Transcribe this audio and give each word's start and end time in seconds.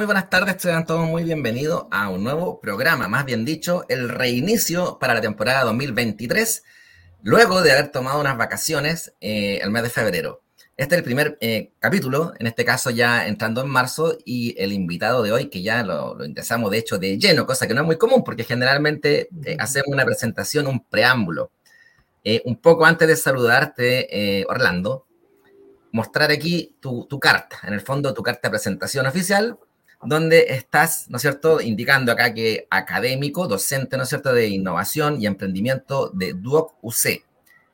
Muy 0.00 0.06
buenas 0.06 0.30
tardes, 0.30 0.56
sean 0.62 0.86
todos 0.86 1.06
muy 1.06 1.24
bienvenidos 1.24 1.84
a 1.90 2.08
un 2.08 2.24
nuevo 2.24 2.58
programa, 2.58 3.06
más 3.06 3.26
bien 3.26 3.44
dicho, 3.44 3.84
el 3.90 4.08
reinicio 4.08 4.98
para 4.98 5.12
la 5.12 5.20
temporada 5.20 5.62
2023, 5.64 6.64
luego 7.22 7.60
de 7.60 7.72
haber 7.72 7.92
tomado 7.92 8.18
unas 8.18 8.38
vacaciones 8.38 9.14
eh, 9.20 9.58
el 9.62 9.70
mes 9.70 9.82
de 9.82 9.90
febrero. 9.90 10.40
Este 10.78 10.94
es 10.94 11.00
el 11.00 11.04
primer 11.04 11.36
eh, 11.42 11.72
capítulo, 11.78 12.32
en 12.38 12.46
este 12.46 12.64
caso 12.64 12.88
ya 12.88 13.26
entrando 13.26 13.60
en 13.60 13.68
marzo, 13.68 14.16
y 14.24 14.54
el 14.58 14.72
invitado 14.72 15.22
de 15.22 15.32
hoy, 15.32 15.50
que 15.50 15.60
ya 15.60 15.82
lo, 15.82 16.14
lo 16.14 16.24
interesamos 16.24 16.70
de 16.70 16.78
hecho 16.78 16.96
de 16.96 17.18
lleno, 17.18 17.44
cosa 17.44 17.68
que 17.68 17.74
no 17.74 17.82
es 17.82 17.86
muy 17.86 17.98
común, 17.98 18.24
porque 18.24 18.44
generalmente 18.44 19.28
eh, 19.44 19.58
hacemos 19.60 19.88
una 19.88 20.06
presentación, 20.06 20.66
un 20.66 20.82
preámbulo. 20.82 21.50
un 22.46 22.56
poco 22.56 22.86
antes 22.86 23.06
de 23.06 23.16
saludarte, 23.16 24.46
Orlando, 24.48 25.04
mostrar 25.92 26.30
aquí 26.30 26.74
tu, 26.80 27.04
tu, 27.04 27.20
carta, 27.20 27.58
en 27.64 27.74
el 27.74 27.82
fondo 27.82 28.14
tu 28.14 28.22
carta 28.22 28.48
de 28.48 28.52
presentación 28.52 29.04
oficial, 29.04 29.58
donde 30.02 30.46
estás, 30.48 31.10
¿no 31.10 31.16
es 31.16 31.22
cierto?, 31.22 31.60
indicando 31.60 32.12
acá 32.12 32.32
que 32.32 32.66
académico, 32.70 33.46
docente, 33.46 33.96
¿no 33.96 34.04
es 34.04 34.08
cierto?, 34.08 34.32
de 34.32 34.48
innovación 34.48 35.20
y 35.20 35.26
emprendimiento 35.26 36.10
de 36.14 36.32
Duoc 36.32 36.74
UC 36.82 37.22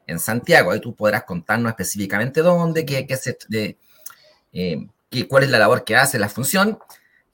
en 0.07 0.19
Santiago. 0.19 0.73
Ahí 0.73 0.81
tú 0.81 0.95
podrás 0.95 1.25
contarnos 1.25 1.71
específicamente 1.71 2.43
dónde, 2.43 2.85
qué, 2.85 3.07
qué 3.07 3.17
de, 3.49 3.79
eh, 4.53 4.87
qué, 5.09 5.29
cuál 5.29 5.45
es 5.45 5.51
la 5.51 5.59
labor 5.59 5.85
que 5.85 5.95
hace, 5.95 6.19
la 6.19 6.29
función, 6.29 6.79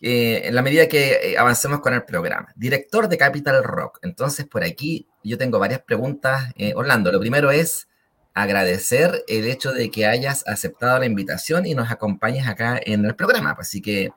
eh, 0.00 0.42
en 0.44 0.54
la 0.54 0.62
medida 0.62 0.88
que 0.88 1.32
eh, 1.32 1.38
avancemos 1.38 1.80
con 1.80 1.94
el 1.94 2.04
programa. 2.04 2.48
Director 2.56 3.08
de 3.08 3.16
Capital 3.16 3.64
Rock. 3.64 3.98
Entonces, 4.02 4.46
por 4.46 4.62
aquí 4.62 5.06
yo 5.24 5.38
tengo 5.38 5.58
varias 5.58 5.80
preguntas, 5.80 6.52
Orlando. 6.74 7.10
Lo 7.12 7.20
primero 7.20 7.50
es 7.50 7.88
agradecer 8.34 9.24
el 9.28 9.46
hecho 9.46 9.72
de 9.72 9.90
que 9.90 10.06
hayas 10.06 10.46
aceptado 10.46 10.98
la 10.98 11.06
invitación 11.06 11.66
y 11.66 11.74
nos 11.74 11.90
acompañes 11.90 12.46
acá 12.46 12.80
en 12.84 13.04
el 13.04 13.14
programa. 13.14 13.56
Así 13.58 13.80
que 13.80 14.10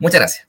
Muchas 0.00 0.20
gracias. 0.20 0.48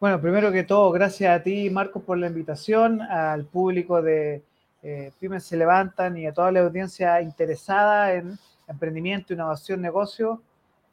Bueno, 0.00 0.20
primero 0.20 0.50
que 0.50 0.64
todo, 0.64 0.90
gracias 0.90 1.38
a 1.38 1.42
ti, 1.42 1.68
Marcos, 1.68 2.02
por 2.02 2.16
la 2.16 2.26
invitación, 2.26 3.02
al 3.02 3.44
público 3.44 4.00
de 4.00 4.42
eh, 4.82 5.12
Pymes 5.20 5.44
Se 5.44 5.56
Levantan 5.58 6.16
y 6.16 6.26
a 6.26 6.32
toda 6.32 6.50
la 6.50 6.60
audiencia 6.60 7.20
interesada 7.20 8.14
en 8.14 8.38
emprendimiento, 8.66 9.34
innovación, 9.34 9.82
negocio. 9.82 10.42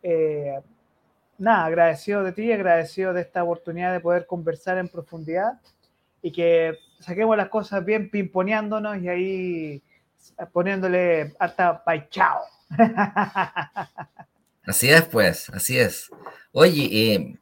Eh, 0.03 0.59
nada, 1.37 1.65
agradecido 1.65 2.21
de 2.21 2.33
ti, 2.33 2.51
agradecido 2.51 3.13
de 3.13 3.21
esta 3.21 3.43
oportunidad 3.43 3.93
de 3.93 4.01
poder 4.01 4.27
conversar 4.27 4.77
en 4.77 4.89
profundidad 4.89 5.53
y 6.21 6.33
que 6.33 6.77
saquemos 6.99 7.37
las 7.37 7.47
cosas 7.47 7.83
bien 7.85 8.11
pimponeándonos 8.11 9.01
y 9.01 9.07
ahí 9.07 9.83
poniéndole 10.51 11.33
hasta 11.39 11.81
paichao. 11.83 12.41
Así 14.65 14.91
es, 14.91 15.01
pues, 15.05 15.49
así 15.49 15.79
es. 15.79 16.11
Oye, 16.51 16.89
eh, 16.91 17.39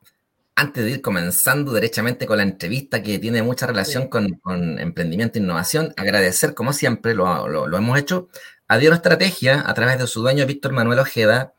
antes 0.58 0.83
de 0.83 0.89
ir 0.89 1.02
comenzando 1.03 1.72
derechamente 1.72 2.25
con 2.25 2.38
la 2.38 2.44
entrevista 2.44 3.03
que 3.03 3.19
tiene 3.19 3.44
mucha 3.44 3.67
relación 3.67 4.08
con, 4.08 4.39
emprendimiento 4.80 5.38
e 5.38 5.41
innovación, 5.44 5.94
agradecer, 5.95 6.55
como 6.55 6.73
siempre 6.73 7.13
lo, 7.13 7.77
hemos 7.77 8.00
hecho, 8.00 8.27
a 8.67 8.80
Dios 8.80 8.95
Estrategia 8.95 9.63
a 9.67 9.73
través 9.75 10.00
de 10.00 10.08
su 10.08 10.22
dueño 10.22 10.47
Víctor 10.47 10.72
Manuel 10.73 10.97
Ojeda, 10.97 11.53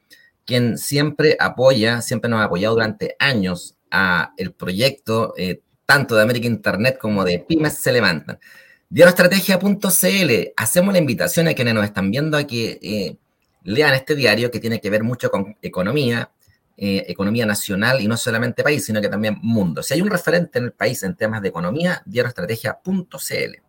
quien 0.44 0.78
siempre 0.78 1.36
apoya, 1.38 2.02
siempre 2.02 2.28
nos 2.28 2.40
ha 2.40 2.44
apoyado 2.44 2.74
durante 2.74 3.14
años 3.20 3.76
a 3.88 4.32
el 4.36 4.50
proyecto, 4.52 5.32
eh, 5.36 5.60
tanto 5.86 6.16
de 6.16 6.22
América 6.22 6.48
Internet 6.48 6.98
como 7.00 7.24
de 7.24 7.38
Pymes 7.38 7.78
se 7.78 7.92
levantan. 7.92 8.40
Diarioestrategia.cl, 8.88 10.52
hacemos 10.56 10.92
la 10.92 10.98
invitación 10.98 11.46
a 11.46 11.54
quienes 11.54 11.74
nos 11.74 11.84
están 11.84 12.10
viendo 12.10 12.36
a 12.36 12.42
que 12.44 12.80
eh, 12.82 13.16
lean 13.62 13.94
este 13.94 14.16
diario 14.16 14.50
que 14.50 14.58
tiene 14.58 14.80
que 14.80 14.90
ver 14.90 15.04
mucho 15.04 15.30
con 15.30 15.56
economía, 15.62 16.32
eh, 16.80 17.06
economía 17.08 17.44
nacional 17.44 18.00
y 18.00 18.06
no 18.06 18.16
solamente 18.16 18.62
país, 18.62 18.84
sino 18.84 19.00
que 19.00 19.08
también 19.08 19.38
mundo. 19.42 19.82
Si 19.82 19.94
hay 19.94 20.00
un 20.00 20.10
referente 20.10 20.60
en 20.60 20.66
el 20.66 20.70
país 20.70 21.02
en 21.02 21.16
temas 21.16 21.42
de 21.42 21.48
economía, 21.48 22.02
diarioestrategia.cl. 22.06 23.62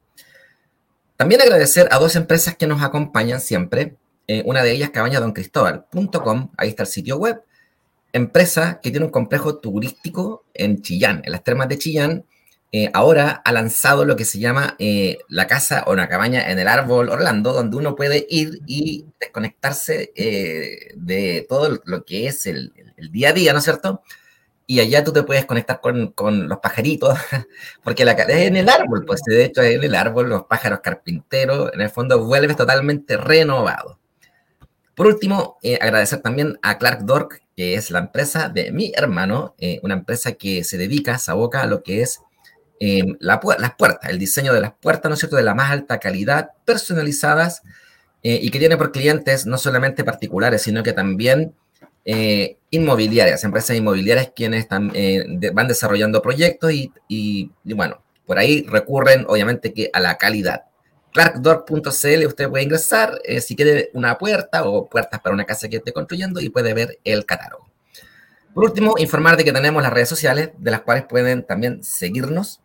También 1.18 1.42
agradecer 1.42 1.88
a 1.90 1.98
dos 1.98 2.16
empresas 2.16 2.56
que 2.56 2.68
nos 2.68 2.84
acompañan 2.84 3.42
siempre. 3.42 3.96
Eh, 4.28 4.44
una 4.46 4.62
de 4.62 4.74
ellas, 4.74 4.92
cabañadoncristóbal.com, 4.92 6.52
ahí 6.56 6.70
está 6.70 6.84
el 6.84 6.88
sitio 6.88 7.18
web. 7.18 7.42
Empresa 8.14 8.80
que 8.80 8.92
tiene 8.92 9.08
un 9.08 9.12
complejo 9.12 9.58
turístico 9.58 10.46
en 10.54 10.84
Chillán, 10.84 11.24
en 11.26 11.32
las 11.32 11.44
termas 11.44 11.68
de 11.68 11.80
Chillán, 11.80 12.26
eh, 12.72 12.92
ahora 12.94 13.42
ha 13.44 13.52
lanzado 13.52 14.06
lo 14.06 14.16
que 14.16 14.26
se 14.26 14.38
llama 14.38 14.78
la 15.30 15.48
casa 15.48 15.84
o 15.88 15.94
una 15.94 16.08
cabaña 16.08 16.52
en 16.52 16.60
el 16.60 16.68
árbol 16.68 17.10
Orlando, 17.10 17.54
donde 17.54 17.76
uno 17.76 17.96
puede 17.96 18.28
ir 18.30 18.62
y 18.68 19.08
desconectarse 19.20 20.14
de 20.16 21.48
todo 21.50 21.82
lo 21.86 22.06
que 22.06 22.28
es 22.28 22.46
el, 22.46 22.72
día 23.12 23.30
a 23.30 23.34
día, 23.34 23.54
¿no 23.54 23.60
es 23.60 23.66
cierto? 23.66 24.02
Y 24.68 24.80
allá 24.80 25.04
tú 25.04 25.12
te 25.12 25.24
puedes 25.24 25.46
conectar 25.46 25.82
con, 25.82 26.12
con 26.12 26.48
los 26.48 26.60
pajaritos, 26.60 27.18
porque 27.84 28.06
la, 28.06 28.12
es 28.12 28.48
en 28.48 28.58
el 28.58 28.70
árbol, 28.70 29.06
pues 29.06 29.22
de 29.26 29.46
hecho 29.46 29.62
es 29.62 29.76
en 29.76 29.84
el 29.84 29.96
árbol, 29.96 30.30
los 30.30 30.44
pájaros 30.44 30.82
carpinteros, 30.82 31.72
en 31.74 31.82
el 31.82 31.90
fondo 31.90 32.24
vuelves 32.24 32.58
totalmente 32.58 33.18
renovado. 33.18 33.98
Por 34.94 35.08
último, 35.08 35.58
agradecer 35.80 36.22
también 36.22 36.60
a 36.62 36.78
Clark 36.78 37.06
Dork, 37.06 37.42
que 37.56 37.76
es 37.76 37.90
la 37.90 38.00
empresa 38.00 38.50
de 38.50 38.72
mi 38.72 38.92
hermano, 38.94 39.56
una 39.82 39.94
empresa 39.94 40.34
que 40.34 40.66
se 40.66 40.78
dedica, 40.78 41.18
se 41.18 41.32
aboca 41.32 41.62
a 41.62 41.68
lo 41.68 41.84
que 41.84 42.02
es 42.02 42.20
Em, 42.82 43.18
las 43.20 43.40
puertas, 43.78 44.10
el 44.10 44.18
diseño 44.18 44.54
de 44.54 44.62
las 44.62 44.72
puertas, 44.72 45.10
¿no 45.10 45.14
es 45.14 45.20
cierto?, 45.20 45.36
de 45.36 45.44
la 45.44 45.54
más 45.54 45.70
alta 45.70 46.00
calidad, 46.00 46.52
personalizadas 46.64 47.62
eh, 48.24 48.40
y 48.42 48.50
que 48.52 48.60
tiene 48.60 48.78
por 48.78 48.94
clientes 48.94 49.46
no 49.46 49.58
solamente 49.58 50.06
particulares, 50.06 50.62
sino 50.62 50.82
que 50.82 50.94
también 50.94 51.54
eh, 52.06 52.58
inmobiliarias, 52.70 53.44
empresas 53.44 53.76
inmobiliarias 53.76 54.32
quienes 54.36 54.62
están, 54.62 54.92
eh, 54.94 55.24
van 55.54 55.68
desarrollando 55.68 56.22
proyectos 56.22 56.72
y, 56.72 57.52
bueno, 57.64 58.02
por 58.26 58.38
ahí 58.38 58.64
recurren 58.64 59.26
obviamente 59.28 59.74
que 59.74 59.90
a 59.94 60.00
la 60.00 60.18
calidad. 60.18 60.64
Clarkdoor.cl 61.12 62.26
usted 62.28 62.50
puede 62.50 62.64
ingresar 62.64 63.20
si 63.42 63.56
quiere 63.56 63.90
una 63.94 64.18
puerta 64.18 64.64
o 64.64 64.88
puertas 64.88 65.20
para 65.20 65.34
una 65.34 65.46
casa 65.46 65.68
que 65.68 65.78
esté 65.78 65.92
construyendo 65.92 66.40
y 66.40 66.50
puede 66.50 66.74
ver 66.74 67.00
el 67.04 67.26
catálogo. 67.26 67.70
Por 68.54 68.64
último, 68.64 68.96
informar 68.98 69.38
de 69.38 69.44
que 69.44 69.52
tenemos 69.52 69.82
las 69.82 69.94
redes 69.94 70.10
sociales, 70.10 70.52
de 70.58 70.72
las 70.72 70.82
cuales 70.82 71.06
pueden 71.06 71.44
también 71.46 71.84
seguirnos 71.84 72.62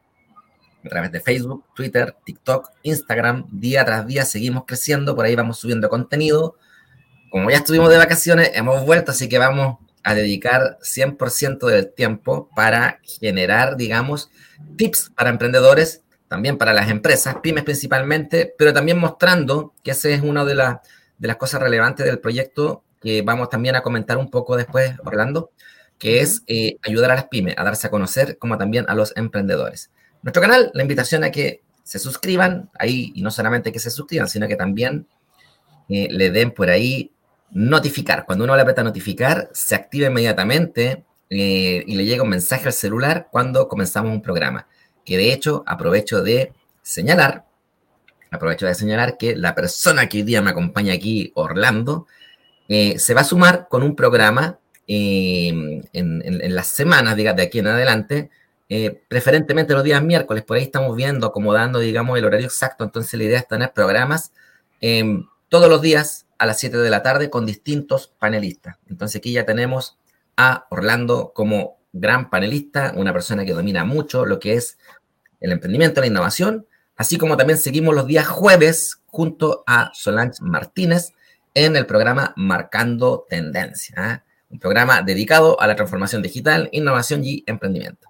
a 0.85 0.89
través 0.89 1.13
de 1.13 1.21
Facebook, 1.21 1.65
Twitter, 1.75 2.17
TikTok, 2.25 2.71
Instagram. 2.83 3.47
Día 3.51 3.85
tras 3.85 4.07
día 4.07 4.25
seguimos 4.25 4.65
creciendo, 4.67 5.15
por 5.15 5.25
ahí 5.25 5.35
vamos 5.35 5.59
subiendo 5.59 5.89
contenido. 5.89 6.57
Como 7.35 7.51
ya 7.51 7.57
estuvimos 7.57 7.91
de 7.91 7.97
vacaciones, 7.97 8.53
hemos 8.55 8.87
vuelto, 8.87 9.11
así 9.11 9.29
que 9.29 9.39
vamos 9.39 9.79
a 10.05 10.15
dedicar 10.15 10.79
100% 10.83 11.67
del 11.67 11.93
tiempo 11.93 12.49
para 12.55 13.01
generar, 13.03 13.77
digamos, 13.77 14.31
tips 14.77 15.11
para 15.17 15.31
emprendedores, 15.31 16.05
también 16.29 16.59
para 16.59 16.73
las 16.73 16.91
empresas, 16.91 17.39
pymes 17.43 17.65
principalmente, 17.65 18.55
pero 18.57 18.73
también 18.73 18.99
mostrando 18.99 19.75
que 19.83 19.91
esa 19.91 20.11
es 20.11 20.23
una 20.23 20.45
de, 20.45 20.55
de 20.55 21.27
las 21.27 21.37
cosas 21.37 21.61
relevantes 21.61 22.07
del 22.07 22.21
proyecto 22.21 22.85
que 23.01 23.23
vamos 23.23 23.51
también 23.51 23.75
a 23.75 23.83
comentar 23.83 24.17
un 24.17 24.31
poco 24.31 24.57
después, 24.57 24.93
Orlando, 25.05 25.51
que 25.99 26.21
es 26.21 26.45
eh, 26.47 26.77
ayudar 26.85 27.11
a 27.11 27.17
las 27.17 27.25
pymes 27.25 27.57
a 27.59 27.65
darse 27.65 27.89
a 27.89 27.91
conocer, 27.91 28.39
como 28.39 28.59
también 28.59 28.85
a 28.87 28.95
los 28.95 29.13
emprendedores. 29.17 29.91
Nuestro 30.23 30.41
canal, 30.41 30.71
la 30.73 30.83
invitación 30.83 31.25
a 31.25 31.33
que 31.33 31.63
se 31.83 31.99
suscriban 31.99 32.71
ahí 32.79 33.11
y 33.13 33.23
no 33.23 33.33
solamente 33.33 33.73
que 33.73 33.81
se 33.81 33.91
suscriban, 33.91 34.29
sino 34.29 34.47
que 34.47 34.55
también 34.55 35.09
eh, 35.89 36.07
le 36.13 36.31
den 36.31 36.53
por 36.53 36.71
ahí 36.71 37.11
notificar. 37.55 38.27
Cuando 38.27 38.45
uno 38.45 38.55
le 38.55 38.63
aprieta 38.63 38.83
notificar, 38.83 39.49
se 39.53 39.75
activa 39.75 40.09
inmediatamente 40.09 41.05
eh, 41.31 41.83
y 41.87 41.97
le 41.97 42.05
llega 42.05 42.23
un 42.23 42.29
mensaje 42.29 42.67
al 42.67 42.73
celular 42.73 43.29
cuando 43.31 43.69
comenzamos 43.69 44.13
un 44.13 44.21
programa. 44.21 44.69
Que 45.05 45.17
de 45.17 45.33
hecho 45.33 45.65
aprovecho 45.67 46.23
de 46.23 46.53
señalar, 46.83 47.45
aprovecho 48.31 48.67
de 48.67 48.75
señalar 48.75 49.17
que 49.17 49.35
la 49.35 49.55
persona 49.55 50.09
que 50.09 50.19
hoy 50.19 50.23
día 50.25 50.43
me 50.43 50.51
acompaña 50.51 50.93
aquí, 50.93 51.33
Orlando, 51.35 52.07
eh, 52.69 52.99
se 52.99 53.15
va 53.15 53.23
a 53.23 53.25
sumar 53.25 53.69
con 53.69 53.83
un 53.83 53.97
programa 53.97 54.59
en, 54.87 55.89
las 55.93 56.67
semanas 56.69 57.17
de 57.17 57.43
aquí 57.43 57.61
en 57.61 57.69
adelante 57.69 58.31
eh, 58.69 59.03
preferentemente 59.09 59.75
los 59.75 59.85
días 59.85 60.03
miércoles, 60.03 60.43
por 60.43 60.57
ahí 60.57 60.63
estamos 60.65 60.97
viendo, 60.97 61.27
acomodando, 61.27 61.79
digamos, 61.79 62.19
el 62.19 62.25
horario 62.25 62.47
exacto. 62.47 62.85
Entonces 62.85 63.19
la 63.19 63.25
idea 63.25 63.39
es 63.39 63.49
tener 63.49 63.73
programas 63.73 64.33
em, 64.81 65.27
todos 65.49 65.69
los 65.69 65.83
días 65.83 66.27
a 66.45 66.47
las 66.47 66.61
7 66.61 66.77
de 66.77 66.91
la 66.91 67.03
tarde 67.03 67.31
con 67.31 67.47
distintos 67.47 68.13
panelistas. 68.19 68.77
Entonces 68.89 69.17
aquí 69.19 69.33
ya 69.33 69.45
tenemos 69.45 69.99
a 70.37 70.67
Orlando 70.71 71.33
como 71.35 71.79
gran 71.93 72.31
panelista, 72.31 72.93
una 72.97 73.13
persona 73.13 73.45
que 73.45 73.53
domina 73.53 73.85
mucho 73.85 74.27
lo 74.27 74.39
que 74.39 74.55
es 74.55 74.79
el 75.41 75.53
emprendimiento, 75.53 76.01
la 76.01 76.07
innovación, 76.07 76.67
así 76.97 77.19
como 77.19 77.37
también 77.37 77.59
seguimos 77.59 77.95
los 77.95 78.07
días 78.07 78.27
jueves 78.27 79.01
junto 79.07 79.65
a 79.67 79.91
Solange 79.95 80.43
Martínez 80.43 81.13
en 81.55 81.77
el 81.77 81.87
programa 81.87 82.35
Marcando 82.37 83.27
Tendencia, 83.29 83.95
¿ah? 83.97 84.25
un 84.51 84.59
programa 84.59 85.03
dedicado 85.03 85.61
a 85.61 85.67
la 85.67 85.77
transformación 85.77 86.23
digital, 86.23 86.69
innovación 86.73 87.25
y 87.25 87.43
emprendimiento. 87.47 88.09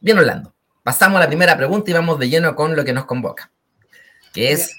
Bien, 0.00 0.18
Orlando, 0.18 0.54
pasamos 0.82 1.16
a 1.16 1.20
la 1.20 1.26
primera 1.26 1.56
pregunta 1.56 1.90
y 1.90 1.94
vamos 1.94 2.18
de 2.18 2.28
lleno 2.28 2.54
con 2.54 2.76
lo 2.76 2.84
que 2.84 2.92
nos 2.92 3.06
convoca, 3.06 3.50
que 4.32 4.52
es 4.52 4.72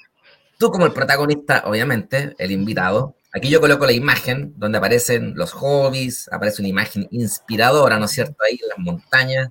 tú 0.58 0.72
como 0.72 0.86
el 0.86 0.94
protagonista, 0.94 1.64
obviamente, 1.66 2.36
el 2.38 2.52
invitado, 2.52 3.18
Aquí 3.38 3.50
yo 3.50 3.62
coloco 3.62 3.86
la 3.86 3.92
imagen 3.92 4.54
donde 4.58 4.80
aparecen 4.80 5.36
los 5.36 5.52
hobbies, 5.52 6.28
aparece 6.32 6.62
una 6.62 6.70
imagen 6.70 7.08
inspiradora, 7.12 8.00
¿no 8.00 8.06
es 8.06 8.12
cierto? 8.12 8.36
Ahí 8.44 8.58
en 8.62 8.70
las 8.70 8.78
montañas, 8.80 9.50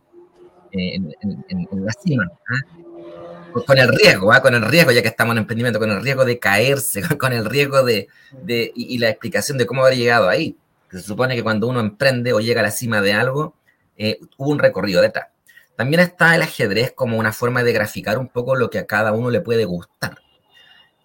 eh, 0.73 0.97
en, 0.97 1.85
la 1.85 1.93
cima. 1.93 2.25
¿ah? 2.49 3.62
Con 3.64 3.79
el 3.79 3.88
riesgo, 3.88 4.32
¿ah? 4.32 4.41
con 4.41 4.55
el 4.55 4.62
riesgo, 4.62 4.91
ya 4.91 5.03
que 5.03 5.08
estamos 5.08 5.32
en 5.32 5.38
emprendimiento, 5.38 5.79
con 5.79 5.91
el 5.91 6.03
riesgo 6.03 6.25
de 6.25 6.38
caerse, 6.38 7.03
con 7.19 7.32
el 7.32 7.44
riesgo 7.44 7.85
de, 7.85 8.08
y, 8.49 8.99
la 8.99 9.11
explicación 9.11 9.56
de 9.56 9.67
cómo 9.67 9.85
haber 9.85 9.97
llegado 9.97 10.29
ahí. 10.29 10.56
se 10.91 11.00
supone 11.00 11.37
que 11.37 11.43
cuando 11.43 11.69
uno 11.69 11.79
emprende 11.79 12.32
o 12.32 12.41
llega 12.41 12.62
a 12.62 12.64
la 12.64 12.70
cima 12.70 13.03
de 13.03 13.12
algo, 13.12 13.55
eh, 13.99 14.19
hubo 14.37 14.50
un 14.50 14.58
recorrido 14.58 15.00
detrás. 15.00 15.29
También 15.76 16.00
está 16.00 16.35
el 16.35 16.43
ajedrez 16.43 16.93
como 16.93 17.19
una 17.19 17.32
forma 17.32 17.62
de 17.62 17.73
graficar 17.73 18.19
un 18.19 18.29
poco 18.29 18.56
lo 18.56 18.69
que 18.70 18.79
a 18.79 18.87
cada 18.87 19.12
uno 19.12 19.31
le 19.31 19.43
puede 19.43 19.67
gustar. 19.67 20.25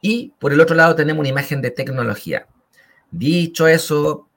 Y 0.01 0.33
por 0.39 0.51
el 0.51 0.59
otro 0.59 0.75
lado 0.75 0.95
tenemos 0.95 1.19
una 1.21 1.29
imagen 1.29 1.61
de 1.61 1.71
tecnología. 1.71 2.47
Dicho 3.11 3.67
eso, 3.67 4.27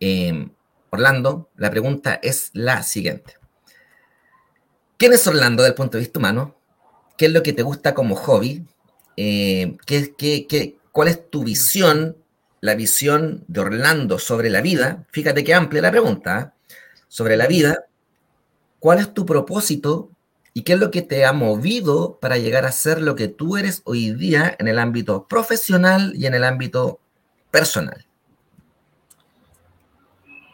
em, 0.00 0.50
Orlando, 0.90 1.48
la 1.56 1.70
pregunta 1.70 2.18
es 2.22 2.50
la 2.52 2.82
siguiente. 2.82 3.34
¿Quién 4.96 5.12
es 5.12 5.26
Orlando 5.26 5.62
desde 5.62 5.70
el 5.70 5.76
punto 5.76 5.96
de 5.96 6.00
vista 6.02 6.18
humano? 6.18 6.56
¿Qué 7.16 7.26
es 7.26 7.32
lo 7.32 7.42
que 7.42 7.52
te 7.52 7.62
gusta 7.62 7.94
como 7.94 8.16
hobby? 8.16 8.66
Eh, 9.16 9.76
¿qué, 9.86 10.76
cuál 10.92 11.08
es 11.08 11.30
tu 11.30 11.44
visión, 11.44 12.16
la 12.60 12.74
visión 12.74 13.44
de 13.46 13.60
Orlando 13.60 14.18
sobre 14.18 14.50
la 14.50 14.60
vida? 14.60 15.06
Fíjate 15.12 15.44
qué 15.44 15.54
amplia 15.54 15.82
la 15.82 15.90
pregunta. 15.90 16.40
¿eh? 16.40 16.74
Sobre 17.08 17.36
la 17.36 17.46
vida. 17.46 17.84
¿Cuál 18.78 18.98
es 18.98 19.14
tu 19.14 19.24
propósito 19.24 20.10
y 20.52 20.62
qué 20.62 20.72
es 20.72 20.80
lo 20.80 20.90
que 20.90 21.02
te 21.02 21.24
ha 21.24 21.32
movido 21.32 22.18
para 22.20 22.38
llegar 22.38 22.64
a 22.64 22.72
ser 22.72 23.00
lo 23.00 23.14
que 23.14 23.28
tú 23.28 23.56
eres 23.56 23.82
hoy 23.84 24.12
día 24.12 24.54
en 24.58 24.68
el 24.68 24.78
ámbito 24.78 25.26
profesional 25.26 26.12
y 26.16 26.26
en 26.26 26.34
el 26.34 26.44
ámbito 26.44 26.98
personal? 27.50 28.04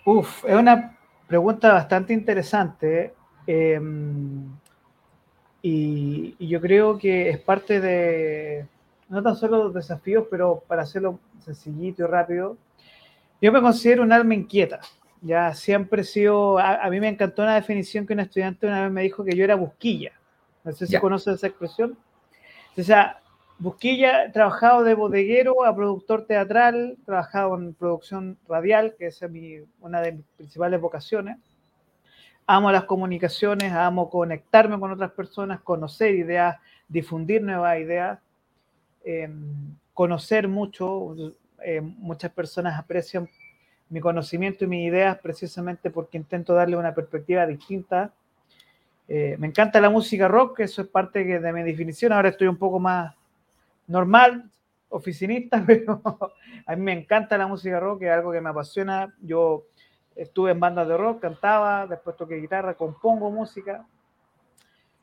Uf, 0.05 0.45
es 0.45 0.55
una 0.55 0.97
pregunta 1.27 1.73
bastante 1.73 2.13
interesante 2.13 3.15
em, 3.47 4.45
y, 5.63 6.37
yo 6.47 6.61
creo 6.61 6.99
que 6.99 7.31
es 7.31 7.39
parte 7.39 7.81
de, 7.81 8.67
no 9.09 9.23
tan 9.23 9.35
solo 9.35 9.65
los 9.65 9.75
desafíos, 9.75 10.27
pero 10.31 10.63
para 10.67 10.83
hacerlo 10.83 11.19
sencillito 11.45 12.05
y 12.05 12.07
rápido, 12.07 12.57
yo 13.41 13.53
me 13.53 13.61
considero 13.61 14.03
un 14.03 14.13
alma 14.13 14.35
inquieta. 14.35 14.81
Ya 15.27 15.55
siempre 15.55 16.03
he 16.03 16.05
sido, 16.05 16.59
a, 16.59 16.89
mí 16.89 17.01
me 17.01 17.09
encantó 17.09 17.43
una 17.43 17.55
definición 17.55 18.07
que 18.07 18.13
un 18.13 18.21
estudiante 18.21 18.67
una 18.67 18.83
vez 18.83 18.93
me 18.93 19.03
dijo 19.03 19.25
que 19.25 19.35
yo 19.35 19.45
era 19.45 19.57
busquilla. 19.57 20.13
No 20.63 20.73
sé 20.73 20.87
si 20.87 20.99
conoces 20.99 21.35
esa 21.35 21.47
expresión. 21.47 21.99
O 22.77 22.83
sea, 22.83 23.21
Busquilla, 23.59 24.31
trabajado 24.33 24.85
de 24.85 24.95
bodeguero 24.95 25.65
a 25.65 25.75
productor 25.75 26.27
teatral, 26.27 26.99
trabajado 27.07 27.55
en 27.55 27.73
producción 27.73 28.37
radial, 28.47 28.95
que 28.99 29.07
es 29.07 29.23
mi, 29.31 29.61
una 29.81 30.03
de 30.03 30.13
mis 30.13 30.27
principales 30.37 30.79
vocaciones. 30.79 31.39
Amo 32.47 32.71
las 32.71 32.85
comunicaciones, 32.85 33.73
amo 33.73 34.11
conectarme 34.11 34.79
con 34.79 34.93
otras 34.93 35.11
personas, 35.13 35.63
conocer 35.63 36.15
ideas, 36.15 36.59
difundir 36.87 37.43
nuevas 37.43 37.79
ideas, 37.79 38.19
em, 39.05 39.75
conocer 39.95 40.49
mucho. 40.49 41.17
Eh, 41.65 41.81
muchas 41.81 42.33
personas 42.33 42.79
aprecian 42.79 43.27
mi 43.89 44.01
conocimiento 44.01 44.65
y 44.65 44.69
mis 44.69 44.89
ideas 44.89 45.19
precisamente 45.19 45.91
porque 45.91 46.17
intento 46.17 46.55
darle 46.55 46.77
una 46.77 46.95
perspectiva 46.95 47.47
distinta. 47.47 48.13
Eh, 49.09 49.37
me 49.39 49.47
encanta 49.47 49.81
la 49.81 49.91
música 49.91 50.27
rock, 50.27 50.61
eso 50.61 50.83
es 50.83 50.89
parte 50.89 51.25
de 51.25 51.53
mi 51.53 51.63
definición. 51.63 52.13
Ahora 52.13 52.31
estoy 52.31 52.49
un 52.49 52.57
poco 52.57 52.81
más 52.81 53.15
normal, 53.87 54.51
oficinista, 54.89 55.63
pero 55.67 56.03
a 56.67 56.77
mí 56.77 56.83
me 56.83 56.93
encanta 56.93 57.39
la 57.39 57.47
música 57.47 57.79
rock, 57.79 58.03
es 58.03 58.11
algo 58.11 58.33
que 58.33 58.41
me 58.41 58.51
apasiona. 58.51 59.15
Yo 59.21 59.65
estuve 60.17 60.51
en 60.51 60.61
bandas 60.61 60.89
de 60.89 60.97
rock, 60.97 61.21
cantaba, 61.21 61.87
después 61.87 62.17
toqué 62.17 62.37
guitarra, 62.37 62.75
compongo 62.75 63.31
música. 63.31 63.87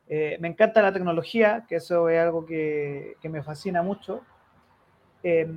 Eh, 0.10 0.38
me 0.42 0.50
encanta 0.50 0.82
la 0.82 0.92
tecnología, 0.92 1.66
que 1.68 1.78
eso 1.78 2.10
es 2.10 2.20
algo 2.20 2.46
que, 2.46 3.16
me 3.24 3.42
fascina 3.42 3.82
mucho. 3.82 4.22
Eh, 5.24 5.48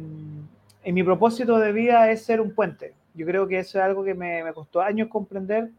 y 0.84 0.93
mi 0.93 1.02
propósito 1.02 1.58
de 1.58 1.73
vida 1.73 2.08
es 2.11 2.25
ser 2.25 2.40
un 2.40 2.55
puente. 2.55 2.94
Yo 3.16 3.26
creo 3.26 3.48
que 3.48 3.58
eso 3.58 3.78
es 3.78 3.84
algo 3.84 4.04
que 4.04 4.14
me, 4.14 4.44
me 4.44 4.52
costó 4.52 4.80
años 4.80 5.08
comprender, 5.08 5.70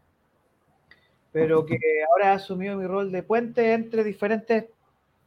pero 1.32 1.64
que 1.64 1.78
ahora 2.10 2.32
he 2.32 2.34
asumido 2.34 2.76
mi 2.76 2.86
rol 2.86 3.12
de 3.12 3.22
puente 3.22 3.72
entre 3.72 4.02
diferentes 4.02 4.64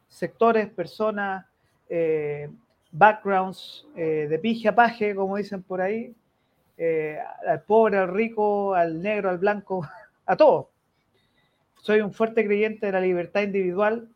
sectores, 0.09 0.69
personas, 0.69 1.45
eh, 1.89 2.49
backgrounds 2.91 3.87
eh, 3.95 4.27
de 4.29 4.39
pije 4.39 4.67
a 4.67 4.75
paje, 4.75 5.15
como 5.15 5.37
dicen 5.37 5.63
por 5.63 5.79
ahí, 5.81 6.13
eh, 6.77 7.17
al 7.47 7.61
pobre, 7.61 7.97
al 7.97 8.09
rico, 8.09 8.73
al 8.75 9.01
negro, 9.01 9.29
al 9.29 9.37
blanco, 9.37 9.87
a 10.25 10.35
todos. 10.35 10.67
Soy 11.77 12.01
un 12.01 12.13
fuerte 12.13 12.45
creyente 12.45 12.87
de 12.87 12.91
la 12.91 13.01
libertad 13.01 13.41
individual. 13.41 14.09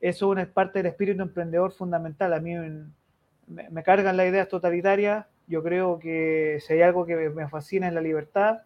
eso 0.00 0.36
es 0.36 0.46
parte 0.48 0.78
del 0.78 0.86
espíritu 0.86 1.22
emprendedor 1.22 1.72
fundamental. 1.72 2.32
A 2.32 2.40
mí 2.40 2.54
me, 2.54 3.68
me 3.70 3.82
cargan 3.82 4.16
las 4.16 4.28
ideas 4.28 4.48
totalitarias. 4.48 5.26
Yo 5.52 5.62
creo 5.62 5.98
que 5.98 6.60
si 6.62 6.72
hay 6.72 6.80
algo 6.80 7.04
que 7.04 7.28
me 7.28 7.46
fascina 7.46 7.86
es 7.86 7.92
la 7.92 8.00
libertad 8.00 8.62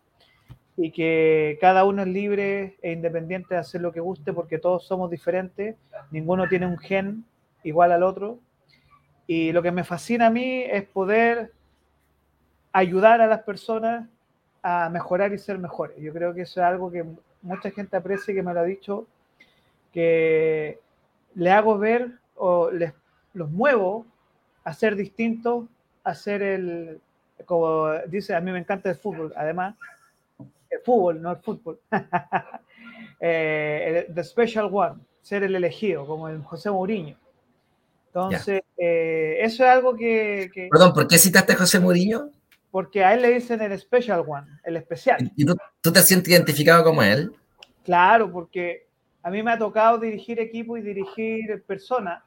y 0.76 0.92
que 0.92 1.58
cada 1.60 1.82
uno 1.82 2.02
es 2.02 2.08
libre 2.08 2.76
e 2.80 2.92
independiente 2.92 3.54
de 3.54 3.60
hacer 3.60 3.80
lo 3.80 3.90
que 3.90 3.98
guste 3.98 4.32
porque 4.32 4.58
todos 4.58 4.86
somos 4.86 5.10
diferentes, 5.10 5.74
ninguno 6.12 6.46
tiene 6.46 6.64
un 6.64 6.78
gen 6.78 7.24
igual 7.64 7.90
al 7.90 8.04
otro. 8.04 8.38
Y 9.26 9.50
lo 9.50 9.62
que 9.62 9.72
me 9.72 9.82
fascina 9.82 10.28
a 10.28 10.30
mí 10.30 10.62
es 10.62 10.84
poder 10.84 11.50
ayudar 12.70 13.20
a 13.20 13.26
las 13.26 13.42
personas 13.42 14.08
a 14.62 14.88
mejorar 14.88 15.32
y 15.32 15.38
ser 15.38 15.58
mejores. 15.58 15.96
Yo 15.98 16.12
creo 16.12 16.34
que 16.34 16.42
eso 16.42 16.60
es 16.60 16.66
algo 16.66 16.88
que 16.92 17.04
mucha 17.42 17.72
gente 17.72 17.96
aprecia 17.96 18.30
y 18.30 18.36
que 18.36 18.44
me 18.44 18.54
lo 18.54 18.60
ha 18.60 18.64
dicho, 18.64 19.08
que 19.92 20.78
le 21.34 21.50
hago 21.50 21.78
ver 21.78 22.12
o 22.36 22.70
les, 22.70 22.92
los 23.34 23.50
muevo 23.50 24.06
a 24.62 24.72
ser 24.72 24.94
distintos, 24.94 25.64
a 26.06 26.14
ser 26.14 26.40
el, 26.40 27.00
como 27.44 27.90
dice, 28.06 28.34
a 28.34 28.40
mí 28.40 28.52
me 28.52 28.60
encanta 28.60 28.88
el 28.88 28.96
fútbol, 28.96 29.32
además, 29.36 29.74
el 30.70 30.80
fútbol, 30.84 31.20
no 31.20 31.32
el 31.32 31.38
fútbol. 31.38 31.80
eh, 33.20 34.06
the 34.14 34.22
special 34.22 34.70
one, 34.72 35.00
ser 35.20 35.42
el 35.42 35.56
elegido, 35.56 36.06
como 36.06 36.28
el 36.28 36.42
José 36.44 36.70
Mourinho. 36.70 37.16
Entonces, 38.06 38.62
eh, 38.78 39.38
eso 39.40 39.64
es 39.64 39.68
algo 39.68 39.96
que, 39.96 40.68
Perdón, 40.70 40.94
¿por 40.94 41.08
qué 41.08 41.18
citaste 41.18 41.54
a 41.54 41.56
José 41.56 41.80
Mourinho? 41.80 42.30
Porque 42.70 43.04
a 43.04 43.12
él 43.12 43.22
le 43.22 43.32
dicen 43.32 43.60
el 43.60 43.76
special 43.78 44.24
one, 44.26 44.46
el 44.62 44.76
especial. 44.76 45.32
¿Y 45.34 45.44
tú, 45.44 45.92
te 45.92 46.00
sientes 46.02 46.32
identificado 46.32 46.84
como 46.84 47.02
él? 47.02 47.32
Claro, 47.84 48.30
porque 48.30 48.86
a 49.24 49.30
mí 49.30 49.42
me 49.42 49.50
ha 49.50 49.58
tocado 49.58 49.98
dirigir 49.98 50.38
equipo 50.38 50.76
y 50.76 50.82
dirigir 50.82 51.64
personas. 51.66 52.22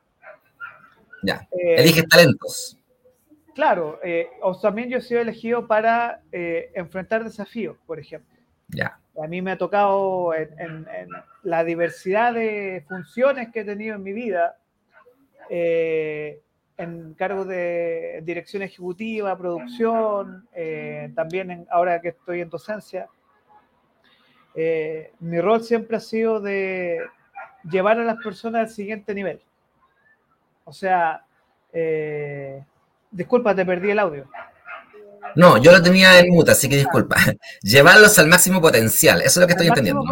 Ya, 1.24 1.48
eh, 1.52 1.76
eliges 1.78 2.08
talentos. 2.08 2.79
Claro, 3.60 4.00
eh, 4.06 4.30
o 4.42 4.58
también 4.58 4.88
yo 4.90 5.00
he 5.00 5.02
sido 5.02 5.20
elegido 5.20 5.68
para 5.68 6.22
eh, 6.32 6.72
enfrentar 6.76 7.26
desafíos, 7.26 7.76
por 7.86 8.00
ejemplo. 8.00 8.40
Ya. 8.70 8.98
A 9.22 9.28
mí 9.28 9.42
me 9.42 9.52
ha 9.52 9.58
tocado 9.58 10.34
en, 10.34 10.88
la 11.44 11.66
diversidad 11.66 12.34
de 12.34 12.86
funciones 12.88 13.50
que 13.52 13.60
he 13.60 13.66
tenido 13.66 13.96
en 13.96 14.04
mi 14.04 14.14
vida, 14.14 14.58
eh, 15.50 16.42
en 16.78 17.14
cargos 17.16 17.50
de 17.50 18.22
dirección 18.24 18.64
ejecutiva, 18.64 19.38
producción, 19.38 20.48
también 21.14 21.68
ahora 21.70 22.00
que 22.00 22.10
estoy 22.10 22.40
en 22.40 22.50
docencia. 22.50 23.10
mi 25.20 25.42
rol 25.42 25.64
siempre 25.64 25.98
ha 25.98 26.00
sido 26.00 26.40
de 26.40 27.02
llevar 27.70 28.00
a 28.00 28.06
las 28.06 28.24
personas 28.24 28.62
al 28.62 28.70
siguiente 28.70 29.14
nivel. 29.14 29.42
O 30.64 30.72
sea, 30.72 31.26
Disculpa, 33.12 33.56
te 33.56 33.66
perdí 33.66 33.92
el 33.92 34.00
audio. 34.00 34.30
No, 35.36 35.58
yo 35.58 35.72
lo 35.72 35.82
tenía 35.82 36.20
en 36.20 36.30
muta, 36.30 36.54
así 36.54 36.70
que 36.70 36.78
disculpa. 36.78 37.16
Llevarlos 37.62 38.18
al 38.20 38.28
máximo 38.28 38.62
potencial, 38.62 39.22
eso 39.22 39.28
es 39.28 39.38
lo 39.38 39.48
que 39.48 39.54
estoy 39.54 39.68
entendiendo. 39.68 40.04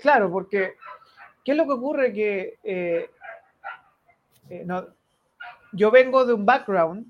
Claro, 0.00 0.30
porque 0.30 0.74
¿qué 1.44 1.52
es 1.52 1.56
lo 1.56 1.64
que 1.64 1.72
ocurre? 1.72 2.12
Que 2.12 2.58
eh, 2.62 3.10
eh, 4.50 4.66
yo 5.72 5.90
vengo 5.90 6.24
de 6.24 6.34
un 6.34 6.44
background 6.44 7.06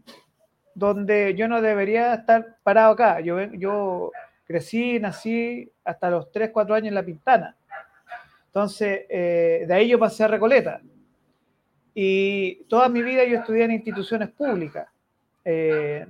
donde 0.74 1.34
yo 1.34 1.48
no 1.48 1.60
debería 1.60 2.14
estar 2.14 2.56
parado 2.62 2.92
acá. 2.92 3.20
Yo, 3.20 3.42
yo 3.54 4.12
crecí, 4.46 5.00
nací 5.00 5.70
hasta 5.84 6.10
los 6.10 6.30
3, 6.30 6.50
4 6.52 6.74
años 6.74 6.88
en 6.88 6.94
La 6.94 7.04
Pintana. 7.04 7.56
Entonces, 8.46 9.02
eh, 9.08 9.64
de 9.66 9.74
ahí 9.74 9.88
yo 9.88 9.98
pasé 9.98 10.24
a 10.24 10.28
Recoleta. 10.28 10.80
Y 11.94 12.64
toda 12.64 12.88
mi 12.88 13.02
vida 13.02 13.24
yo 13.24 13.38
estudié 13.38 13.64
en 13.64 13.72
instituciones 13.72 14.28
públicas. 14.30 14.86
Eh, 15.46 16.04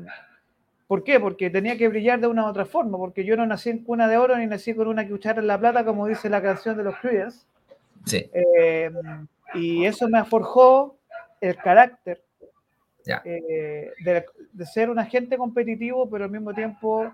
¿Por 0.89 1.05
qué? 1.05 1.21
Porque 1.21 1.51
tenía 1.51 1.77
que 1.77 1.89
brillar 1.89 2.19
de 2.19 2.27
una 2.27 2.45
u 2.45 2.49
otra 2.49 2.65
forma, 2.65 2.97
porque 2.97 3.25
yo 3.25 3.37
no 3.37 3.47
nací 3.47 3.71
en 3.71 3.85
cuna 3.85 4.09
de 4.09 4.17
oro 4.17 4.37
ni 4.37 4.47
nací 4.47 4.75
con 4.75 4.89
una 4.89 5.07
cuchara 5.07 5.41
en 5.41 5.47
la 5.47 5.59
plata, 5.59 5.85
como 5.85 6.07
dice 6.07 6.29
la 6.29 6.43
canción 6.43 6.77
de 6.77 6.85
los 6.85 6.97
Creedence. 6.97 7.47
Sí. 8.05 8.29
Eh, 8.33 8.91
y 9.55 9.85
eso 9.85 10.09
me 10.09 10.25
forjó 10.25 10.97
el 11.41 11.57
carácter 11.57 12.23
eh, 13.25 13.93
de, 14.05 14.25
de, 14.53 14.67
ser 14.67 14.91
un 14.91 14.99
agente 14.99 15.37
competitivo, 15.37 16.09
pero 16.09 16.25
al 16.25 16.31
mismo 16.31 16.55
tiempo 16.55 17.13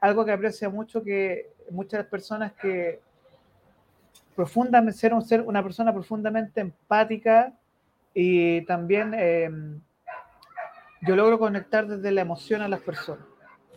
algo 0.00 0.24
que 0.24 0.32
aprecia 0.32 0.68
mucho 0.68 1.02
que 1.02 1.50
muchas 1.70 2.04
personas 2.06 2.52
que 2.52 3.00
profundamente, 4.34 4.98
ser, 4.98 5.12
un, 5.12 5.22
ser 5.22 5.42
una 5.42 5.62
persona 5.62 5.92
profundamente 5.92 6.60
empática 6.60 7.52
y 8.14 8.62
también 8.62 9.14
em, 9.14 9.80
yo 11.02 11.16
logro 11.16 11.38
conectar 11.38 11.86
desde 11.86 12.10
la 12.10 12.20
emoción 12.20 12.62
a 12.62 12.68
las 12.68 12.80
personas. 12.80 13.24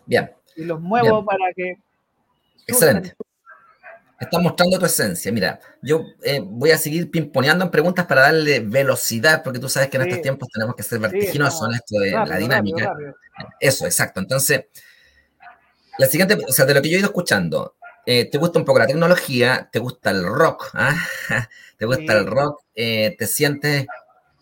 Bien. 0.06 0.32
Y 0.56 0.64
los 0.66 0.80
muevo 0.80 1.24
para 1.26 1.54
que... 1.56 1.78
Excelente. 2.68 3.16
Estás 4.20 4.42
mostrando 4.42 4.80
tu 4.80 4.86
esencia. 4.86 5.32
Mira, 5.32 5.60
yo 5.82 6.06
eh, 6.24 6.42
voy 6.44 6.72
a 6.72 6.78
seguir 6.78 7.12
pimponeando 7.12 7.66
en 7.66 7.72
preguntas 7.72 8.06
para 8.06 8.22
darle 8.22 8.60
velocidad, 8.62 9.44
porque 9.44 9.60
tú 9.60 9.68
sabes 9.68 9.90
que 9.90 9.98
en 9.98 10.04
estos 10.04 10.22
tiempos 10.22 10.48
tenemos 10.50 10.76
que 10.76 10.84
ser 10.84 11.00
vertiginosos 11.00 11.68
en 11.68 11.76
esto 11.76 12.00
de 12.00 12.12
la 12.12 12.38
dinámica. 12.38 12.96
Eso, 13.60 13.86
exacto. 13.86 14.20
Entonces, 14.20 14.66
la 15.98 16.08
siguiente, 16.08 16.38
o 16.48 16.52
sea, 16.52 16.66
de 16.66 16.74
lo 16.74 16.82
que 16.82 16.90
yo 16.90 16.96
he 16.96 17.00
ido 17.00 17.10
escuchando, 17.10 17.76
eh, 18.06 18.30
te 18.30 18.38
gusta 18.38 18.60
un 18.60 18.66
poco 18.66 18.80
la 18.80 18.88
tecnología, 18.88 19.70
te 19.72 19.80
gusta 19.80 20.12
el 20.12 20.24
rock, 20.24 20.72
¿ah? 20.74 20.96
te 21.78 21.86
gusta 21.86 22.14
el 22.14 22.26
rock, 22.26 22.62
eh, 22.76 23.16
te 23.18 23.28
sientes 23.28 23.88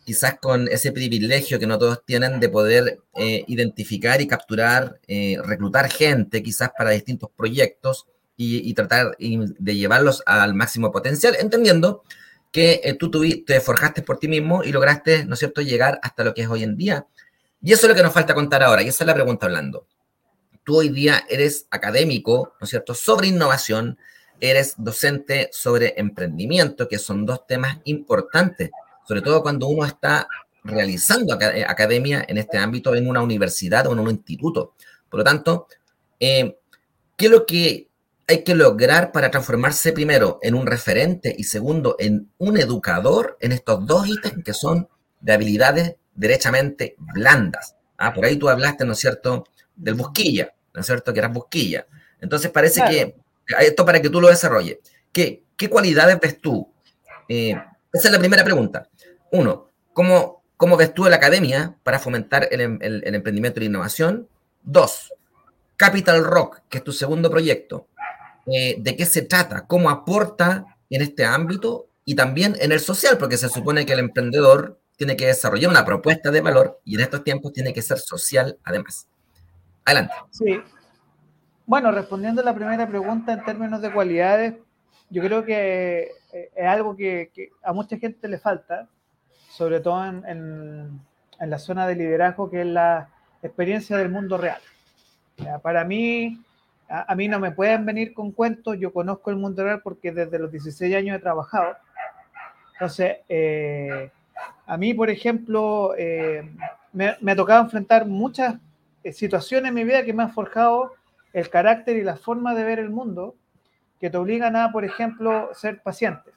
quizás 0.06 0.36
con 0.42 0.68
ese 0.68 0.92
privilegio 0.92 1.60
que 1.60 1.68
no 1.68 1.78
todos 1.78 2.06
tienen 2.06 2.40
de 2.40 2.50
poder 2.50 3.00
eh, 3.16 3.44
identificar 3.48 4.22
y 4.22 4.28
capturar, 4.28 5.00
reclutar 5.44 5.92
gente 5.92 6.42
quizás 6.42 6.72
para 6.78 6.92
distintos 6.92 7.30
proyectos 7.36 8.08
y, 8.38 8.74
tratar 8.74 9.16
de 9.18 9.76
llevarlos 9.76 10.24
al 10.26 10.56
máximo 10.56 10.92
potencial, 10.92 11.36
entendiendo 11.40 12.04
que 12.52 12.98
tú 13.00 13.12
te 13.46 13.62
forjaste 13.62 14.02
por 14.02 14.18
ti 14.18 14.28
mismo 14.28 14.64
y 14.64 14.72
lograste, 14.72 15.26
¿no 15.26 15.36
es 15.36 15.40
cierto?, 15.40 15.62
llegar 15.62 16.00
hasta 16.02 16.24
lo 16.24 16.34
que 16.34 16.42
es 16.42 16.48
hoy 16.48 16.64
en 16.64 16.76
día. 16.76 17.06
Y 17.62 17.72
eso 17.74 17.86
es 17.86 17.90
lo 17.90 17.96
que 17.96 18.02
nos 18.02 18.14
falta 18.14 18.34
contar 18.34 18.64
ahora, 18.64 18.82
y 18.82 18.88
esa 18.88 19.04
es 19.04 19.08
la 19.08 19.14
pregunta 19.14 19.46
hablando 19.46 19.86
tú 20.64 20.78
hoy 20.78 20.90
día 20.90 21.24
eres 21.30 21.68
académico, 21.70 22.54
¿no 22.60 22.66
es 22.66 22.70
cierto?, 22.70 22.94
sobre 22.94 23.28
innovación, 23.28 23.98
eres 24.40 24.76
docente 24.78 25.50
sobre 25.52 25.94
emprendimiento, 25.98 26.88
que 26.88 27.00
son 27.00 27.26
dos 27.26 27.46
temas 27.46 27.80
importantes, 27.86 28.72
sobre 29.12 29.24
todo 29.24 29.42
cuando 29.42 29.68
uno 29.68 29.86
está 29.86 30.26
realizando 30.64 31.38
eh, 31.42 31.66
academia 31.68 32.24
en 32.26 32.38
este 32.38 32.58
ámbito 32.58 32.96
en 32.96 33.10
una 33.10 33.22
universidad 33.22 33.86
o 33.88 33.92
en 33.92 34.00
un 34.00 34.10
instituto. 34.10 34.76
Por 35.10 35.18
lo 35.18 35.24
tanto, 35.26 35.68
eh, 36.18 36.58
¿qué 37.18 37.26
es 37.26 37.30
lo 37.32 37.46
que 37.46 37.90
hay 38.26 38.46
que 38.46 38.56
lograr 38.56 39.12
para 39.12 39.30
transformarse 39.30 39.92
primero 39.92 40.40
en 40.42 40.56
un 40.56 40.66
referente 40.66 41.36
y 41.38 41.44
segundo 41.44 41.98
en 42.00 42.32
un 42.38 42.58
educador 42.58 43.38
en 43.42 43.52
estos 43.52 43.86
dos 43.86 44.08
ítems 44.08 44.46
que 44.46 44.54
son 44.54 44.88
de 45.20 45.34
habilidades 45.34 45.96
derechamente 46.16 46.96
blandas? 46.98 47.76
Ah, 47.98 48.14
por 48.14 48.24
ahí 48.24 48.38
tú 48.38 48.48
hablaste, 48.48 48.86
¿no 48.86 48.94
es 48.94 49.00
cierto?, 49.00 49.44
del 49.76 49.96
Busquilla, 49.96 50.54
¿no 50.74 50.80
es 50.80 50.86
cierto? 50.86 51.12
Que 51.12 51.20
eras 51.20 51.34
Busquilla. 51.34 51.86
Entonces 52.22 52.50
parece 52.50 52.82
que, 52.90 53.18
esto 53.60 53.84
para 53.84 54.02
que 54.02 54.10
tú 54.10 54.22
lo 54.22 54.30
desarrolles, 54.30 54.78
¿qué, 55.12 55.44
qué 55.58 55.70
cualidades 55.70 56.18
ves 56.18 56.40
tú? 56.40 56.72
Eh, 57.28 57.58
esa 57.94 58.08
es 58.08 58.14
la 58.14 58.20
primera 58.20 58.44
pregunta. 58.44 58.88
Uno, 59.32 59.70
¿cómo, 59.94 60.44
cómo 60.58 60.78
ves 60.78 60.94
tú 60.94 61.06
la 61.06 61.16
academia 61.16 61.76
para 61.84 62.00
fomentar 62.00 62.48
el, 62.52 62.62
el, 62.82 63.16
emprendimiento 63.16 63.60
y 63.60 63.64
la 63.64 63.70
innovación? 63.70 64.28
Dos, 64.64 65.14
Capital 65.78 66.24
Rock, 66.24 66.62
que 66.70 66.80
es 66.80 66.84
tu 66.84 66.92
segundo 66.92 67.30
proyecto. 67.30 67.88
Eh, 68.46 68.76
¿De 68.80 68.96
qué 68.96 69.06
se 69.06 69.24
trata? 69.24 69.66
¿Cómo 69.68 69.90
aporta 69.90 70.66
en 70.90 71.02
este 71.02 71.26
ámbito 71.26 71.88
y 72.06 72.16
también 72.16 72.56
en 72.60 72.72
el 72.72 72.80
social? 72.80 73.18
Porque 73.18 73.38
se 73.38 73.50
supone 73.50 73.86
que 73.86 73.94
el 73.94 74.00
emprendedor 74.00 74.80
tiene 74.98 75.16
que 75.16 75.28
desarrollar 75.28 75.72
una 75.72 75.86
propuesta 75.86 76.30
de 76.30 76.42
valor 76.42 76.80
y 76.86 76.96
en 76.96 77.02
estos 77.02 77.24
tiempos 77.24 77.54
tiene 77.54 77.74
que 77.74 77.82
ser 77.82 77.98
social 77.98 78.58
además. 78.64 79.08
Adelante. 79.86 80.14
Sí. 80.30 80.62
Bueno, 81.66 81.92
respondiendo 81.92 82.42
a 82.42 82.46
la 82.46 82.54
primera 82.54 82.88
pregunta 82.88 83.34
en 83.34 83.44
términos 83.44 83.82
de 83.82 83.92
cualidades, 83.92 84.56
yo 85.10 85.22
creo 85.24 85.46
que 85.46 86.12
eh, 86.34 86.52
es 86.56 86.66
algo 86.68 86.96
que, 86.96 87.32
a 87.64 87.74
mucha 87.74 87.98
gente 87.98 88.28
le 88.28 88.40
falta, 88.40 88.90
sobre 89.52 89.82
todo 89.82 90.06
en, 90.06 91.02
la 91.40 91.60
zona 91.60 91.88
de 91.88 91.96
liderazgo, 91.96 92.50
que 92.50 92.62
es 92.62 92.68
la 92.68 93.10
experiencia 93.42 93.98
del 93.98 94.10
mundo 94.10 94.38
real. 94.38 94.62
para 95.62 95.84
mí, 95.84 96.40
a, 96.88 97.16
mí 97.16 97.28
no 97.28 97.40
me 97.40 97.52
pueden 97.52 97.86
venir 97.86 98.14
con 98.14 98.32
cuentos, 98.32 98.78
yo 98.80 98.94
conozco 98.94 99.30
el 99.30 99.38
mundo 99.38 99.64
real 99.64 99.82
porque 99.84 100.12
desde 100.12 100.40
los 100.40 100.52
16 100.52 100.96
años 100.96 101.18
he 101.18 101.20
trabajado. 101.20 101.76
Entonces, 102.74 103.18
eh, 103.28 104.12
a 104.66 104.78
mí, 104.78 104.94
por 104.94 105.10
ejemplo, 105.10 105.96
eh, 105.98 106.50
me, 106.94 107.18
me 107.20 107.32
ha 107.32 107.36
tocado 107.36 107.64
enfrentar 107.64 108.06
muchas 108.06 108.56
eh, 109.04 109.12
situaciones 109.12 109.70
en 109.70 109.76
mi 109.76 109.84
vida 109.84 110.06
que 110.06 110.14
me 110.14 110.24
han 110.24 110.32
forjado 110.32 110.94
el 111.34 111.50
carácter 111.50 111.98
y 111.98 112.04
la 112.04 112.18
forma 112.18 112.54
de 112.54 112.64
ver 112.64 112.80
el 112.80 112.90
mundo 112.90 113.36
que 114.00 114.10
te 114.10 114.18
obligan 114.18 114.56
a, 114.56 114.72
por 114.72 114.86
ejemplo, 114.86 115.50
ser 115.54 115.82
paciente, 115.82 116.32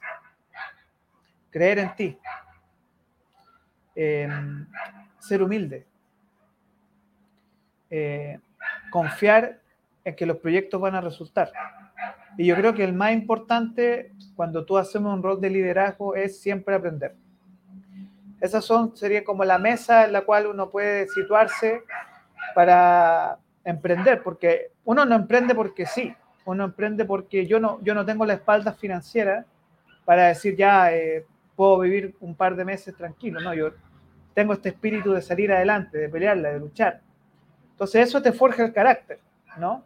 creer 1.50 1.78
en 1.78 1.94
ti, 1.94 2.18
em, 3.94 4.66
ser 5.18 5.42
humilde, 5.42 5.86
eh, 7.90 8.38
confiar 8.90 9.60
en 10.04 10.16
que 10.16 10.26
los 10.26 10.38
proyectos 10.38 10.80
van 10.80 10.94
a 10.94 11.00
resultar. 11.00 11.52
Y 12.36 12.46
yo 12.46 12.56
creo 12.56 12.74
que 12.74 12.84
el 12.84 12.92
más 12.92 13.12
importante 13.12 14.12
cuando 14.34 14.64
tú 14.64 14.76
hacemos 14.76 15.14
un 15.14 15.22
rol 15.22 15.40
de 15.40 15.50
liderazgo 15.50 16.14
es 16.14 16.40
siempre 16.40 16.74
aprender. 16.74 17.14
Esas 18.40 18.64
son, 18.64 18.96
sería 18.96 19.24
como 19.24 19.44
la 19.44 19.58
mesa 19.58 20.04
en 20.04 20.12
la 20.12 20.22
cual 20.22 20.46
uno 20.46 20.68
puede 20.70 21.08
situarse 21.08 21.82
para 22.54 23.38
emprender, 23.64 24.22
porque 24.22 24.72
uno 24.84 25.04
no 25.04 25.14
emprende 25.14 25.54
porque 25.54 25.86
sí, 25.86 26.14
uno 26.44 26.64
emprende 26.64 27.04
porque 27.04 27.46
yo 27.46 27.58
no, 27.58 27.80
yo 27.82 27.94
no 27.94 28.04
tengo 28.04 28.26
la 28.26 28.34
espalda 28.34 28.72
financiera 28.72 29.46
para 30.04 30.28
decir 30.28 30.56
ya 30.56 30.92
eh, 30.92 31.24
puedo 31.56 31.78
vivir 31.78 32.14
un 32.20 32.34
par 32.34 32.56
de 32.56 32.64
meses 32.64 32.96
tranquilo, 32.96 33.40
no, 33.40 33.54
yo 33.54 33.70
tengo 34.34 34.52
este 34.52 34.70
espíritu 34.70 35.12
de 35.12 35.22
salir 35.22 35.52
adelante, 35.52 35.98
de 35.98 36.08
pelearla, 36.08 36.50
de 36.50 36.58
luchar. 36.58 37.00
Entonces 37.70 38.08
eso 38.08 38.20
te 38.20 38.32
forja 38.32 38.64
el 38.64 38.72
carácter, 38.72 39.20
¿no? 39.58 39.84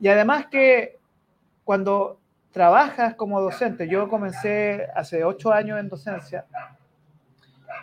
Y 0.00 0.08
además 0.08 0.46
que 0.46 0.98
cuando 1.64 2.20
trabajas 2.52 3.14
como 3.14 3.40
docente, 3.40 3.88
yo 3.88 4.08
comencé 4.08 4.86
hace 4.94 5.24
ocho 5.24 5.52
años 5.52 5.78
en 5.78 5.88
docencia, 5.88 6.46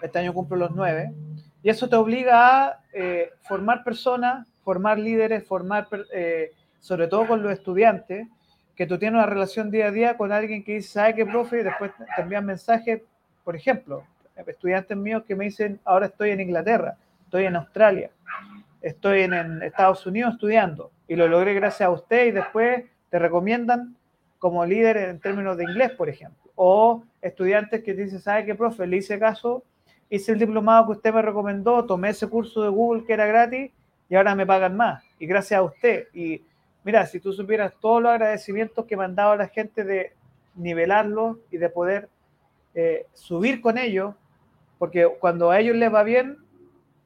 este 0.02 0.20
año 0.20 0.34
cumplo 0.34 0.58
los 0.58 0.72
nueve, 0.72 1.14
y 1.62 1.70
eso 1.70 1.90
te 1.90 1.96
obliga 1.96 2.66
a 2.68 2.80
eh, 2.94 3.32
formar 3.42 3.84
personas, 3.84 4.48
formar 4.64 5.00
líderes, 5.00 5.48
formar, 5.48 5.88
eh, 6.14 6.52
sobre 6.80 7.08
todo 7.08 7.28
con 7.28 7.42
los 7.42 7.52
estudiantes, 7.52 8.28
que 8.76 8.86
tú 8.86 8.98
tienes 8.98 9.18
una 9.18 9.26
relación 9.26 9.72
día 9.72 9.88
a 9.88 9.92
día 9.92 10.18
con 10.18 10.32
alguien 10.32 10.64
que 10.64 10.76
dice, 10.76 10.90
¿sabe 10.90 11.16
qué, 11.16 11.26
profe? 11.26 11.62
Y 11.62 11.64
después 11.64 11.92
te 12.16 12.22
envían 12.22 12.46
mensajes, 12.46 13.02
por 13.44 13.56
ejemplo, 13.56 14.04
estudiantes 14.46 14.98
míos 14.98 15.24
que 15.28 15.36
me 15.36 15.46
dicen, 15.46 15.80
ahora 15.86 16.08
estoy 16.08 16.32
en 16.32 16.42
Inglaterra, 16.42 16.98
estoy 17.24 17.46
en 17.46 17.56
Australia, 17.56 18.12
estoy 18.82 19.22
en, 19.22 19.62
Estados 19.64 20.06
Unidos 20.06 20.34
estudiando, 20.34 20.92
y 21.08 21.16
lo 21.16 21.28
logré 21.28 21.54
gracias 21.54 21.88
a 21.88 21.92
usted, 21.92 22.26
y 22.28 22.32
después 22.32 22.84
te 23.10 23.20
recomiendan 23.20 23.96
como 24.40 24.66
líder 24.66 24.98
en 24.98 25.20
términos 25.20 25.58
de 25.58 25.64
inglés, 25.64 25.92
por 25.92 26.10
ejemplo. 26.10 26.52
O 26.56 27.04
estudiantes 27.22 27.84
que 27.84 27.94
te 27.94 28.04
dicen, 28.04 28.20
¿sabe 28.20 28.46
qué, 28.46 28.56
profe? 28.56 28.86
Le 28.86 28.98
hice 28.98 29.18
caso 29.18 29.64
hice 30.10 30.32
el 30.32 30.40
diplomado 30.40 30.86
que 30.86 30.92
usted 30.94 31.14
me 31.14 31.22
recomendó, 31.22 31.86
tomé 31.86 32.10
ese 32.10 32.28
curso 32.28 32.64
de 32.64 32.70
Google 32.70 33.06
que 33.06 33.14
era 33.14 33.26
gratis 33.26 33.72
y 34.10 34.16
ahora 34.16 34.36
me 34.36 34.46
pagan 34.46 34.76
más. 34.76 35.04
Y 35.20 35.26
gracias 35.26 35.60
a 35.60 35.64
usted. 35.64 36.08
Y 36.14 36.42
mira, 36.86 37.06
si 37.08 37.20
tú 37.20 37.34
supieras 37.34 37.74
todos 37.82 38.02
los 38.02 38.12
agradecimientos 38.12 38.86
que 38.86 38.96
me 38.96 39.04
han 39.04 39.16
dado 39.16 39.36
la 39.36 39.48
gente 39.48 39.84
de 39.84 40.14
nivelarlos 40.56 41.38
y 41.52 41.58
de 41.58 41.70
poder 41.70 42.08
eh, 42.76 43.08
subir 43.14 43.60
con 43.60 43.78
ellos, 43.78 44.16
porque 44.78 45.08
cuando 45.20 45.52
a 45.52 45.60
ellos 45.60 45.76
les 45.76 45.94
va 45.94 46.04
bien, 46.04 46.38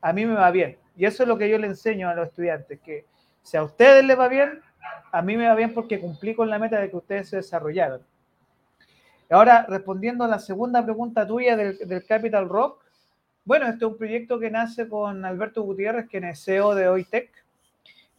a 0.02 0.14
mí 0.14 0.26
me 0.26 0.36
va 0.36 0.52
bien. 0.52 0.78
Y 0.96 1.06
eso 1.06 1.24
es 1.24 1.30
lo 1.30 1.38
que 1.38 1.50
yo 1.50 1.58
le 1.58 1.68
enseño 1.68 2.10
a 2.10 2.14
los 2.14 2.28
estudiantes, 2.28 2.80
que 2.82 3.06
si 3.42 3.56
a 3.56 3.64
ustedes 3.64 4.04
les 4.04 4.20
va 4.20 4.28
bien, 4.28 4.62
a 5.12 5.22
mí 5.22 5.38
me 5.38 5.48
va 5.48 5.56
bien 5.56 5.74
porque 5.74 6.00
cumplí 6.00 6.36
con 6.36 6.50
la 6.50 6.60
meta 6.60 6.80
de 6.80 6.90
que 6.90 6.98
ustedes 6.98 7.30
se 7.30 7.38
desarrollaron. 7.38 8.02
Ahora, 9.30 9.66
respondiendo 9.70 10.24
a 10.24 10.28
la 10.28 10.40
segunda 10.40 10.84
pregunta 10.84 11.26
tuya 11.26 11.56
del, 11.56 12.06
Capital 12.06 12.50
Rock, 12.50 12.84
bueno, 13.46 13.66
este 13.68 13.86
es 13.86 13.92
un 13.92 13.98
proyecto 13.98 14.40
que 14.40 14.52
nace 14.52 14.90
con 14.90 15.24
Alberto 15.24 15.62
Gutiérrez, 15.62 16.10
que 16.10 16.18
es 16.18 16.44
CEO 16.44 16.76
de 16.76 16.90
OITEC, 16.90 17.32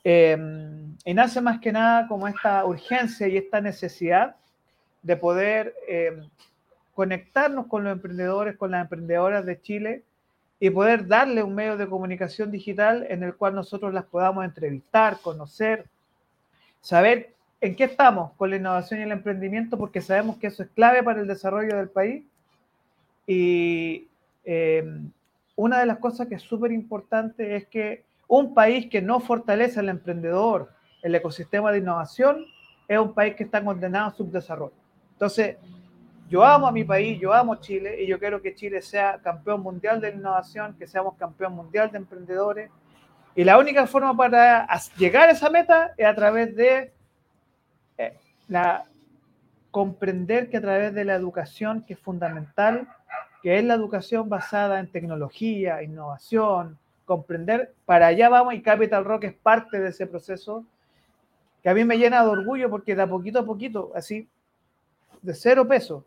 em, 0.04 0.96
y 1.04 1.14
nace 1.14 1.40
más 1.40 1.60
que 1.60 1.72
nada 1.72 2.06
como 2.08 2.28
esta 2.28 2.64
urgencia 2.64 3.28
y 3.28 3.36
esta 3.36 3.60
necesidad 3.60 4.36
de 5.02 5.16
poder 5.16 5.74
em, 5.88 6.28
conectarnos 6.94 7.66
con 7.66 7.84
los 7.84 7.92
emprendedores, 7.92 8.56
con 8.56 8.70
las 8.70 8.82
emprendedoras 8.82 9.46
de 9.46 9.60
Chile 9.60 10.02
y 10.58 10.68
poder 10.68 11.06
darle 11.06 11.42
un 11.42 11.54
medio 11.54 11.78
de 11.78 11.88
comunicación 11.88 12.50
digital 12.50 13.06
en 13.08 13.22
el 13.22 13.34
cual 13.34 13.54
nosotros 13.54 13.94
las 13.94 14.04
podamos 14.04 14.44
entrevistar, 14.44 15.18
conocer, 15.22 15.86
saber 16.82 17.32
en 17.62 17.74
qué 17.74 17.84
estamos 17.84 18.32
con 18.32 18.50
la 18.50 18.56
innovación 18.56 19.00
y 19.00 19.04
el 19.04 19.12
emprendimiento, 19.12 19.78
porque 19.78 20.00
sabemos 20.00 20.36
que 20.36 20.48
eso 20.48 20.62
es 20.62 20.68
clave 20.70 21.02
para 21.02 21.20
el 21.20 21.26
desarrollo 21.26 21.76
del 21.76 21.88
país. 21.88 22.24
Y, 23.26 24.08
em, 24.44 25.10
una 25.56 25.78
de 25.80 25.86
las 25.86 25.98
cosas 25.98 26.26
que 26.26 26.36
es 26.36 26.42
súper 26.42 26.72
importante 26.72 27.56
es 27.56 27.66
que 27.66 28.04
un 28.30 28.54
país 28.54 28.86
que 28.88 29.02
no 29.02 29.18
fortalece 29.18 29.80
al 29.80 29.88
emprendedor, 29.88 30.70
el 31.02 31.14
ecosistema 31.16 31.72
de 31.72 31.78
innovación, 31.78 32.46
es 32.86 32.96
un 32.96 33.12
país 33.12 33.34
que 33.34 33.42
está 33.42 33.62
condenado 33.62 34.06
a 34.06 34.14
subdesarrollo. 34.14 34.72
Entonces, 35.14 35.56
yo 36.28 36.44
amo 36.44 36.68
a 36.68 36.72
mi 36.72 36.84
país, 36.84 37.18
yo 37.20 37.34
amo 37.34 37.56
Chile 37.56 38.00
y 38.00 38.06
yo 38.06 38.20
quiero 38.20 38.40
que 38.40 38.54
Chile 38.54 38.82
sea 38.82 39.18
campeón 39.20 39.62
mundial 39.62 40.00
de 40.00 40.10
innovación, 40.10 40.76
que 40.78 40.86
seamos 40.86 41.16
campeón 41.16 41.54
mundial 41.54 41.90
de 41.90 41.98
emprendedores. 41.98 42.70
Y 43.34 43.42
la 43.42 43.58
única 43.58 43.88
forma 43.88 44.16
para 44.16 44.64
llegar 44.96 45.28
a 45.28 45.32
esa 45.32 45.50
meta 45.50 45.92
es 45.96 46.06
a 46.06 46.14
través 46.14 46.54
de 46.54 46.92
eh, 47.98 48.16
la, 48.46 48.84
comprender 49.72 50.48
que 50.50 50.58
a 50.58 50.60
través 50.60 50.94
de 50.94 51.04
la 51.04 51.16
educación, 51.16 51.82
que 51.82 51.94
es 51.94 51.98
fundamental, 51.98 52.86
que 53.42 53.58
es 53.58 53.64
la 53.64 53.74
educación 53.74 54.28
basada 54.28 54.78
en 54.78 54.86
tecnología, 54.86 55.82
innovación, 55.82 56.78
comprender, 57.10 57.74
para 57.86 58.06
allá 58.06 58.28
vamos 58.28 58.54
y 58.54 58.62
Capital 58.62 59.04
Rock 59.04 59.24
es 59.24 59.34
parte 59.34 59.80
de 59.80 59.88
ese 59.88 60.06
proceso 60.06 60.64
que 61.60 61.68
a 61.68 61.74
mí 61.74 61.84
me 61.84 61.98
llena 61.98 62.22
de 62.22 62.28
orgullo 62.28 62.70
porque 62.70 62.94
de 62.94 63.02
a 63.02 63.08
poquito 63.08 63.40
a 63.40 63.44
poquito, 63.44 63.90
así, 63.96 64.28
de 65.20 65.34
cero 65.34 65.66
peso, 65.66 66.04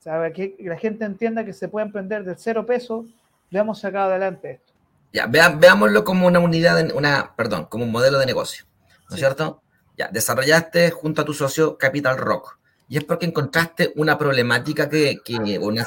¿sabe? 0.00 0.34
que 0.34 0.54
la 0.58 0.76
gente 0.76 1.06
entienda 1.06 1.46
que 1.46 1.54
se 1.54 1.68
puede 1.68 1.86
emprender 1.86 2.24
de 2.24 2.36
cero 2.36 2.66
peso, 2.66 3.06
le 3.48 3.58
hemos 3.58 3.80
sacado 3.80 4.10
adelante 4.10 4.50
esto. 4.50 4.74
Ya, 5.14 5.26
veámoslo 5.26 6.04
como 6.04 6.26
una 6.26 6.40
unidad, 6.40 6.94
una, 6.94 7.34
perdón, 7.34 7.64
como 7.64 7.84
un 7.84 7.90
modelo 7.90 8.18
de 8.18 8.26
negocio, 8.26 8.66
¿no 9.08 9.14
es 9.16 9.20
cierto? 9.20 9.62
Ya, 9.96 10.08
desarrollaste 10.08 10.90
junto 10.90 11.22
a 11.22 11.24
tu 11.24 11.32
socio 11.32 11.78
Capital 11.78 12.18
Rock 12.18 12.58
y 12.86 12.98
es 12.98 13.04
porque 13.04 13.24
encontraste 13.24 13.94
una 13.96 14.18
problemática 14.18 14.90
que, 14.90 15.20
que 15.24 15.58
una 15.58 15.86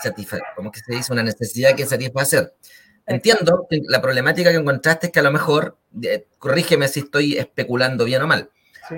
como 0.56 0.72
que 0.72 0.80
se 0.80 0.96
dice, 0.96 1.14
una 1.14 1.22
necesidad 1.22 1.76
que 1.76 1.86
satisfacer. 1.86 2.56
Entiendo 3.06 3.68
que 3.70 3.82
la 3.88 4.02
problemática 4.02 4.52
que 4.52 4.58
encontraste 4.58 5.08
es 5.08 5.14
que 5.14 5.20
a 5.20 5.24
lo 5.24 5.32
mejor, 5.32 5.78
eh, 6.02 6.28
corrígeme 6.40 6.88
si 6.88 7.02
estoy 7.02 7.38
especulando 7.38 8.06
bien 8.06 8.22
o 8.22 8.28
mal. 8.28 8.50
¿Sí? 8.88 8.96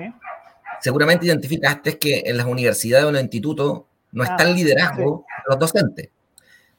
Seguramente 0.80 1.26
identificaste 1.26 1.98
que 1.98 2.22
en 2.26 2.36
las 2.36 2.46
universidades 2.46 3.04
o 3.04 3.08
en 3.08 3.14
los 3.14 3.22
institutos 3.22 3.82
no 4.12 4.22
ah, 4.22 4.26
está 4.26 4.44
el 4.44 4.54
liderazgo 4.54 5.26
los 5.46 5.58
docentes 5.58 6.10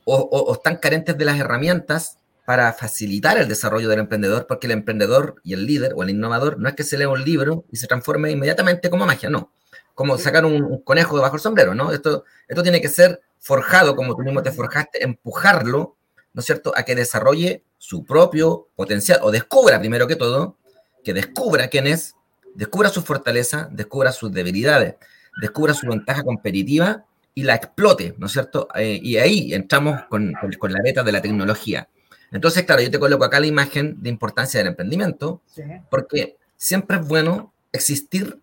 o, 0.05 0.15
o, 0.15 0.53
están 0.53 0.77
carentes 0.77 1.17
de 1.17 1.25
las 1.25 1.39
herramientas 1.39 2.19
para 2.45 2.71
facilitar 2.73 3.37
el 3.37 3.47
desarrollo 3.47 3.89
del 3.89 3.99
emprendedor, 3.99 4.45
porque 4.47 4.67
el 4.67 4.71
emprendedor 4.71 5.41
y 5.43 5.53
el 5.53 5.65
líder 5.65 5.93
o 5.95 6.03
el 6.03 6.11
innovador 6.11 6.59
no 6.59 6.69
es 6.69 6.75
que 6.75 6.83
se 6.83 6.97
lea 6.97 7.09
un 7.09 7.23
libro 7.23 7.65
y 7.71 7.77
se 7.77 7.87
transforme 7.87 8.29
inmediatamente 8.29 8.89
como 8.91 9.05
magia, 9.05 9.29
no 9.29 9.51
como 9.95 10.17
sacar 10.17 10.45
un, 10.45 10.81
conejo 10.83 11.15
debajo 11.15 11.35
del 11.37 11.41
sombrero, 11.41 11.73
¿no? 11.73 11.91
Esto, 11.91 12.25
esto 12.47 12.61
tiene 12.61 12.81
que 12.81 12.89
ser 12.89 13.21
forjado, 13.39 13.95
como 13.95 14.15
tú 14.15 14.21
mismo 14.21 14.43
te 14.43 14.51
forjaste, 14.51 15.03
empujarlo, 15.03 15.95
¿no 16.35 16.41
es 16.41 16.45
cierto?, 16.45 16.73
a 16.75 16.83
que 16.83 16.95
desarrolle 16.95 17.63
su 17.77 18.05
propio 18.05 18.67
potencial, 18.75 19.19
o 19.23 19.31
descubra 19.31 19.79
primero 19.79 20.05
que 20.05 20.17
todo, 20.17 20.57
que 21.03 21.13
descubra 21.13 21.69
quién 21.69 21.87
es, 21.87 22.15
descubra 22.53 22.89
su 22.89 23.01
fortaleza, 23.01 23.69
descubra 23.71 24.11
sus 24.11 24.33
debilidades, 24.33 24.95
descubra 25.41 25.73
su 25.73 25.87
ventaja 25.87 26.23
competitiva 26.23 27.05
y 27.33 27.43
la 27.43 27.55
explote, 27.55 28.15
¿no 28.17 28.27
es 28.27 28.33
cierto? 28.33 28.67
Eh, 28.75 28.99
y 29.01 29.17
ahí 29.17 29.53
entramos 29.53 30.03
con, 30.09 30.33
con, 30.59 30.73
la 30.73 30.81
beta 30.83 31.03
de 31.03 31.11
la 31.13 31.21
tecnología. 31.21 31.87
Entonces, 32.31 32.63
claro, 32.63 32.81
yo 32.81 32.91
te 32.91 32.99
coloco 32.99 33.23
acá 33.23 33.39
la 33.39 33.47
imagen 33.47 34.01
de 34.01 34.09
importancia 34.09 34.57
del 34.59 34.67
emprendimiento, 34.67 35.41
porque 35.89 36.35
siempre 36.57 36.97
es 36.97 37.07
bueno 37.07 37.53
existir 37.71 38.39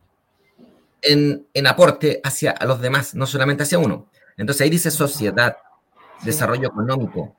en, 1.03 1.47
aporte 1.67 2.21
hacia 2.25 2.55
los 2.67 2.81
demás, 2.81 3.15
no 3.15 3.27
solamente 3.27 3.65
hacia 3.65 3.79
uno. 3.79 4.09
Entonces 4.39 4.63
ahí 4.63 4.71
dice 4.71 4.91
sociedad, 4.91 5.57
desarrollo 6.25 6.69
económico 6.69 7.37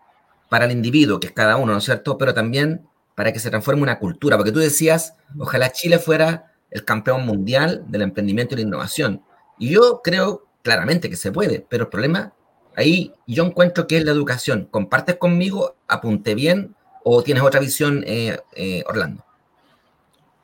para 0.50 0.66
el 0.66 0.72
individuo, 0.72 1.20
que 1.20 1.28
es 1.28 1.34
cada 1.34 1.58
uno, 1.58 1.72
¿no 1.72 1.78
es 1.78 1.84
cierto? 1.84 2.18
Pero 2.18 2.34
también 2.34 2.88
para 3.16 3.32
que 3.32 3.40
se 3.40 3.50
transforme 3.50 3.82
una 3.82 4.00
cultura, 4.00 4.38
porque 4.38 4.52
tú 4.52 4.60
decías, 4.60 5.16
ojalá 5.38 5.72
Chile 5.72 6.00
fuera 6.00 6.52
el 6.72 6.84
campeón 6.86 7.26
mundial 7.26 7.84
del 7.88 8.02
emprendimiento 8.02 8.56
y 8.56 8.58
la 8.58 8.64
innovación. 8.64 9.24
Y 9.60 9.70
yo 9.70 10.02
creo 10.04 10.48
claramente 10.64 11.10
que 11.10 11.16
se 11.16 11.32
puede, 11.32 11.66
pero 11.70 11.84
el 11.84 11.90
problema 11.90 12.34
ahí 12.76 13.14
yo 13.28 13.46
encuentro 13.46 13.88
que 13.88 13.98
es 13.98 14.06
la 14.06 14.12
educación. 14.12 14.68
¿Compartes 14.70 15.18
conmigo? 15.18 15.76
¿Apunté 15.88 16.36
bien? 16.36 16.76
¿O 17.04 17.22
tienes 17.22 17.44
otra 17.44 17.60
visión, 17.60 18.04
eh, 18.08 18.38
eh, 18.56 18.84
Orlando? 18.88 19.24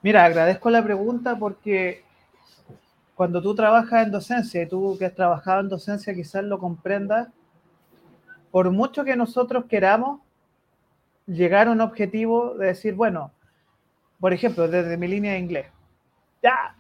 Mira, 0.02 0.26
agradezco 0.26 0.70
la 0.70 0.84
pregunta 0.84 1.38
porque 1.38 2.04
cuando 3.16 3.42
tú 3.42 3.56
trabajas 3.56 4.06
en 4.06 4.12
docencia 4.12 4.62
y 4.62 4.68
tú 4.68 4.96
que 4.98 5.06
has 5.06 5.16
trabajado 5.16 5.62
en 5.62 5.70
docencia 5.70 6.14
quizás 6.14 6.44
lo 6.44 6.60
comprendas, 6.60 7.30
por 8.52 8.72
mucho 8.72 9.04
que 9.04 9.16
nosotros 9.16 9.66
queramos 9.66 10.22
llegar 11.28 11.68
a 11.68 11.72
un 11.72 11.82
objetivo 11.82 12.56
de 12.56 12.68
decir, 12.68 12.96
bueno, 12.96 13.32
por 14.20 14.34
ejemplo, 14.34 14.68
desde 14.68 14.98
mi 14.98 15.08
línea 15.08 15.34
de 15.34 15.40
inglés, 15.40 15.68
ya, 16.42 16.76